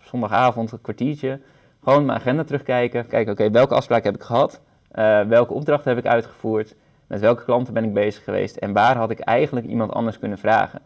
zondagavond, 0.00 0.72
een 0.72 0.80
kwartiertje, 0.80 1.40
Gewoon 1.82 2.04
mijn 2.04 2.18
agenda 2.18 2.44
terugkijken. 2.44 3.06
Kijken, 3.06 3.32
oké, 3.32 3.50
welke 3.50 3.74
afspraken 3.74 4.04
heb 4.04 4.20
ik 4.20 4.26
gehad? 4.26 4.60
Uh, 4.94 5.20
welke 5.20 5.52
opdrachten 5.52 5.94
heb 5.94 6.04
ik 6.04 6.10
uitgevoerd? 6.10 6.74
Met 7.06 7.20
welke 7.20 7.44
klanten 7.44 7.74
ben 7.74 7.84
ik 7.84 7.94
bezig 7.94 8.24
geweest? 8.24 8.56
En 8.56 8.72
waar 8.72 8.96
had 8.96 9.10
ik 9.10 9.20
eigenlijk 9.20 9.66
iemand 9.66 9.92
anders 9.92 10.18
kunnen 10.18 10.38
vragen? 10.38 10.80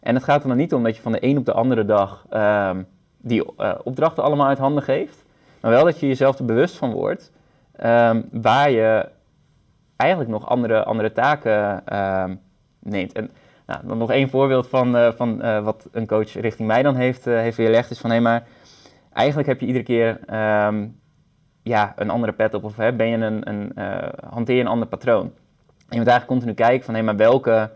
En 0.00 0.14
het 0.14 0.24
gaat 0.24 0.42
er 0.42 0.48
dan 0.48 0.56
niet 0.56 0.74
om 0.74 0.82
dat 0.82 0.96
je 0.96 1.02
van 1.02 1.12
de 1.12 1.24
een 1.24 1.38
op 1.38 1.44
de 1.44 1.52
andere 1.52 1.84
dag 1.84 2.26
um, 2.30 2.86
die 3.18 3.44
uh, 3.58 3.74
opdrachten 3.84 4.22
allemaal 4.22 4.46
uit 4.46 4.58
handen 4.58 4.82
geeft. 4.82 5.24
Maar 5.60 5.70
wel 5.70 5.84
dat 5.84 6.00
je 6.00 6.06
jezelf 6.06 6.38
er 6.38 6.44
bewust 6.44 6.76
van 6.76 6.92
wordt 6.92 7.32
um, 7.84 8.28
waar 8.32 8.70
je 8.70 9.08
eigenlijk 9.96 10.30
nog 10.30 10.48
andere, 10.48 10.84
andere 10.84 11.12
taken 11.12 11.82
um, 11.98 12.40
neemt. 12.78 13.12
En 13.12 13.30
nou, 13.66 13.86
dan 13.86 13.98
nog 13.98 14.10
één 14.10 14.28
voorbeeld 14.28 14.68
van, 14.68 14.96
uh, 14.96 15.12
van 15.12 15.38
uh, 15.44 15.64
wat 15.64 15.88
een 15.92 16.06
coach 16.06 16.32
richting 16.32 16.68
mij 16.68 16.82
dan 16.82 16.96
heeft, 16.96 17.26
uh, 17.26 17.34
heeft 17.34 17.56
weerlegd. 17.56 17.90
Is 17.90 17.98
van 17.98 18.10
hé, 18.10 18.20
maar 18.20 18.46
eigenlijk 19.12 19.48
heb 19.48 19.60
je 19.60 19.66
iedere 19.66 19.84
keer 19.84 20.08
um, 20.66 21.00
ja, 21.62 21.92
een 21.96 22.10
andere 22.10 22.32
pet 22.32 22.54
op. 22.54 22.64
Of 22.64 22.76
hè, 22.76 22.92
ben 22.92 23.06
je 23.06 23.16
een, 23.16 23.48
een, 23.48 23.72
hanteer 24.30 24.56
je 24.56 24.60
een 24.60 24.66
ander 24.66 24.88
patroon. 24.88 25.24
En 25.24 25.98
je 25.98 25.98
moet 25.98 26.08
eigenlijk 26.08 26.26
continu 26.26 26.54
kijken 26.54 26.84
van 26.84 26.94
hé, 26.94 27.02
maar 27.02 27.16
welke, 27.16 27.70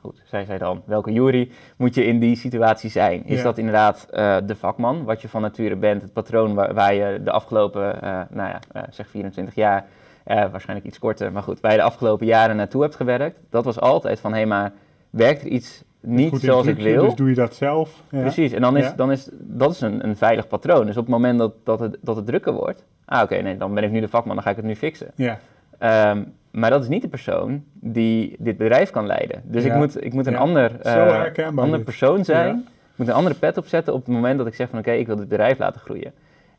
goed, 0.00 0.22
zij 0.24 0.44
zei 0.44 0.58
dan, 0.58 0.82
welke 0.84 1.12
jury 1.12 1.50
moet 1.76 1.94
je 1.94 2.04
in 2.04 2.18
die 2.18 2.36
situatie 2.36 2.90
zijn? 2.90 3.24
Is 3.26 3.36
Ja. 3.36 3.42
dat 3.42 3.58
inderdaad 3.58 4.06
de 4.46 4.54
vakman, 4.58 5.04
wat 5.04 5.22
je 5.22 5.28
van 5.28 5.42
nature 5.42 5.76
bent, 5.76 6.02
het 6.02 6.12
patroon 6.12 6.54
waar, 6.54 6.74
waar 6.74 6.94
je 6.94 7.20
de 7.22 7.30
afgelopen, 7.30 7.98
nou 8.30 8.48
ja, 8.50 8.60
zeg 8.90 9.08
24 9.08 9.54
jaar, 9.54 9.84
waarschijnlijk 10.24 10.88
iets 10.88 10.98
korter, 10.98 11.32
maar 11.32 11.42
goed, 11.42 11.60
waar 11.60 11.70
je 11.72 11.76
de 11.78 11.82
afgelopen 11.84 12.26
jaren 12.26 12.56
naartoe 12.56 12.82
hebt 12.82 12.96
gewerkt? 12.96 13.40
Dat 13.50 13.64
was 13.64 13.80
altijd 13.80 14.20
van 14.20 14.30
hé, 14.30 14.36
hey, 14.36 14.46
maar 14.46 14.72
werkt 15.10 15.40
er 15.42 15.48
iets 15.48 15.84
niet 16.00 16.28
Goed 16.30 16.40
zoals 16.40 16.66
ik 16.66 16.76
wil? 16.78 17.04
Dus 17.04 17.14
doe 17.14 17.28
je 17.28 17.34
dat 17.34 17.54
zelf. 17.54 18.02
Ja. 18.10 18.20
Precies, 18.20 18.52
en 18.52 18.60
dan 18.60 18.76
is, 18.76 18.84
Ja. 18.84 18.92
dan 18.96 19.12
is 19.12 19.28
dat 19.32 19.70
is 19.70 19.80
een, 19.80 20.04
een 20.04 20.16
veilig 20.16 20.46
patroon. 20.48 20.86
Dus 20.86 20.96
op 20.96 21.02
het 21.02 21.12
moment 21.12 21.38
dat, 21.38 21.52
dat, 21.64 21.80
het, 21.80 21.96
dat 22.00 22.16
het 22.16 22.26
drukker 22.26 22.52
wordt, 22.52 22.84
ah 23.04 23.22
oké, 23.22 23.36
nee, 23.36 23.56
dan 23.56 23.74
ben 23.74 23.84
ik 23.84 23.90
nu 23.90 24.00
de 24.00 24.08
vakman, 24.08 24.34
dan 24.34 24.44
ga 24.44 24.50
ik 24.50 24.56
het 24.56 24.64
nu 24.64 24.76
fixen. 24.76 25.10
Ja. 25.14 25.38
Ehm, 25.78 26.22
maar 26.58 26.70
dat 26.70 26.82
is 26.82 26.88
niet 26.88 27.02
de 27.02 27.08
persoon 27.08 27.64
die 27.72 28.36
dit 28.38 28.56
bedrijf 28.56 28.90
kan 28.90 29.06
leiden. 29.06 29.42
Dus 29.44 29.64
ik 29.64 29.74
moet, 29.74 30.04
ik 30.04 30.12
moet 30.12 30.26
een 30.26 30.32
Ja. 30.32 30.38
ander, 30.38 30.80
eh, 30.80 31.56
ander 31.56 31.80
persoon 31.82 32.24
zijn. 32.24 32.54
Ja. 32.54 32.62
Ik 32.92 32.96
moet 32.96 33.08
een 33.08 33.14
andere 33.14 33.34
pet 33.34 33.56
opzetten 33.56 33.94
op 33.94 34.04
het 34.04 34.14
moment 34.14 34.38
dat 34.38 34.46
ik 34.46 34.54
zeg 34.54 34.68
van 34.68 34.78
oké, 34.78 34.90
ik 34.92 35.06
wil 35.06 35.16
dit 35.16 35.28
bedrijf 35.28 35.58
laten 35.58 35.80
groeien. 35.80 36.12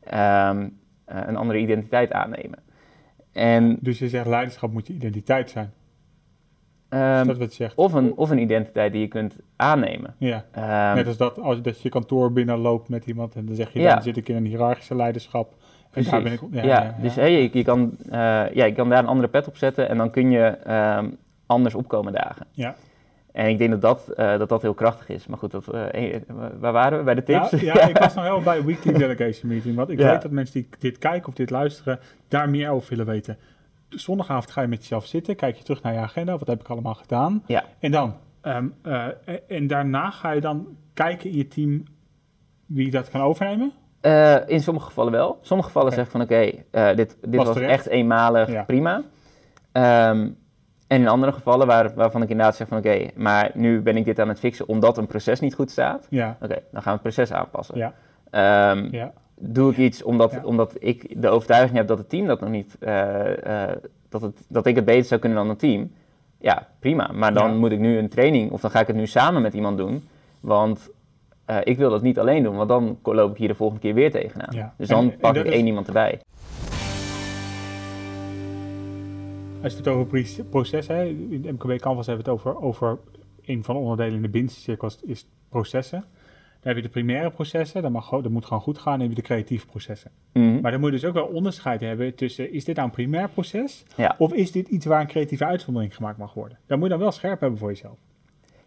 Ehm, 0.04 0.68
eh, 1.04 1.20
een 1.26 1.36
andere 1.36 1.58
identiteit 1.58 2.12
aannemen. 2.12 2.58
En 3.32 3.78
Dus 3.80 3.98
je 3.98 4.08
zegt 4.08 4.26
leiderschap 4.26 4.72
moet 4.72 4.86
je 4.86 4.92
identiteit 4.92 5.50
zijn. 5.50 5.72
ehm, 6.88 7.26
dat 7.26 7.38
wat 7.38 7.48
je 7.50 7.54
zegt? 7.62 7.74
of, 7.76 7.92
een, 7.92 8.16
of 8.16 8.30
een 8.30 8.38
identiteit 8.38 8.92
die 8.92 9.00
je 9.00 9.08
kunt 9.08 9.36
aannemen. 9.56 10.14
Ja. 10.18 10.44
Ehm, 10.52 10.94
Net 10.96 11.06
als 11.06 11.16
dat, 11.16 11.38
als 11.38 11.62
dat 11.62 11.80
je 11.80 11.88
kantoor 11.88 12.32
binnenloopt 12.32 12.88
met 12.88 13.06
iemand 13.06 13.34
en 13.34 13.46
dan 13.46 13.54
zeg 13.54 13.72
je, 13.72 13.82
dan 13.82 14.02
zit 14.02 14.16
ik 14.16 14.28
in 14.28 14.36
een 14.36 14.44
hiërarchische 14.46 14.94
leiderschap. 14.94 15.54
Daar 15.92 16.22
ben 16.22 16.32
ik... 16.32 16.40
Ja, 16.50 16.62
ja, 16.64 16.96
dus 17.00 17.14
hey, 17.14 17.32
je, 17.42 17.50
je, 17.52 17.64
kan, 17.64 17.96
eh, 18.04 18.10
ja, 18.52 18.64
je 18.64 18.72
kan 18.72 18.88
daar 18.88 18.98
een 18.98 19.06
andere 19.06 19.28
pet 19.28 19.46
op 19.48 19.56
zetten 19.56 19.88
en 19.88 19.96
dan 19.96 20.10
kun 20.10 20.30
je 20.30 20.44
ehm, 20.46 21.08
anders 21.46 21.74
opkomen 21.74 22.12
dagen. 22.12 22.46
Ja. 22.52 22.74
En 23.32 23.48
ik 23.48 23.58
denk 23.58 23.70
dat 23.70 23.80
dat, 23.80 24.08
eh, 24.08 24.38
dat, 24.38 24.48
dat 24.48 24.62
heel 24.62 24.74
krachtig 24.74 25.08
is. 25.08 25.26
Maar 25.26 25.38
goed, 25.38 25.50
dat, 25.50 25.68
eh, 25.68 26.16
waar 26.58 26.72
waren 26.72 26.98
we? 26.98 27.04
Bij 27.04 27.14
de 27.14 27.22
Ja, 27.26 27.46
tips? 27.48 27.62
ja, 27.62 27.88
ik 27.88 27.98
was 28.06 28.14
nog 28.14 28.24
wel 28.24 28.40
bij 28.40 28.64
Weekly 28.64 28.92
Delegation 28.92 29.48
Meeting, 29.52 29.76
want 29.76 29.90
ik 29.90 29.98
Ja. 29.98 30.10
weet 30.10 30.22
dat 30.22 30.30
mensen 30.30 30.54
die 30.60 30.68
dit 30.78 30.98
kijken 30.98 31.28
of 31.28 31.34
dit 31.34 31.50
luisteren, 31.50 31.98
daar 32.28 32.48
meer 32.50 32.70
over 32.70 32.88
willen 32.88 33.06
weten. 33.06 33.38
Zondagavond 33.88 34.50
ga 34.50 34.60
je 34.60 34.68
met 34.68 34.80
jezelf 34.80 35.06
zitten, 35.06 35.36
kijk 35.36 35.56
je 35.56 35.62
terug 35.62 35.82
naar 35.82 35.92
je 35.92 35.98
agenda, 35.98 36.38
wat 36.38 36.46
heb 36.48 36.60
ik 36.60 36.68
allemaal 36.68 36.94
gedaan? 36.94 37.42
Ja. 37.46 37.64
En 37.78 37.90
dan? 37.90 38.14
Ehm, 38.40 38.66
eh, 38.82 39.06
en 39.48 39.66
daarna 39.66 40.10
ga 40.10 40.30
je 40.30 40.40
dan 40.40 40.66
kijken 40.94 41.30
in 41.30 41.36
je 41.36 41.48
team 41.48 41.82
wie 42.66 42.90
dat 42.90 43.10
kan 43.10 43.20
overnemen? 43.20 43.72
Eh, 44.00 44.36
in 44.46 44.60
sommige 44.60 44.86
gevallen 44.86 45.12
wel. 45.12 45.38
Sommige 45.42 45.68
gevallen 45.68 45.92
zeg 45.92 46.04
ik 46.04 46.10
van 46.10 46.20
oké, 46.20 46.50
eh, 46.70 46.94
dit, 46.96 47.16
dit 47.26 47.44
Was 47.44 47.56
echt 47.56 47.86
eenmalig, 47.86 48.50
Ja. 48.52 48.62
prima. 48.62 49.02
Ehm, 49.72 50.28
en 50.86 51.00
in 51.00 51.08
andere 51.08 51.32
gevallen 51.32 51.66
waar, 51.66 51.94
waarvan 51.94 52.22
ik 52.22 52.28
inderdaad 52.28 52.56
zeg 52.56 52.68
van 52.68 52.78
oké, 52.78 53.06
maar 53.14 53.50
nu 53.54 53.80
ben 53.80 53.96
ik 53.96 54.04
dit 54.04 54.18
aan 54.18 54.28
het 54.28 54.38
fixen 54.38 54.68
omdat 54.68 54.98
een 54.98 55.06
proces 55.06 55.40
niet 55.40 55.54
goed 55.54 55.70
staat. 55.70 56.06
Ja, 56.10 56.36
Oké, 56.42 56.58
dan 56.72 56.82
gaan 56.82 56.96
we 56.96 57.00
het 57.02 57.14
proces 57.14 57.32
aanpassen. 57.32 57.76
ja, 57.76 57.92
Ehm, 58.30 58.88
ja. 58.90 59.12
doe 59.34 59.70
ik 59.70 59.76
iets 59.76 60.02
omdat, 60.02 60.44
omdat 60.44 60.74
ik 60.78 61.22
de 61.22 61.28
overtuiging 61.28 61.76
heb 61.76 61.86
dat 61.88 61.98
het 61.98 62.08
team 62.08 62.26
dat 62.26 62.40
nog 62.40 62.50
niet, 62.50 62.76
eh, 62.80 63.68
dat, 64.08 64.20
het, 64.22 64.36
dat 64.48 64.66
ik 64.66 64.76
het 64.76 64.84
beter 64.84 65.04
zou 65.04 65.20
kunnen 65.20 65.38
dan 65.38 65.48
het 65.48 65.58
team. 65.58 65.92
Ja, 66.38 66.66
prima. 66.78 67.10
Maar 67.12 67.34
dan 67.34 67.56
moet 67.56 67.72
ik 67.72 67.78
nu 67.78 67.98
een 67.98 68.08
training 68.08 68.50
of 68.50 68.60
dan 68.60 68.70
ga 68.70 68.80
ik 68.80 68.86
het 68.86 68.96
nu 68.96 69.06
samen 69.06 69.42
met 69.42 69.54
iemand 69.54 69.76
doen. 69.78 70.08
Want 70.40 70.88
eh, 71.50 71.56
ik 71.64 71.76
wil 71.78 71.90
dat 71.90 72.02
niet 72.02 72.18
alleen 72.18 72.42
doen, 72.42 72.56
want 72.56 72.68
dan 72.68 72.98
loop 73.02 73.30
ik 73.30 73.36
hier 73.36 73.48
de 73.48 73.54
volgende 73.54 73.82
keer 73.82 73.94
weer 73.94 74.10
tegenaan. 74.10 74.54
Ja. 74.56 74.74
Dus 74.76 74.88
dan 74.88 75.10
en 75.10 75.18
pak 75.18 75.36
ik 75.36 75.44
is- 75.44 75.52
één 75.52 75.66
iemand 75.66 75.86
erbij. 75.86 76.20
Als 79.62 79.72
je 79.72 79.78
het 79.78 79.88
over 79.88 80.44
processen, 80.50 80.96
hè, 80.96 81.04
in 81.04 81.42
de 81.42 81.52
MKB 81.52 81.80
Canvas 81.80 82.06
hebben 82.06 82.24
we 82.24 82.30
het 82.30 82.40
over, 82.40 82.62
over 82.62 82.98
een 83.44 83.64
van 83.64 83.74
de 83.74 83.80
onderdelen 83.80 84.14
in 84.14 84.22
de 84.22 84.28
business 84.28 85.02
is 85.02 85.26
processen. 85.48 86.04
Dan 86.60 86.72
heb 86.72 86.76
je 86.76 86.82
de 86.82 86.88
primaire 86.88 87.30
processen, 87.30 87.82
dat, 87.82 87.90
mag, 87.90 88.10
dat 88.10 88.28
moet 88.28 88.44
gewoon 88.44 88.62
goed 88.62 88.78
gaan. 88.78 88.92
Dan 88.92 89.00
heb 89.00 89.08
je 89.16 89.22
de 89.22 89.28
creatieve 89.28 89.66
processen. 89.66 90.10
Mhm. 90.32 90.60
Maar 90.60 90.70
dan 90.70 90.80
moet 90.80 90.90
je 90.90 90.96
dus 90.98 91.04
ook 91.08 91.14
wel 91.14 91.26
onderscheid 91.26 91.80
hebben 91.80 92.14
tussen, 92.14 92.52
is 92.52 92.64
dit 92.64 92.76
nou 92.76 92.88
een 92.88 92.94
primair 92.94 93.28
proces? 93.28 93.84
Ja. 93.96 94.14
Of 94.18 94.32
is 94.32 94.52
dit 94.52 94.68
iets 94.68 94.86
waar 94.86 95.00
een 95.00 95.06
creatieve 95.06 95.44
uitzondering 95.44 95.94
gemaakt 95.96 96.18
mag 96.18 96.34
worden? 96.34 96.58
Dan 96.66 96.78
moet 96.78 96.86
je 96.86 96.92
dan 96.94 97.02
wel 97.02 97.12
scherp 97.12 97.40
hebben 97.40 97.58
voor 97.58 97.68
jezelf. 97.68 97.98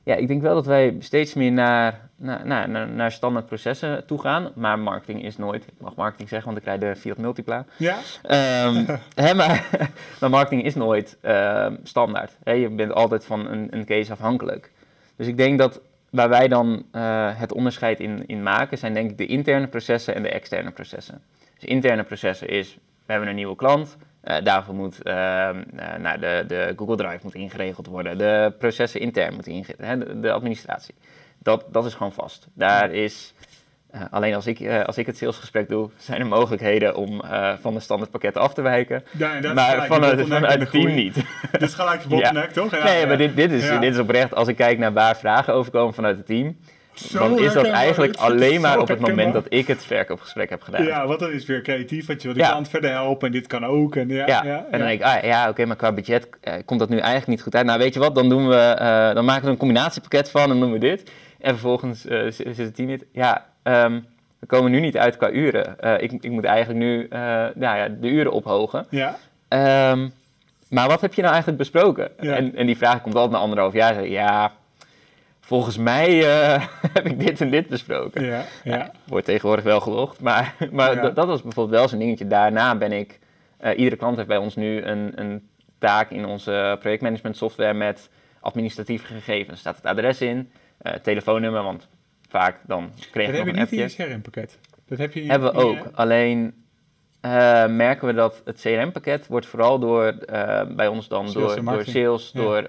Ja, 0.04 0.16
ik 0.16 0.28
denk 0.28 0.42
wel 0.42 0.54
dat 0.54 0.66
wij 0.66 0.96
steeds 1.00 1.34
meer 1.34 1.52
naar, 1.52 2.10
naar, 2.16 2.70
naar, 2.70 2.90
naar, 2.90 3.12
standaard 3.12 3.46
processen 3.46 4.06
toe 4.06 4.20
gaan. 4.22 4.52
Maar 4.56 4.80
marketing 4.80 5.24
is 5.24 5.38
nooit, 5.38 5.64
ik 5.64 5.82
mag 5.82 5.96
marketing 5.96 6.30
zeggen, 6.30 6.48
want 6.48 6.58
ik 6.58 6.64
krijg 6.64 6.80
de 6.80 7.02
Fiat 7.02 7.18
Multipla. 7.18 7.66
Ja? 7.78 7.98
Ehm, 8.24 8.86
hè, 9.26 9.34
maar, 9.34 9.70
maar 10.20 10.30
marketing 10.30 10.64
is 10.64 10.76
nooit 10.76 11.18
ehm, 11.22 11.76
standaard. 11.84 12.38
Hè, 12.44 12.52
je 12.52 12.70
bent 12.70 12.94
altijd 12.94 13.26
van 13.26 13.48
een, 13.48 13.68
een 13.72 13.86
case 13.86 14.12
afhankelijk. 14.12 14.72
Dus 15.16 15.28
ik 15.28 15.38
denk 15.38 15.58
dat 15.58 15.82
waar 16.10 16.30
wij 16.30 16.48
dan 16.48 16.86
eh, 16.92 17.30
het 17.40 17.54
onderscheid 17.54 18.00
in, 18.00 18.24
in 18.28 18.44
maken, 18.44 18.78
zijn 18.78 18.94
denk 18.94 19.12
ik 19.12 19.18
de 19.18 19.26
interne 19.26 19.68
processen 19.68 20.16
en 20.16 20.24
de 20.24 20.30
externe 20.30 20.72
processen. 20.72 21.22
Dus 21.60 21.70
interne 21.70 22.04
processen 22.04 22.48
is, 22.48 22.78
we 23.06 23.12
hebben 23.12 23.30
een 23.30 23.36
nieuwe 23.36 23.56
klant, 23.56 23.98
eh, 24.24 24.44
daarvoor 24.44 24.76
moet 24.76 25.02
ehm, 25.02 25.64
eh, 25.76 25.96
nou, 25.98 26.20
de, 26.20 26.44
de 26.48 26.74
Google 26.76 26.96
Drive 26.96 27.20
moet 27.24 27.36
ingeregeld 27.36 27.88
worden, 27.88 28.18
de 28.18 28.54
processen 28.60 29.00
intern 29.00 29.34
moeten 29.34 29.52
ingeregeld 29.52 30.06
de, 30.06 30.20
de 30.20 30.32
administratie. 30.32 30.96
Dat, 31.40 31.66
dat 31.72 31.86
is 31.86 31.94
gewoon 31.94 32.14
vast. 32.14 32.48
Daar 32.54 32.92
is, 32.92 33.34
eh, 33.92 34.02
alleen 34.12 34.34
als 34.34 34.48
ik, 34.48 34.70
als 34.86 34.98
ik 34.98 35.06
het 35.06 35.18
salesgesprek 35.18 35.70
doe, 35.70 35.90
zijn 35.98 36.20
er 36.20 36.28
mogelijkheden 36.28 36.96
om 36.96 37.22
van 37.62 37.74
de 37.74 37.80
standaardpakketten 37.80 38.42
af 38.42 38.54
te 38.54 38.62
wijken. 38.62 39.04
Ja, 39.18 39.40
dat 39.40 39.54
maar 39.54 39.86
vanuit, 39.86 40.60
het 40.60 40.72
team 40.72 40.94
niet. 40.94 41.16
Dit 41.52 41.62
is 41.62 41.74
gelijk 41.74 42.02
de 42.02 42.08
bottleneck, 42.08 42.52
toch? 42.52 42.72
Ja, 42.72 42.84
nee, 42.84 43.08
maar 43.08 43.18
dit, 43.18 43.36
dit, 43.36 43.52
is, 43.52 43.70
dit 43.70 43.94
is 43.94 44.00
oprecht, 44.00 44.34
als 44.36 44.48
ik 44.48 44.56
kijk 44.56 44.78
naar 44.78 44.94
waar 44.94 45.18
vragen 45.18 45.54
over 45.54 45.72
komen 45.72 45.94
vanuit 45.94 46.18
het 46.18 46.26
team, 46.26 46.58
Zo 46.94 47.20
dan 47.20 47.40
is 47.40 47.54
dat 47.54 47.66
eigenlijk 47.68 48.16
alleen 48.28 48.62
maar 48.62 48.80
op 48.80 48.88
het 48.88 49.00
moment 49.00 49.34
dat 49.34 49.46
ik 49.50 49.68
het 49.68 49.86
verkoopgesprek 49.86 50.50
heb 50.50 50.62
gedaan. 50.62 50.84
Ja, 50.84 51.08
want 51.08 51.20
dan 51.20 51.32
is 51.32 51.46
weer 51.46 51.62
creatief, 51.62 52.06
want 52.06 52.22
je 52.22 52.28
wil 52.28 52.38
de 52.38 52.44
Ja. 52.44 52.50
klant 52.50 52.70
verder 52.70 52.92
helpen 52.92 53.28
en 53.28 53.34
dit 53.34 53.48
kan 53.48 53.66
ook. 53.66 53.96
En 53.96 54.10
ja, 54.10 54.28
Ja, 54.28 54.44
ja, 54.46 54.66
en 54.72 54.80
dan 54.80 54.88
denk 54.88 55.00
ik, 55.00 55.06
ah, 55.06 55.24
ja, 55.24 55.50
oké, 55.50 55.66
maar 55.66 55.76
qua 55.76 55.92
budget 55.92 56.28
eh, 56.42 56.54
komt 56.66 56.80
dat 56.80 56.90
nu 56.90 56.98
eigenlijk 56.98 57.28
niet 57.28 57.42
goed 57.42 57.56
uit. 57.56 57.66
Nou, 57.66 57.80
weet 57.80 57.94
je 57.94 58.00
wat, 58.00 58.16
dan, 58.16 58.30
doen 58.30 58.48
we, 58.48 58.56
eh, 58.56 59.14
dan 59.14 59.26
maken 59.26 59.42
we 59.42 59.46
er 59.48 59.54
een 59.54 59.58
combinatiepakket 59.58 60.32
van 60.32 60.52
en 60.52 60.60
doen 60.60 60.72
we 60.72 60.78
dit. 60.80 61.12
En 61.40 61.50
vervolgens 61.50 62.06
eh, 62.06 62.20
zit 62.30 62.58
het 62.58 62.76
team 62.76 62.88
niet. 62.88 63.06
Ja, 63.12 63.46
ehm, 63.64 64.00
we 64.40 64.46
komen 64.46 64.72
nu 64.72 64.80
niet 64.80 64.98
uit 64.98 65.18
qua 65.18 65.30
uren. 65.30 65.80
Eh, 65.80 65.94
ik, 66.02 66.12
ik 66.12 66.32
moet 66.32 66.46
eigenlijk 66.46 66.80
nu 66.80 67.08
eh, 67.10 67.20
nou 67.56 67.78
ja, 67.78 67.88
de 67.90 68.08
uren 68.08 68.32
ophogen. 68.32 68.86
ja. 68.90 69.16
Ehm, 69.48 70.08
maar 70.70 70.88
wat 70.88 71.02
heb 71.02 71.14
je 71.14 71.22
nou 71.22 71.34
eigenlijk 71.34 71.64
besproken? 71.64 72.10
Ja. 72.20 72.36
En, 72.36 72.56
en 72.56 72.66
die 72.66 72.78
vraag 72.78 73.02
komt 73.02 73.16
altijd 73.16 73.32
na 73.34 73.38
anderhalf 73.38 73.74
jaar. 73.74 74.08
Ja, 74.08 74.52
volgens 75.54 75.78
mij 75.78 76.20
eh, 76.30 76.66
heb 76.94 77.06
ik 77.06 77.20
dit 77.20 77.42
en 77.42 77.50
dit 77.50 77.68
besproken. 77.68 78.26
ja, 78.26 78.46
ja. 78.64 78.92
Wordt 79.08 79.26
tegenwoordig 79.26 79.64
wel 79.66 79.80
gelogd, 79.80 80.20
maar, 80.22 80.56
maar 80.72 80.96
Ja. 80.96 81.02
dat- 81.02 81.16
dat 81.16 81.28
was 81.28 81.42
bijvoorbeeld 81.42 81.80
wel 81.80 81.88
zo'n 81.88 82.00
dingetje. 82.00 82.28
Daarna 82.28 82.76
ben 82.76 82.92
ik, 82.92 83.20
eh, 83.58 83.78
iedere 83.78 83.96
klant 83.96 84.16
heeft 84.16 84.28
bij 84.28 84.38
ons 84.38 84.56
nu 84.56 84.82
een, 84.82 85.12
een 85.16 85.48
taak 85.80 86.10
in 86.12 86.26
onze 86.26 86.78
projectmanagement 86.80 87.38
software 87.38 87.74
met 87.74 88.10
administratieve 88.40 89.06
gegevens. 89.06 89.50
Er 89.52 89.58
staat 89.58 89.76
het 89.76 89.86
adres 89.86 90.22
in, 90.22 90.52
eh, 90.78 90.94
telefoonnummer, 90.94 91.64
want 91.64 91.88
vaak 92.30 92.60
dan 92.68 92.92
kreeg 93.12 93.26
Dat 93.28 93.36
ik 93.36 93.46
heb 93.46 93.46
nog 93.46 93.46
je 93.46 93.52
een 93.52 93.60
niet 93.60 93.72
in 93.72 93.84
appje. 93.84 94.04
je 94.04 94.10
CRM-pakket. 94.10 94.60
Dat 94.88 94.98
heb 94.98 95.14
je 95.14 95.22
in, 95.22 95.30
Hebben 95.30 95.54
we 95.54 95.60
ook. 95.60 95.76
je- 95.78 95.90
Alleen 95.94 96.54
merken 97.76 98.08
we 98.08 98.14
dat 98.14 98.42
het 98.46 98.62
CRM-pakket 98.62 99.28
wordt 99.28 99.46
vooral 99.46 99.80
door, 99.80 100.14
bij 100.76 100.88
ons 100.88 101.08
dan 101.08 101.30
Sales 101.30 101.56
door, 101.56 101.64
door 101.74 101.84
sales, 101.86 102.32
Ja. 102.34 102.42
door 102.42 102.68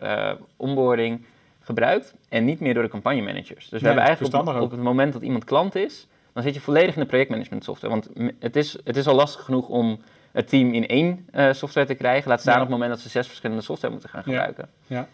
onboarding 0.56 1.24
gebruikt 1.64 2.14
en 2.28 2.44
niet 2.44 2.60
meer 2.60 2.74
door 2.74 2.82
de 2.82 2.88
campagnemanagers. 2.88 3.68
Dus 3.68 3.80
we 3.80 3.86
hebben 3.86 4.04
eigenlijk 4.04 4.34
op, 4.62 4.70
het 4.70 4.80
moment 4.80 5.12
dat 5.12 5.22
iemand 5.22 5.44
klant 5.44 5.74
is, 5.74 6.06
dan 6.32 6.42
zit 6.42 6.54
je 6.54 6.60
volledig 6.60 6.94
in 6.94 7.00
de 7.00 7.06
projectmanagement 7.06 7.64
software. 7.64 7.92
Want 7.92 8.08
het 8.38 8.56
is, 8.56 8.78
het 8.84 8.96
is 8.96 9.06
al 9.06 9.14
lastig 9.14 9.44
genoeg 9.44 9.68
om 9.68 10.00
het 10.32 10.48
team 10.48 10.72
in 10.72 10.86
één 10.86 11.26
eh, 11.30 11.52
software 11.52 11.86
te 11.86 11.94
krijgen. 11.94 12.28
Laat 12.28 12.40
staan 12.40 12.54
Ja. 12.54 12.60
op 12.60 12.66
het 12.66 12.74
moment 12.76 12.94
dat 12.94 13.00
ze 13.02 13.08
zes 13.08 13.26
verschillende 13.26 13.62
software 13.62 13.92
moeten 13.92 14.10
gaan 14.10 14.22
Ja. 14.24 14.30
gebruiken. 14.30 14.68
Ja. 14.86 15.06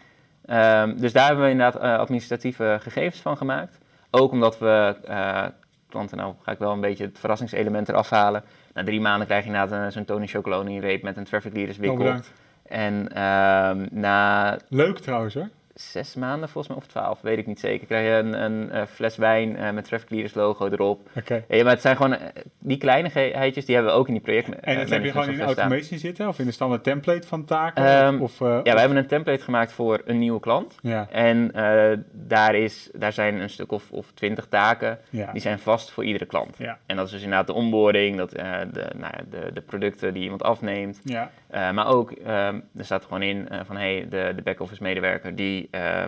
Ehm, 0.45 0.97
dus 0.97 1.13
daar 1.13 1.27
hebben 1.27 1.45
we 1.45 1.51
inderdaad 1.51 1.83
eh, 1.83 1.99
administratieve 1.99 2.79
gegevens 2.81 3.21
van 3.21 3.37
gemaakt. 3.37 3.79
Ook 4.11 4.33
omdat 4.33 4.59
we 4.59 4.97
eh, 5.05 5.47
klanten, 5.89 6.17
nou 6.17 6.35
ga 6.43 6.53
ik 6.53 6.59
wel 6.59 6.73
een 6.73 6.81
beetje 6.81 7.05
het 7.05 7.19
verrassingselement 7.19 7.89
eraf 7.89 8.11
halen. 8.11 8.43
Na 8.75 8.85
drie 8.85 9.01
maanden 9.01 9.27
krijg 9.27 9.45
je 9.45 9.51
inderdaad 9.51 9.93
zo'n 9.93 10.05
Tony 10.05 10.27
Chocoloni 10.27 10.81
reep 10.81 11.03
met 11.03 11.17
een 11.17 11.25
traffic 11.25 11.53
leaders 11.53 11.77
wikkel. 11.77 11.97
bedankt. 11.99 12.33
en 12.63 13.13
ehm, 13.13 13.87
na 13.91 14.57
Leuk 14.69 14.99
trouwens 14.99 15.35
hoor. 15.35 15.49
Zes 15.81 16.15
maanden 16.15 16.49
volgens 16.49 16.69
mij, 16.75 16.77
of 16.85 16.91
twaalf, 16.91 17.21
weet 17.21 17.39
ik 17.39 17.47
niet 17.47 17.61
zeker, 17.61 17.87
krijg 17.87 18.07
je 18.07 18.13
een, 18.13 18.43
een, 18.43 18.71
eh, 18.71 18.83
fles 18.87 19.17
wijn 19.17 19.57
eh, 19.57 19.71
met 19.71 19.85
traffic 19.85 20.11
leaders 20.11 20.35
logo 20.35 20.69
erop. 20.69 21.09
Oké. 21.17 21.45
Ja, 21.49 21.63
maar 21.63 21.73
het 21.73 21.81
zijn 21.81 21.97
gewoon, 21.97 22.13
eh, 22.13 22.27
die 22.59 22.79
kleinigheidjes, 22.79 23.65
die 23.65 23.75
hebben 23.75 23.93
we 23.93 23.99
ook 23.99 24.07
in 24.07 24.13
die 24.13 24.23
projecten. 24.23 24.63
En 24.63 24.79
dat 24.79 24.89
heb 24.91 25.05
je 25.05 25.11
gewoon 25.11 25.29
in 25.31 25.41
automation 25.41 25.99
zitten 25.99 26.29
of 26.29 26.39
in 26.39 26.47
de 26.47 26.53
standaard 26.53 26.83
template 26.85 27.27
van 27.27 27.45
taken? 27.45 27.85
Ehm, 27.85 28.21
of, 28.21 28.41
eh, 28.41 28.61
Ja, 28.63 28.73
we 28.75 28.79
hebben 28.81 28.97
een 28.99 29.07
template 29.07 29.45
gemaakt 29.45 29.73
voor 29.73 30.03
een 30.05 30.19
nieuwe 30.19 30.41
klant. 30.41 30.77
ja, 30.83 31.07
En 31.11 31.51
eh, 31.55 31.99
daar, 32.13 32.55
is, 32.55 32.91
daar 32.93 33.13
zijn 33.13 33.41
een 33.41 33.51
stuk 33.51 33.73
of, 33.73 33.91
of 33.91 34.13
twintig 34.15 34.47
taken, 34.47 34.99
ja, 35.11 35.33
die 35.33 35.41
zijn 35.43 35.59
vast 35.59 35.91
voor 35.91 36.05
iedere 36.05 36.27
klant. 36.27 36.57
ja, 36.59 36.79
En 36.87 36.97
dat 36.97 37.07
is 37.07 37.13
dus 37.13 37.23
inderdaad 37.23 37.47
de 37.47 37.53
onboarding, 37.53 38.17
dat, 38.17 38.33
eh, 38.33 38.59
de, 38.73 38.87
nou 38.97 39.13
ja, 39.17 39.23
de, 39.31 39.53
de 39.53 39.61
producten 39.61 40.15
die 40.15 40.23
iemand 40.23 40.43
afneemt. 40.43 41.01
ja, 41.05 41.31
Eh, 41.51 41.71
maar 41.71 41.87
ook, 41.87 42.11
ehm, 42.11 42.61
er 42.77 42.85
staat 42.85 43.05
gewoon 43.05 43.23
in 43.23 43.49
eh, 43.49 43.61
van 43.65 43.77
hey, 43.77 44.07
de, 44.09 44.33
de 44.37 44.43
back-office 44.43 44.83
medewerker 44.83 45.35
die 45.35 45.69
eh, 45.71 46.05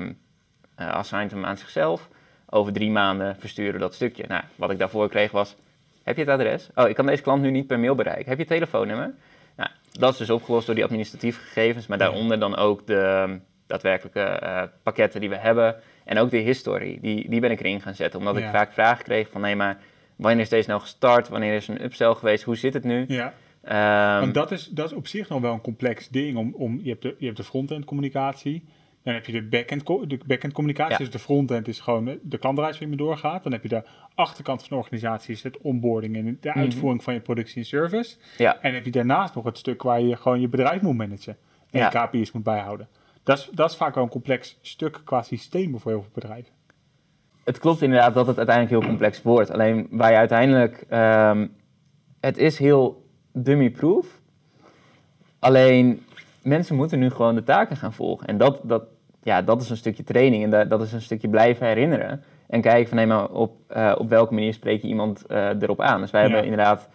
assigned 0.77 1.31
hem 1.31 1.45
aan 1.45 1.57
zichzelf. 1.57 2.09
Over 2.51 2.73
drie 2.73 2.91
maanden 2.91 3.37
versturen 3.39 3.81
dat 3.81 3.95
stukje. 3.95 4.25
Nou, 4.29 4.43
wat 4.57 4.71
ik 4.71 4.79
daarvoor 4.79 5.09
kreeg 5.09 5.31
was, 5.31 5.57
heb 6.03 6.17
je 6.17 6.23
het 6.23 6.31
adres? 6.31 6.71
Oh, 6.75 6.89
ik 6.89 6.95
kan 6.95 7.07
deze 7.07 7.23
klant 7.23 7.43
nu 7.43 7.51
niet 7.51 7.67
per 7.67 7.79
mail 7.81 7.95
bereiken. 7.95 8.25
Heb 8.29 8.35
je 8.37 8.45
het 8.45 8.53
telefoonnummer? 8.53 9.15
Nou, 9.57 9.71
dat 9.93 10.13
is 10.13 10.19
dus 10.19 10.31
opgelost 10.31 10.67
door 10.67 10.75
die 10.75 10.85
administratieve 10.85 11.41
gegevens, 11.41 11.87
maar 11.87 11.99
daaronder 11.99 12.39
dan 12.39 12.57
ook 12.57 12.87
de 12.87 13.39
daadwerkelijke 13.67 14.71
pakketten 14.83 15.21
die 15.21 15.29
we 15.29 15.37
hebben. 15.37 15.77
En 16.05 16.19
ook 16.19 16.31
de 16.31 16.37
history, 16.37 16.99
die, 17.01 17.29
die 17.31 17.41
ben 17.41 17.51
ik 17.51 17.61
erin 17.61 17.81
gaan 17.81 17.95
zetten. 17.95 18.19
Omdat 18.19 18.37
Ja. 18.39 18.45
ik 18.45 18.51
vaak 18.55 18.73
vragen 18.73 19.05
kreeg 19.05 19.29
van, 19.31 19.41
nee 19.41 19.57
maar, 19.57 19.79
wanneer 20.17 20.41
is 20.43 20.49
deze 20.49 20.69
nou 20.69 20.81
gestart? 20.81 21.29
Wanneer 21.29 21.55
is 21.55 21.69
een 21.69 21.85
upsell 21.85 22.15
geweest? 22.15 22.45
Hoe 22.45 22.57
zit 22.57 22.75
het 22.75 22.85
nu? 22.85 23.05
ja. 23.09 23.33
Ehm, 23.63 24.21
Want 24.21 24.35
dat 24.35 24.51
is, 24.51 24.67
dat 24.67 24.87
is 24.91 24.93
op 24.97 25.07
zich 25.07 25.29
nog 25.29 25.41
wel 25.41 25.53
een 25.53 25.61
complex 25.61 26.09
ding. 26.09 26.37
Om, 26.37 26.55
om, 26.55 26.81
je, 26.83 26.91
hebt 26.91 27.03
de, 27.03 27.15
je 27.19 27.25
hebt 27.25 27.37
de 27.37 27.45
front-end 27.45 27.85
communicatie. 27.85 28.65
Dan 29.03 29.15
heb 29.15 29.27
je 29.27 29.33
de 29.33 29.43
back-end, 29.43 29.87
de 29.87 30.19
back-end 30.27 30.53
communicatie. 30.53 30.93
Ja. 30.93 30.99
Dus 30.99 31.11
de 31.11 31.19
front-end 31.19 31.69
is 31.69 31.81
gewoon 31.81 32.09
eh, 32.09 32.15
de 32.23 32.39
klantreis 32.39 32.79
waar 32.79 32.89
je 32.89 32.97
doorgaat. 32.97 33.43
Dan 33.43 33.53
heb 33.53 33.63
je 33.63 33.69
de 33.69 33.83
achterkant 34.15 34.61
van 34.61 34.69
de 34.71 34.83
organisatie, 34.83 35.35
is 35.35 35.43
het 35.43 35.59
onboarding 35.59 36.17
en 36.17 36.39
de 36.41 36.49
Mhm. 36.49 36.59
uitvoering 36.59 37.03
van 37.03 37.15
je 37.15 37.21
productie 37.21 37.57
en 37.57 37.65
service. 37.67 38.17
ja. 38.39 38.55
En 38.55 38.61
dan 38.63 38.73
heb 38.73 38.85
je 38.85 38.91
daarnaast 38.91 39.35
nog 39.35 39.45
het 39.45 39.59
stuk 39.59 39.83
waar 39.83 40.01
je 40.01 40.17
gewoon 40.17 40.41
je 40.41 40.49
bedrijf 40.49 40.81
moet 40.83 40.97
managen. 40.97 41.37
En 41.71 41.81
Ja. 41.81 41.89
KPI's 41.89 42.33
moet 42.33 42.43
bijhouden. 42.43 42.89
Dat 43.23 43.39
is, 43.39 43.49
dat 43.53 43.71
is 43.71 43.77
vaak 43.77 43.95
wel 43.95 44.05
een 44.05 44.11
complex 44.11 44.59
stuk 44.61 45.01
qua 45.05 45.23
systemen 45.23 45.81
voor 45.81 45.91
heel 45.91 46.01
veel 46.03 46.11
bedrijven. 46.15 46.53
het 47.45 47.59
klopt 47.59 47.83
inderdaad 47.83 48.15
dat 48.15 48.27
het 48.27 48.37
uiteindelijk 48.37 48.77
heel 48.81 48.89
complex 48.89 49.23
wordt. 49.23 49.51
Alleen 49.51 49.87
waar 49.91 50.11
je 50.11 50.17
uiteindelijk... 50.17 50.85
ehm, 50.89 51.47
het 52.21 52.37
is 52.39 52.59
heel 52.59 53.02
dummy-proof. 53.33 54.21
Alleen 55.39 56.03
mensen 56.43 56.77
moeten 56.77 56.99
nu 56.99 57.11
gewoon 57.11 57.35
de 57.35 57.43
taken 57.43 57.77
gaan 57.77 57.93
volgen. 57.93 58.27
En 58.27 58.39
dat, 58.39 58.59
dat, 58.63 58.83
ja, 59.23 59.43
dat 59.43 59.63
is 59.63 59.71
een 59.71 59.77
stukje 59.77 60.05
training. 60.05 60.45
En 60.45 60.51
da- 60.51 60.65
dat 60.65 60.83
is 60.83 60.93
een 60.93 61.01
stukje 61.03 61.29
blijven 61.29 61.67
herinneren. 61.67 62.23
En 62.49 62.61
kijken 62.61 62.89
van, 62.89 62.97
nee, 62.97 63.07
maar 63.07 63.29
op, 63.29 63.57
eh, 63.69 63.95
op 63.99 64.09
welke 64.09 64.35
manier 64.35 64.53
spreek 64.55 64.83
je 64.83 64.89
iemand 64.89 65.27
eh, 65.27 65.49
erop 65.63 65.81
aan. 65.81 66.01
Dus 66.01 66.11
wij 66.11 66.23
Ja. 66.23 66.27
hebben 66.29 66.45
inderdaad... 66.51 66.89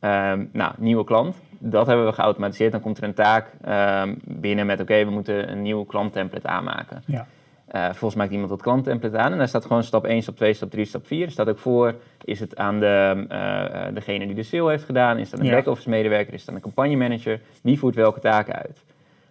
ehm 0.00 0.44
nou, 0.52 0.72
nieuwe 0.78 1.04
klant. 1.04 1.36
Dat 1.58 1.86
hebben 1.86 2.06
we 2.06 2.12
geautomatiseerd. 2.12 2.72
Dan 2.72 2.80
komt 2.80 2.98
er 2.98 3.04
een 3.04 3.14
taak 3.14 3.50
ehm, 3.62 4.14
binnen 4.24 4.66
met... 4.66 4.80
Oké, 4.80 5.04
we 5.04 5.10
moeten 5.10 5.50
een 5.50 5.62
nieuw 5.62 5.84
klanttemplate 5.84 6.46
aanmaken. 6.48 7.02
Ja. 7.06 7.26
Eh, 7.68 7.84
vervolgens 7.84 8.14
maakt 8.20 8.32
iemand 8.32 8.48
dat 8.50 8.62
klanttemplate 8.62 9.18
aan 9.18 9.32
en 9.32 9.38
daar 9.38 9.48
staat 9.48 9.64
gewoon 9.66 9.82
stap 9.82 10.04
1, 10.06 10.22
stap 10.22 10.36
2, 10.36 10.52
stap 10.52 10.70
3, 10.70 10.84
stap 10.84 11.06
4. 11.06 11.24
Er 11.24 11.30
staat 11.30 11.48
ook 11.48 11.58
voor, 11.58 11.94
is 12.24 12.40
het 12.40 12.56
aan 12.56 12.80
de, 12.80 13.24
eh, 13.28 13.86
eh, 13.86 13.94
degene 13.94 14.26
die 14.26 14.34
de 14.34 14.42
sale 14.42 14.70
heeft 14.70 14.84
gedaan, 14.84 15.18
is 15.18 15.30
dat 15.30 15.40
een 15.40 15.46
Ja. 15.46 15.52
back-office 15.54 15.88
medewerker, 15.88 16.34
is 16.34 16.44
dat 16.44 16.54
een 16.54 16.60
campagnemanager, 16.60 17.40
wie 17.62 17.78
voert 17.78 17.94
welke 17.94 18.20
taken 18.20 18.54
uit. 18.54 18.84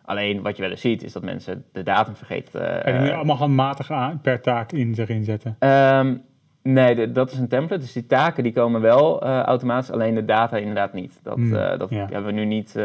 Alleen 0.06 0.42
wat 0.42 0.56
je 0.56 0.62
wel 0.62 0.72
eens 0.72 0.82
ziet, 0.82 1.04
is 1.04 1.14
dat 1.14 1.24
mensen 1.24 1.64
de 1.72 1.84
datum 1.84 2.16
vergeten. 2.16 2.84
eh, 2.86 2.94
En 2.96 3.04
die 3.04 3.14
allemaal 3.14 3.36
handmatig 3.36 3.92
aan, 3.92 4.20
per 4.22 4.42
taak 4.42 4.72
in 4.72 4.94
erin 4.98 5.24
zetten. 5.24 5.56
Ehm, 5.60 6.16
nee, 6.62 6.96
de- 6.96 7.12
dat 7.12 7.32
is 7.32 7.38
een 7.38 7.48
template. 7.48 7.82
Dus 7.82 7.94
die 7.94 8.06
taken 8.06 8.44
die 8.44 8.54
komen 8.54 8.82
wel 8.82 9.22
automatisch, 9.24 9.92
alleen 9.92 10.16
de 10.16 10.26
data 10.26 10.58
inderdaad 10.58 10.94
niet. 10.94 11.20
Dat, 11.24 11.36
Hmm, 11.36 11.52
dat 11.52 11.90
ja. 11.90 11.98
hebben 12.12 12.26
we 12.26 12.32
nu 12.32 12.46
niet, 12.46 12.76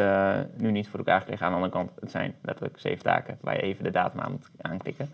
nu 0.57 0.71
niet 0.71 0.89
voor 0.89 0.99
elkaar 0.99 1.21
gekregen. 1.21 1.45
Aan 1.47 1.51
de 1.53 1.59
andere 1.59 1.75
kant, 1.75 1.91
het 2.01 2.11
zijn 2.11 2.35
letterlijk 2.43 2.79
zeven 2.79 3.03
taken 3.03 3.39
waar 3.41 3.55
je 3.57 3.63
even 3.63 3.85
de 3.85 3.91
datum 3.91 4.21
aan 4.21 4.31
moet 4.31 4.49
aanklikken. 4.61 5.09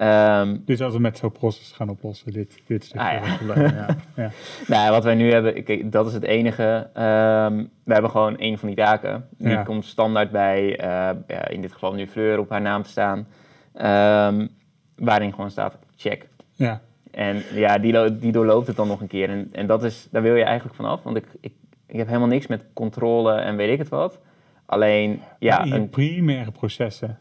Ehm, 0.00 0.56
Dus 0.64 0.80
als 0.82 0.92
we 0.94 1.00
met 1.00 1.18
zo'n 1.18 1.32
proces 1.32 1.72
gaan 1.72 1.88
oplossen, 1.88 2.32
dit, 2.32 2.62
dit 2.66 2.84
stukje. 2.84 3.06
Ah, 3.20 3.38
ja. 3.56 3.62
ja. 3.62 3.86
ja. 4.22 4.30
Nou, 4.66 4.90
wat 4.90 5.04
wij 5.04 5.14
nu 5.14 5.32
hebben, 5.32 5.64
kijk, 5.64 5.92
dat 5.92 6.06
is 6.06 6.12
het 6.12 6.22
enige. 6.22 6.90
Ehm, 6.94 7.64
we 7.84 7.92
hebben 7.92 8.10
gewoon 8.10 8.38
één 8.38 8.58
van 8.58 8.68
die 8.68 8.76
taken. 8.76 9.28
Die 9.38 9.48
Ja. 9.48 9.62
komt 9.62 9.84
standaard 9.84 10.30
bij, 10.30 10.76
eh, 10.78 11.10
in 11.48 11.60
dit 11.60 11.72
geval 11.72 11.92
nu 11.94 12.06
Fleur 12.06 12.38
op 12.38 12.50
haar 12.50 12.60
naam 12.60 12.82
te 12.82 12.88
staan. 12.90 13.26
Ehm, 13.74 14.46
waarin 14.96 15.30
gewoon 15.34 15.50
staat 15.50 15.78
check. 15.96 16.28
ja. 16.54 16.80
En 17.10 17.42
ja, 17.54 17.78
die, 17.78 18.18
die 18.18 18.32
doorloopt 18.32 18.66
het 18.66 18.76
dan 18.76 18.88
nog 18.88 19.00
een 19.00 19.06
keer. 19.06 19.28
En, 19.28 19.48
en 19.52 19.66
dat 19.66 19.84
is, 19.84 20.08
daar 20.10 20.22
wil 20.22 20.34
je 20.34 20.44
eigenlijk 20.44 20.76
vanaf. 20.76 21.02
Want 21.02 21.16
ik, 21.16 21.26
ik, 21.40 21.52
ik 21.86 21.96
heb 21.96 22.06
helemaal 22.06 22.28
niks 22.28 22.46
met 22.46 22.64
controle 22.74 23.32
en 23.34 23.56
weet 23.56 23.70
ik 23.72 23.78
het 23.78 23.88
wat. 23.88 24.18
Alleen, 24.66 25.20
ja, 25.38 25.64
je 25.64 25.74
een, 25.74 25.88
primaire 25.88 26.50
processen 26.50 27.18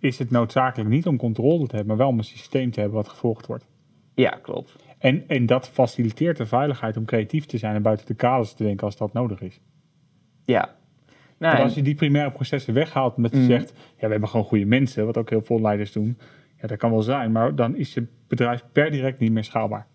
is 0.00 0.18
het 0.18 0.30
noodzakelijk 0.30 0.90
niet 0.90 1.06
om 1.06 1.16
controle 1.16 1.66
te 1.66 1.76
hebben, 1.76 1.86
maar 1.86 1.96
wel 1.96 2.08
om 2.08 2.18
een 2.18 2.24
systeem 2.24 2.70
te 2.70 2.80
hebben 2.80 2.98
wat 2.98 3.08
gevolgd 3.08 3.46
wordt. 3.46 3.66
ja 4.14 4.38
klopt. 4.42 4.76
En, 4.98 5.24
en 5.28 5.46
dat 5.46 5.68
faciliteert 5.68 6.36
de 6.36 6.46
veiligheid 6.46 6.96
om 6.96 7.04
creatief 7.04 7.46
te 7.46 7.58
zijn 7.58 7.74
en 7.74 7.82
buiten 7.82 8.06
de 8.06 8.14
kaders 8.14 8.52
te 8.52 8.62
denken 8.64 8.86
als 8.86 8.96
dat 8.96 9.12
nodig 9.12 9.40
is. 9.40 9.60
Ja. 10.44 10.74
Nou, 11.38 11.56
en- 11.56 11.62
als 11.62 11.74
je 11.74 11.82
die 11.82 11.94
primaire 11.94 12.30
processen 12.30 12.74
weghaalt 12.74 13.16
omdat 13.16 13.30
je 13.30 13.36
Mhm. 13.38 13.46
zegt, 13.46 13.72
ja, 13.96 14.06
we 14.06 14.10
hebben 14.10 14.28
gewoon 14.28 14.46
goede 14.46 14.64
mensen, 14.64 15.06
wat 15.06 15.16
ook 15.16 15.30
heel 15.30 15.42
veel 15.42 15.60
leiders 15.60 15.92
doen. 15.92 16.18
Ja, 16.60 16.66
dat 16.68 16.78
kan 16.78 16.90
wel 16.90 17.02
zijn, 17.02 17.32
maar 17.32 17.54
dan 17.54 17.76
is 17.76 17.94
je 17.94 18.06
bedrijf 18.28 18.64
per 18.72 18.90
direct 18.90 19.18
niet 19.18 19.32
meer 19.32 19.44
schaalbaar. 19.44 19.86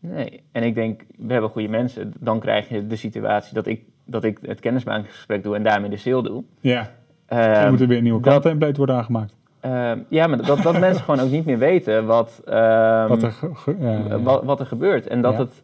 Nee, 0.00 0.42
en 0.52 0.62
ik 0.62 0.74
denk, 0.74 1.04
we 1.18 1.32
hebben 1.32 1.50
goede 1.50 1.68
mensen. 1.68 2.12
Dan 2.20 2.40
krijg 2.40 2.68
je 2.68 2.86
de 2.86 2.96
situatie 2.96 3.54
dat 3.54 3.66
ik, 3.66 3.82
dat 4.04 4.24
ik 4.24 4.38
het 4.42 4.60
kennismakingsgesprek 4.60 5.42
doe 5.42 5.54
en 5.56 5.62
daarmee 5.62 5.90
de 5.90 5.96
sale 5.96 6.22
doe. 6.22 6.44
Ja, 6.60 6.94
Ehm, 7.38 7.60
dan 7.62 7.70
moet 7.70 7.80
er 7.80 7.86
weer 7.88 7.96
een 7.96 8.02
nieuwe 8.02 8.20
klanttemplate 8.20 8.76
worden 8.76 8.96
aangemaakt. 8.96 9.34
ehm, 9.60 9.98
ja, 10.08 10.26
maar 10.26 10.42
dat, 10.42 10.62
dat 10.62 10.78
mensen 10.86 11.04
gewoon 11.04 11.20
ook 11.20 11.30
niet 11.30 11.44
meer 11.44 11.58
weten 11.58 12.06
wat, 12.06 12.42
ehm, 12.46 13.08
Wat 13.08 13.22
er, 13.22 13.32
ge- 13.32 13.54
ge- 13.54 13.76
ja, 13.80 14.18
wat, 14.20 14.44
wat 14.44 14.60
er 14.60 14.66
gebeurt. 14.66 15.06
En 15.06 15.20
dat 15.22 15.32
Ja. 15.32 15.38
het 15.38 15.62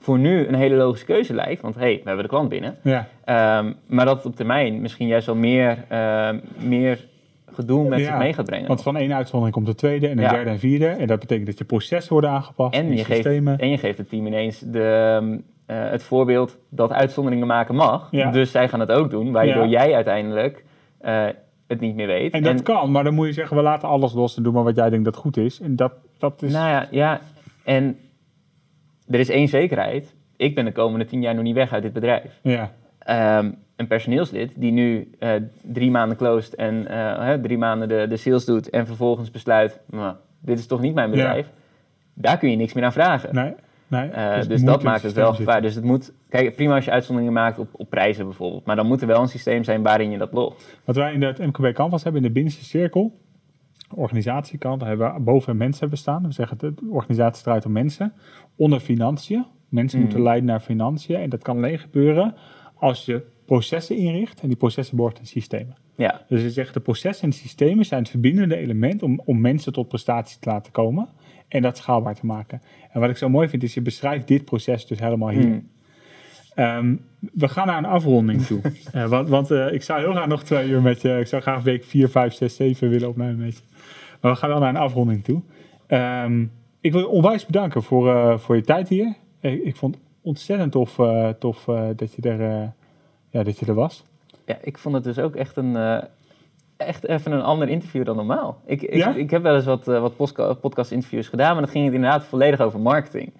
voor 0.00 0.18
nu 0.18 0.46
een 0.46 0.54
hele 0.54 0.74
logische 0.74 1.06
keuze 1.06 1.34
lijkt. 1.34 1.60
Want 1.62 1.74
hé, 1.74 1.80
hey, 1.80 1.94
we 1.94 2.02
hebben 2.04 2.22
de 2.24 2.30
klant 2.30 2.48
binnen. 2.48 2.76
ja. 2.82 3.06
Ehm, 3.24 3.72
maar 3.86 4.04
dat 4.04 4.16
het 4.16 4.26
op 4.26 4.36
termijn 4.36 4.80
misschien 4.80 5.06
juist 5.06 5.26
wel 5.26 5.34
meer, 5.36 5.84
ehm, 5.88 6.38
meer 6.58 7.06
gedoe 7.54 7.88
met 7.88 8.00
zich 8.00 8.18
mee 8.18 8.32
gaat 8.32 8.44
brengen. 8.46 8.68
Want 8.68 8.82
van 8.82 8.96
één 8.96 9.14
uitzondering 9.14 9.54
komt 9.56 9.66
de 9.66 9.74
tweede 9.74 10.08
en 10.08 10.16
de 10.16 10.28
derde 10.28 10.50
en 10.50 10.58
vierde. 10.58 10.86
En 10.86 11.06
dat 11.06 11.18
betekent 11.18 11.46
dat 11.46 11.58
je 11.58 11.64
processen 11.64 12.12
worden 12.12 12.30
aangepast, 12.30 12.74
en, 12.74 12.86
je 12.88 12.96
geeft, 12.96 13.06
systemen. 13.06 13.58
en 13.58 13.70
je 13.70 13.78
geeft 13.78 13.98
het 13.98 14.08
team 14.08 14.26
ineens 14.26 14.58
de, 14.60 14.82
ehm, 15.20 15.38
eh, 15.66 15.90
het 15.90 16.02
voorbeeld 16.02 16.56
dat 16.68 16.92
uitzonderingen 16.92 17.46
maken 17.46 17.74
mag. 17.74 18.08
Ja. 18.10 18.30
Dus 18.30 18.50
zij 18.50 18.68
gaan 18.68 18.80
het 18.80 18.90
ook 18.92 19.10
doen, 19.10 19.32
waardoor 19.32 19.66
jij 19.66 19.94
uiteindelijk 19.94 20.64
het 21.66 21.80
niet 21.80 21.94
meer 21.94 22.06
weet. 22.06 22.32
En 22.32 22.42
dat 22.42 22.62
kan, 22.62 22.90
maar 22.90 23.04
dan 23.04 23.14
moet 23.14 23.26
je 23.26 23.32
zeggen, 23.32 23.56
we 23.56 23.62
laten 23.62 23.88
alles 23.88 24.12
los 24.12 24.36
en 24.36 24.42
doen 24.42 24.52
maar 24.52 24.64
wat 24.64 24.76
jij 24.76 24.90
denkt 24.90 25.04
dat 25.04 25.16
goed 25.16 25.36
is. 25.36 25.60
En 25.60 25.76
dat, 25.76 25.92
dat 26.18 26.42
is... 26.42 26.52
Nou 26.52 26.68
ja, 26.68 26.88
ja, 26.90 27.20
en 27.64 27.98
er 29.08 29.18
is 29.18 29.28
één 29.28 29.48
zekerheid. 29.48 30.14
Ik 30.36 30.54
ben 30.54 30.64
de 30.64 30.72
komende 30.72 31.04
tien 31.04 31.20
jaar 31.20 31.34
nog 31.34 31.44
niet 31.44 31.54
weg 31.54 31.72
uit 31.72 31.82
dit 31.82 31.92
bedrijf. 31.92 32.40
ja, 32.42 32.72
Ehm, 33.08 33.50
een 33.76 33.86
personeelslid 33.86 34.52
die 34.56 34.72
nu 34.72 35.10
eh, 35.18 35.32
drie 35.62 35.90
maanden 35.90 36.16
closed 36.16 36.54
en 36.54 36.86
eh, 36.88 37.18
hè, 37.18 37.40
drie 37.40 37.58
maanden 37.58 37.88
de, 37.88 38.06
de 38.08 38.16
sales 38.16 38.44
doet 38.44 38.70
en 38.70 38.86
vervolgens 38.86 39.30
besluit, 39.30 39.80
nou, 39.86 40.14
dit 40.40 40.58
is 40.58 40.66
toch 40.66 40.80
niet 40.80 40.94
mijn 40.94 41.10
bedrijf. 41.10 41.50
Daar 42.14 42.38
kun 42.38 42.50
je 42.50 42.56
niks 42.56 42.72
meer 42.72 42.84
aan 42.84 42.92
vragen. 42.92 43.34
nee, 43.34 43.54
nee. 43.88 44.08
Eh, 44.08 44.36
dus 44.48 44.60
moet 44.60 44.66
dat 44.70 44.82
maakt 44.82 45.02
het 45.02 45.12
wel 45.12 45.26
zitten. 45.26 45.44
gevaar. 45.44 45.62
Dus 45.62 45.74
het 45.74 45.84
moet, 45.84 46.12
kijk, 46.28 46.54
prima 46.56 46.74
als 46.74 46.84
je 46.84 46.90
uitzonderingen 46.90 47.34
maakt 47.34 47.58
op, 47.58 47.68
op 47.72 47.90
prijzen 47.90 48.24
bijvoorbeeld, 48.24 48.64
maar 48.64 48.76
dan 48.76 48.86
moet 48.86 49.00
er 49.00 49.06
wel 49.06 49.20
een 49.20 49.28
systeem 49.28 49.64
zijn 49.64 49.82
waarin 49.82 50.10
je 50.10 50.18
dat 50.18 50.32
logt. 50.32 50.78
Wat 50.84 50.96
wij 50.96 51.12
in 51.12 51.22
het 51.22 51.38
MKB 51.38 51.74
Canvas 51.74 52.02
hebben 52.02 52.20
in 52.22 52.26
de 52.26 52.32
binnenste 52.34 52.64
cirkel, 52.64 53.18
organisatiekant, 53.94 54.80
daar 54.80 54.88
hebben 54.88 55.14
we 55.14 55.20
boven 55.20 55.56
mensen 55.56 55.80
hebben 55.80 55.98
staan. 55.98 56.22
We 56.22 56.32
zeggen, 56.32 56.58
de 56.58 56.74
organisatie 56.90 57.42
draait 57.44 57.64
om 57.66 57.72
mensen. 57.72 58.12
Onder 58.56 58.80
financiën. 58.80 59.46
Mensen 59.68 59.98
Mhm. 59.98 60.06
moeten 60.08 60.24
leiden 60.24 60.46
naar 60.48 60.60
financiën. 60.60 61.16
En 61.16 61.30
dat 61.30 61.42
kan 61.42 61.56
alleen 61.56 61.78
gebeuren 61.78 62.34
als 62.74 63.04
je 63.04 63.22
processen 63.46 63.96
inricht. 63.96 64.40
En 64.40 64.48
die 64.48 64.56
processen 64.56 64.96
behoort 64.96 65.18
in 65.18 65.26
systemen. 65.26 65.76
Ja, 65.96 66.24
Dus 66.28 66.42
we 66.42 66.50
zeggen, 66.50 66.74
de 66.74 66.80
processen 66.80 67.24
en 67.24 67.30
de 67.30 67.36
systemen 67.36 67.84
zijn 67.84 68.00
het 68.00 68.10
verbindende 68.10 68.56
element 68.56 69.02
om, 69.02 69.20
om 69.24 69.40
mensen 69.40 69.72
tot 69.72 69.88
prestatie 69.88 70.38
te 70.40 70.48
laten 70.48 70.72
komen. 70.72 71.08
En 71.48 71.62
dat 71.62 71.76
schaalbaar 71.76 72.14
te 72.14 72.26
maken. 72.26 72.62
En 72.92 73.00
wat 73.00 73.10
ik 73.10 73.16
zo 73.16 73.28
mooi 73.28 73.48
vind, 73.48 73.62
is 73.62 73.74
je 73.74 73.80
beschrijft 73.80 74.28
dit 74.28 74.44
proces 74.44 74.86
dus 74.86 74.98
helemaal 74.98 75.28
hier. 75.28 75.42
Hmm. 75.42 75.68
Ehm, 76.54 76.94
we 77.32 77.48
gaan 77.48 77.66
naar 77.66 77.78
een 77.78 77.84
afronding 77.84 78.46
toe. 78.46 78.60
Eh, 78.92 79.08
want 79.08 79.28
want 79.28 79.50
eh, 79.50 79.72
ik 79.72 79.82
zou 79.82 80.00
heel 80.00 80.10
graag 80.10 80.26
nog 80.26 80.42
twee 80.42 80.68
uur 80.68 80.82
met 80.82 81.00
je. 81.00 81.18
Ik 81.18 81.26
zou 81.26 81.42
graag 81.42 81.62
week 81.62 81.84
4, 81.84 82.08
5, 82.08 82.34
6, 82.34 82.56
7 82.56 82.88
willen 82.88 83.08
opnemen 83.08 83.38
met 83.38 83.56
je. 83.56 83.62
Maar 84.20 84.32
we 84.32 84.38
gaan 84.38 84.48
wel 84.48 84.58
naar 84.58 84.68
een 84.68 84.76
afronding 84.76 85.24
toe. 85.24 85.42
Ehm, 85.86 86.44
ik 86.80 86.92
wil 86.92 87.00
je 87.00 87.08
onwijs 87.08 87.46
bedanken 87.46 87.82
voor, 87.82 88.08
eh, 88.08 88.38
voor 88.38 88.56
je 88.56 88.62
tijd 88.62 88.88
hier. 88.88 89.14
Ik, 89.40 89.64
ik 89.64 89.76
vond 89.76 89.94
het 89.94 90.04
ontzettend 90.22 90.72
tof, 90.72 91.00
tof 91.38 91.64
dat, 91.96 92.14
je 92.14 92.22
er, 92.22 92.72
ja, 93.30 93.42
dat 93.42 93.58
je 93.58 93.66
er 93.66 93.74
was. 93.74 94.04
Ja, 94.46 94.58
ik 94.62 94.78
vond 94.78 94.94
het 94.94 95.04
dus 95.04 95.18
ook 95.18 95.36
echt 95.36 95.56
een... 95.56 96.02
Echt 96.78 97.06
even 97.06 97.32
een 97.32 97.42
ander 97.42 97.68
interview 97.68 98.04
dan 98.04 98.16
normaal. 98.16 98.62
Ik, 98.66 98.82
ik, 98.82 98.94
Ja? 98.94 99.14
ik 99.14 99.30
heb 99.30 99.42
wel 99.42 99.54
eens 99.54 99.64
wat, 99.64 99.88
eh, 99.88 100.00
wat 100.00 100.16
podcast-interviews 100.60 101.28
gedaan, 101.28 101.52
maar 101.52 101.62
dan 101.62 101.70
ging 101.70 101.84
het 101.84 101.94
inderdaad 101.94 102.24
volledig 102.24 102.60
over 102.60 102.80
marketing. 102.80 103.32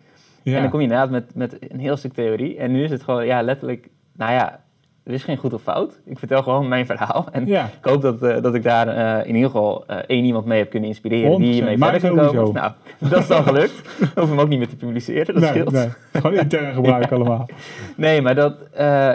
Ja. 0.42 0.54
En 0.54 0.60
dan 0.60 0.70
kom 0.70 0.80
je 0.80 0.86
inderdaad 0.86 1.10
met, 1.10 1.34
met 1.34 1.72
een 1.72 1.78
heel 1.78 1.96
stuk 1.96 2.12
theorie. 2.12 2.56
En 2.58 2.72
nu 2.72 2.82
is 2.84 2.90
het 2.90 3.02
gewoon, 3.02 3.26
ja, 3.26 3.42
letterlijk, 3.42 3.88
nou 4.16 4.32
ja, 4.32 4.64
er 5.08 5.14
is 5.14 5.24
geen 5.24 5.36
goed 5.36 5.52
of 5.52 5.62
fout. 5.62 6.00
Ik 6.04 6.18
vertel 6.18 6.42
gewoon 6.42 6.68
mijn 6.68 6.86
verhaal. 6.86 7.26
En 7.32 7.46
ja. 7.46 7.64
ik 7.64 7.84
hoop 7.84 8.02
dat, 8.02 8.22
eh, 8.22 8.42
dat 8.42 8.54
ik 8.54 8.62
daar 8.62 8.88
eh, 8.88 9.28
in 9.28 9.34
ieder 9.34 9.50
geval 9.50 9.84
eh, 9.86 9.96
één 10.06 10.24
iemand 10.24 10.44
mee 10.44 10.58
heb 10.58 10.70
kunnen 10.70 10.88
inspireren 10.88 11.38
die 11.38 11.48
100%, 11.48 11.54
hiermee 11.54 11.78
verder 11.78 12.00
kan 12.00 12.34
komen. 12.34 12.52
Nou, 12.52 12.72
dat 12.98 13.18
is 13.18 13.26
dan 13.26 13.42
gelukt. 13.42 13.82
Hoef 14.14 14.28
hem 14.28 14.40
ook 14.40 14.48
niet 14.48 14.58
meer 14.58 14.68
te 14.68 14.76
publiceren, 14.76 15.34
dat 15.34 15.42
nee, 15.42 15.50
scheelt. 15.50 15.70
nee, 15.70 15.88
gewoon 16.12 16.38
intern 16.38 16.74
gebruik 16.74 17.12
allemaal. 17.16 17.48
Nee, 17.96 18.22
maar 18.22 18.34
dat, 18.34 18.56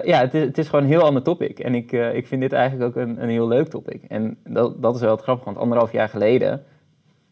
ja, 0.04 0.20
het 0.20 0.34
is, 0.34 0.44
het 0.44 0.58
is 0.58 0.70
gewoon 0.70 0.84
een 0.84 0.92
heel 0.92 1.02
ander 1.02 1.24
topic. 1.24 1.60
En 1.60 1.76
ik, 1.76 1.92
ik 1.92 2.28
vind 2.28 2.42
dit 2.42 2.54
eigenlijk 2.54 2.90
ook 2.90 3.04
een, 3.04 3.24
een 3.24 3.30
heel 3.30 3.48
leuk 3.48 3.68
topic. 3.68 4.04
En 4.08 4.38
dat, 4.44 4.82
dat 4.82 4.96
is 4.96 5.02
wel 5.02 5.12
het 5.12 5.22
grappige, 5.22 5.46
want 5.46 5.58
anderhalf 5.58 5.92
jaar 5.92 6.10
geleden... 6.10 6.64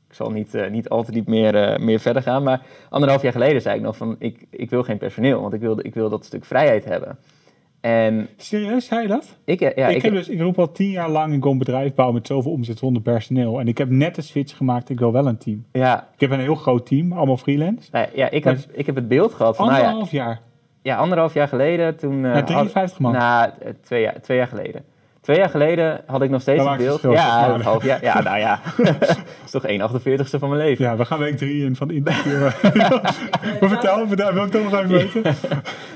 Ik 0.08 0.18
zal 0.18 0.32
niet, 0.32 0.70
niet 0.72 0.90
al 0.90 1.04
te 1.04 1.12
diep 1.12 1.28
meer, 1.28 1.82
meer 1.82 2.00
verder 2.00 2.22
gaan, 2.22 2.44
maar 2.44 2.62
anderhalf 2.90 3.22
jaar 3.22 3.32
geleden 3.32 3.62
zei 3.62 3.76
ik 3.76 3.82
nog 3.82 3.98
van... 3.98 4.16
Ik, 4.20 4.46
ik 4.50 4.70
wil 4.70 4.84
geen 4.84 4.98
personeel, 4.98 5.42
want 5.42 5.54
ik 5.54 5.60
wil, 5.60 5.86
ik 5.86 5.94
wil 5.94 6.10
dat 6.10 6.26
stuk 6.26 6.46
vrijheid 6.46 6.86
hebben. 6.86 7.18
En 7.82 8.28
Serieus, 8.38 8.86
zei 8.86 9.02
je 9.02 9.08
dat? 9.08 9.38
ik, 9.46 9.62
eh, 9.62 9.76
ja, 9.76 9.88
ik, 9.88 9.96
ik, 9.96 10.02
heb 10.02 10.14
dus, 10.14 10.30
ik 10.30 10.42
roep 10.42 10.60
al 10.60 10.72
tien 10.72 10.90
jaar 10.90 11.10
lang, 11.10 11.34
ik 11.34 11.44
wil 11.44 11.52
een 11.52 11.58
bedrijf 11.58 11.94
bouwen 11.94 12.18
met 12.18 12.28
zoveel 12.28 12.52
omzet 12.52 12.78
zonder 12.78 13.02
personeel. 13.02 13.60
En 13.60 13.68
ik 13.68 13.78
heb 13.78 13.90
net 13.90 14.16
de 14.16 14.22
switch 14.22 14.58
gemaakt, 14.58 14.90
ik 14.90 15.00
wil 15.00 15.12
wel 15.12 15.28
een 15.28 15.38
team. 15.38 15.66
ja, 15.72 16.08
Ik 16.14 16.20
heb 16.20 16.32
een 16.32 16.40
heel 16.40 16.56
groot 16.56 16.86
team, 16.86 17.12
allemaal 17.14 17.38
freelance. 17.38 17.90
nou 17.92 18.08
ja, 18.16 18.30
ik, 18.30 18.44
heb, 18.44 18.58
ik 18.72 18.86
heb 18.86 18.96
het 18.96 19.08
beeld 19.08 19.34
gehad 19.34 19.56
van, 19.56 19.66
nou 19.66 19.78
ja, 19.78 19.84
Anderhalf 19.84 20.12
jaar. 20.12 20.42
ja, 20.82 20.96
anderhalf 20.96 21.34
jaar 21.34 21.48
geleden 21.48 21.96
toen... 21.98 22.26
eh, 22.26 22.34
Ja, 22.36 22.44
53 22.44 23.00
man. 23.00 23.12
Nou, 23.12 23.50
eh, 23.60 23.72
twee 23.82 24.02
jaar, 24.02 24.22
twee 24.22 24.38
jaar 24.38 24.48
geleden. 24.48 24.84
Twee 25.22 25.38
jaar 25.38 25.50
geleden 25.50 26.02
had 26.06 26.22
ik 26.22 26.30
nog 26.30 26.42
steeds 26.42 26.64
Dat 26.64 26.70
het 26.70 26.78
beeld. 26.78 27.02
ja, 27.02 27.62
half 27.62 27.84
jaar. 27.84 28.04
Ja, 28.04 28.22
nou 28.22 28.38
ja. 28.38 28.62
dat 28.78 29.24
is 29.46 29.52
toch 29.52 29.68
1,48ste 29.68 30.40
van 30.40 30.50
mijn 30.50 30.62
leven. 30.62 30.86
Ja, 30.86 30.98
we 30.98 31.06
gaan 31.06 31.20
week 31.20 31.38
drie 31.38 31.66
in 31.66 31.76
van 31.76 31.88
de 31.88 31.94
interview. 31.94 32.42
maar 33.60 33.70
vertel, 33.70 34.08
vertel, 34.08 34.34
wil 34.34 34.46
ik 34.46 34.52
toch 34.52 34.64
nog 34.64 34.74
even 34.74 34.90
weten? 34.90 35.24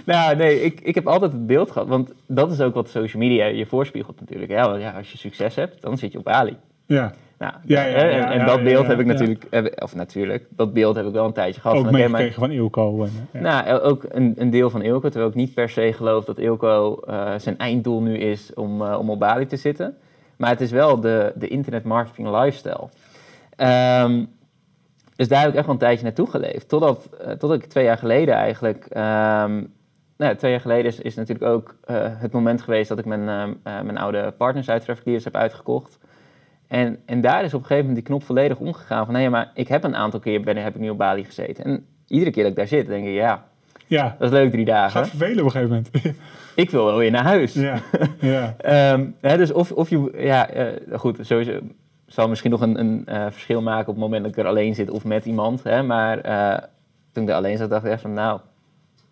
Nou, 0.05 0.35
nee, 0.35 0.61
ik, 0.61 0.79
ik 0.81 0.95
heb 0.95 1.07
altijd 1.07 1.31
het 1.31 1.47
beeld 1.47 1.71
gehad. 1.71 1.87
Want 1.87 2.11
dat 2.27 2.51
is 2.51 2.61
ook 2.61 2.73
wat 2.73 2.89
social 2.89 3.21
media 3.21 3.45
je 3.45 3.65
voorspiegelt 3.65 4.19
natuurlijk. 4.19 4.51
Ja, 4.51 4.69
want 4.69 4.81
ja, 4.81 4.91
als 4.91 5.11
je 5.11 5.17
succes 5.17 5.55
hebt, 5.55 5.81
dan 5.81 5.97
zit 5.97 6.11
je 6.11 6.17
op 6.17 6.27
Ali. 6.27 6.57
Ja, 6.85 7.13
Nou, 7.37 7.53
Ja, 7.65 7.85
ja, 7.85 8.31
en, 8.31 8.45
dat 8.45 8.63
beeld 8.63 8.87
heb 8.87 8.99
ik 8.99 9.05
natuurlijk, 9.05 9.45
heb- 9.49 9.81
of 9.83 9.95
natuurlijk, 9.95 10.47
dat 10.49 10.73
beeld 10.73 10.95
heb 10.95 11.05
ik 11.05 11.13
wel 11.13 11.25
een 11.25 11.33
tijdje 11.33 11.61
gehad. 11.61 11.77
ook 11.77 11.91
meegekregen 11.91 12.39
van 12.39 12.51
Ilko. 12.51 13.03
En. 13.03 13.41
Nou, 13.41 13.79
ook 13.79 14.05
een, 14.09 14.33
een 14.37 14.49
deel 14.49 14.69
van 14.69 14.81
Ilko, 14.81 15.09
terwijl 15.09 15.29
ik 15.29 15.35
niet 15.35 15.53
per 15.53 15.69
se 15.69 15.93
geloof 15.93 16.25
dat 16.25 16.37
Ilko 16.37 16.99
eh, 16.99 17.33
zijn 17.37 17.57
einddoel 17.57 18.01
nu 18.01 18.17
is 18.17 18.53
om, 18.53 18.81
eh, 18.81 18.99
om 18.99 19.09
op 19.09 19.19
Bali 19.19 19.45
te 19.45 19.55
zitten. 19.57 19.97
Maar 20.37 20.49
het 20.49 20.61
is 20.61 20.71
wel 20.71 20.99
de, 20.99 21.33
de 21.35 21.47
internet 21.47 21.83
marketing 21.83 22.29
lifestyle. 22.29 22.89
Ehm, 23.55 24.23
dus 25.15 25.27
daar 25.27 25.39
heb 25.39 25.49
ik 25.49 25.55
echt 25.55 25.65
wel 25.65 25.73
een 25.73 25.79
tijdje 25.79 26.03
naartoe 26.03 26.29
geleefd. 26.29 26.69
Totdat, 26.69 27.09
totdat 27.27 27.53
ik 27.53 27.65
twee 27.65 27.83
jaar 27.83 27.97
geleden 27.97 28.35
eigenlijk... 28.35 28.85
ehm, 28.89 29.63
nou, 30.17 30.35
twee 30.35 30.51
jaar 30.51 30.59
geleden 30.61 30.85
is, 30.85 30.99
is 30.99 31.15
natuurlijk 31.15 31.51
ook 31.51 31.75
het 32.17 32.31
moment 32.31 32.61
geweest 32.61 32.89
dat 32.89 32.99
ik 32.99 33.05
mijn, 33.05 33.23
mijn 33.63 33.97
oude 33.97 34.33
partners 34.37 34.69
uit 34.69 34.87
heb 34.87 35.35
uitgekocht. 35.35 35.99
En, 36.75 36.99
en 37.05 37.21
daar 37.21 37.43
is 37.43 37.53
op 37.53 37.59
een 37.59 37.65
gegeven 37.65 37.85
moment 37.89 37.95
die 37.95 38.03
knop 38.15 38.23
volledig 38.23 38.57
omgegaan 38.57 39.05
van... 39.05 39.13
nee, 39.13 39.29
maar 39.29 39.51
ik 39.53 39.67
heb 39.67 39.83
een 39.83 39.95
aantal 39.95 40.19
keer 40.19 40.41
ben, 40.41 40.57
heb 40.57 40.75
ik 40.75 40.81
nu 40.81 40.89
op 40.89 40.97
Bali 40.97 41.23
gezeten. 41.23 41.63
En 41.63 41.85
iedere 42.07 42.31
keer 42.31 42.41
dat 42.43 42.51
ik 42.51 42.57
daar 42.57 42.67
zit, 42.67 42.87
denk 42.87 43.05
ik, 43.05 43.13
ja, 43.13 43.43
ja, 43.87 44.15
dat 44.19 44.27
is 44.31 44.37
leuk 44.37 44.51
drie 44.51 44.65
dagen. 44.65 44.91
gaat 44.91 45.09
vervelen 45.09 45.39
op 45.39 45.45
een 45.45 45.51
gegeven 45.51 45.69
moment. 46.03 46.17
Ik 46.55 46.69
wil 46.69 46.85
wel 46.85 46.97
weer 46.97 47.11
naar 47.11 47.23
huis. 47.23 47.53
ja, 47.53 47.79
ja, 48.19 48.55
Ehm, 48.57 49.05
hè, 49.21 49.37
dus 49.37 49.51
of, 49.51 49.71
of 49.71 49.89
je, 49.89 50.11
ja, 50.17 50.49
eh, 50.49 50.99
goed, 50.99 51.17
sowieso 51.21 51.59
zal 52.05 52.27
misschien 52.29 52.51
nog 52.51 52.61
een, 52.61 52.79
een 52.79 53.03
eh, 53.05 53.25
verschil 53.29 53.61
maken 53.61 53.87
op 53.87 53.93
het 53.95 54.03
moment 54.03 54.23
dat 54.23 54.31
ik 54.31 54.37
er 54.37 54.45
alleen 54.49 54.75
zit 54.75 54.89
of 54.89 55.03
met 55.05 55.25
iemand. 55.25 55.63
Hè, 55.63 55.83
maar 55.83 56.19
eh, 56.19 56.57
toen 57.11 57.23
ik 57.23 57.29
er 57.29 57.35
alleen 57.35 57.57
zat, 57.57 57.69
dacht 57.69 57.85
ik 57.85 57.91
echt 57.91 58.01
van, 58.01 58.13
nou, 58.13 58.39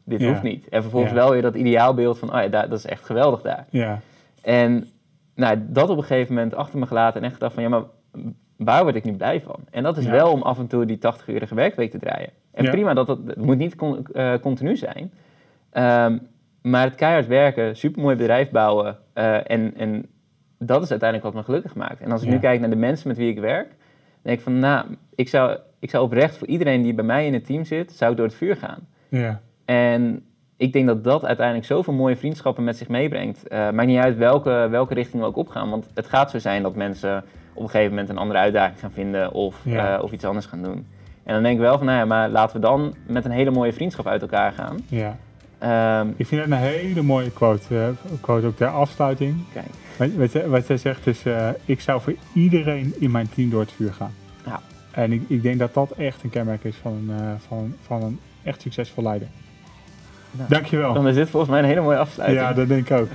dit 0.03 0.20
Ja. 0.22 0.28
hoeft 0.30 0.43
niet. 0.43 0.70
En 0.70 0.82
vervolgens 0.82 1.11
Ja. 1.14 1.18
wel 1.20 1.32
weer 1.32 1.41
dat 1.41 1.55
ideaalbeeld 1.55 2.20
van, 2.20 2.34
oh 2.36 2.41
ja, 2.41 2.47
daar, 2.47 2.70
dat 2.70 2.78
is 2.80 2.86
echt 2.86 3.05
geweldig 3.05 3.41
daar. 3.41 3.66
ja, 3.70 3.99
En 4.41 4.88
nou, 5.36 5.58
dat 5.68 5.90
op 5.90 5.98
een 5.98 6.04
gegeven 6.04 6.34
moment 6.34 6.56
achter 6.56 6.80
me 6.80 6.86
gelaten 6.88 7.20
en 7.20 7.26
echt 7.26 7.34
gedacht 7.34 7.54
van, 7.54 7.64
ja, 7.64 7.70
maar 7.70 7.84
waar 8.58 8.84
word 8.84 8.96
ik 8.96 9.04
nu 9.04 9.14
blij 9.14 9.42
van? 9.42 9.56
En 9.72 9.84
dat 9.84 9.98
is 9.98 10.06
Ja. 10.06 10.12
wel 10.12 10.32
om 10.32 10.42
af 10.42 10.60
en 10.60 10.68
toe 10.68 10.86
die 10.86 10.98
80-urige 10.98 11.56
werkweek 11.56 11.92
te 11.92 12.00
draaien. 12.00 12.30
En 12.52 12.64
Ja. 12.64 12.70
prima, 12.72 12.94
dat, 12.94 13.08
dat 13.08 13.20
het 13.26 13.38
moet 13.46 13.58
niet 13.58 13.76
con- 13.76 14.06
eh, 14.14 14.34
continu 14.42 14.76
zijn. 14.76 15.12
Ehm, 15.72 16.18
maar 16.62 16.84
het 16.84 16.96
keihard 16.96 17.28
werken, 17.28 17.76
supermooi 17.78 18.16
bedrijf 18.16 18.50
bouwen 18.52 18.98
eh, 19.14 19.52
en, 19.52 19.74
en 19.78 20.06
dat 20.60 20.84
is 20.84 20.90
uiteindelijk 20.92 21.30
wat 21.34 21.40
me 21.40 21.46
gelukkig 21.46 21.76
maakt. 21.76 22.00
En 22.02 22.12
als 22.12 22.22
ik 22.22 22.28
Ja. 22.28 22.34
nu 22.34 22.40
kijk 22.40 22.60
naar 22.60 22.70
de 22.70 22.76
mensen 22.76 23.08
met 23.08 23.18
wie 23.18 23.30
ik 23.30 23.40
werk, 23.40 23.68
dan 23.68 23.78
denk 24.22 24.38
ik 24.38 24.44
van, 24.44 24.60
nou, 24.60 24.86
ik 25.16 25.30
zou, 25.30 25.58
ik 25.80 25.90
zou 25.90 26.04
oprecht 26.04 26.38
voor 26.38 26.48
iedereen 26.48 26.82
die 26.82 26.94
bij 26.94 27.06
mij 27.06 27.26
in 27.26 27.34
het 27.34 27.46
team 27.46 27.64
zit, 27.64 27.92
zou 27.92 28.12
ik 28.12 28.18
door 28.18 28.26
het 28.26 28.36
vuur 28.36 28.56
gaan. 28.56 28.88
ja, 29.10 29.42
En 29.66 30.26
ik 30.58 30.74
denk 30.74 30.88
dat 30.88 31.04
dat 31.04 31.26
uiteindelijk 31.26 31.68
zoveel 31.68 31.93
mooie 31.93 32.16
vriendschappen 32.18 32.64
met 32.64 32.78
zich 32.78 32.88
meebrengt. 32.88 33.47
Eh 33.47 33.70
maakt 33.72 33.88
niet 33.88 33.97
uit 33.99 34.18
welke, 34.18 34.68
welke 34.70 34.93
richting 34.93 35.22
we 35.22 35.28
ook 35.28 35.36
opgaan. 35.38 35.70
Want 35.70 35.88
het 35.93 36.08
gaat 36.08 36.32
zo 36.32 36.39
zijn 36.39 36.64
dat 36.64 36.76
mensen 36.76 37.24
op 37.54 37.64
een 37.64 37.70
gegeven 37.70 37.89
moment 37.91 38.10
een 38.10 38.18
andere 38.18 38.39
uitdaging 38.39 38.80
gaan 38.80 38.91
vinden 38.91 39.32
of, 39.32 39.60
Ja. 39.64 39.97
eh, 39.97 40.04
of 40.04 40.12
iets 40.12 40.24
anders 40.26 40.45
gaan 40.45 40.62
doen. 40.64 40.88
En 41.24 41.34
dan 41.34 41.43
denk 41.43 41.56
ik 41.56 41.62
wel 41.62 41.78
van, 41.78 41.86
nou 41.86 41.97
ja, 41.97 42.06
maar 42.06 42.30
laten 42.30 42.56
we 42.56 42.62
dan 42.62 42.95
met 43.08 43.26
een 43.26 43.32
hele 43.32 43.51
mooie 43.51 43.74
vriendschap 43.74 44.08
uit 44.08 44.22
elkaar 44.22 44.51
gaan. 44.51 44.78
ja. 44.88 45.18
Ehm, 45.58 46.08
Ik 46.18 46.28
vind 46.28 46.41
het 46.41 46.51
een 46.51 46.58
hele 46.58 47.01
mooie 47.01 47.32
quote. 47.32 47.78
eh, 47.78 47.88
quote 48.22 48.47
ook 48.47 48.56
ter 48.56 48.68
afsluiting. 48.68 49.36
kijk, 49.54 50.14
Wat, 50.18 50.45
wat, 50.45 50.68
jij 50.68 50.78
zegt 50.78 51.08
is, 51.08 51.24
ik 51.66 51.82
zou 51.82 52.01
voor 52.01 52.14
iedereen 52.34 52.93
in 52.99 53.12
mijn 53.12 53.30
team 53.30 53.49
door 53.49 53.62
het 53.62 53.72
vuur 53.72 53.93
gaan. 53.93 54.14
Ja. 54.45 54.60
En 54.91 55.12
ik, 55.12 55.22
ik 55.28 55.41
denk 55.41 55.60
dat 55.60 55.74
dat 55.74 55.91
echt 55.91 56.24
een 56.24 56.30
kenmerk 56.30 56.64
is 56.64 56.76
van 56.76 56.91
een, 57.10 57.39
van, 57.47 57.74
van 57.82 58.04
een 58.04 58.20
echt 58.43 58.62
succesvol 58.62 59.04
leider. 59.04 59.28
Nou, 60.38 60.50
Dankjewel. 60.50 60.94
dan 60.94 61.08
is 61.08 61.16
dit 61.16 61.30
volgens 61.30 61.52
mij 61.52 61.60
een 61.62 61.68
hele 61.68 61.82
mooie 61.82 61.98
afsluiting. 61.98 62.42
Ja, 62.42 62.54
dat 62.54 62.68
denk 62.68 62.90
ik 62.90 62.98
ook. 63.00 63.08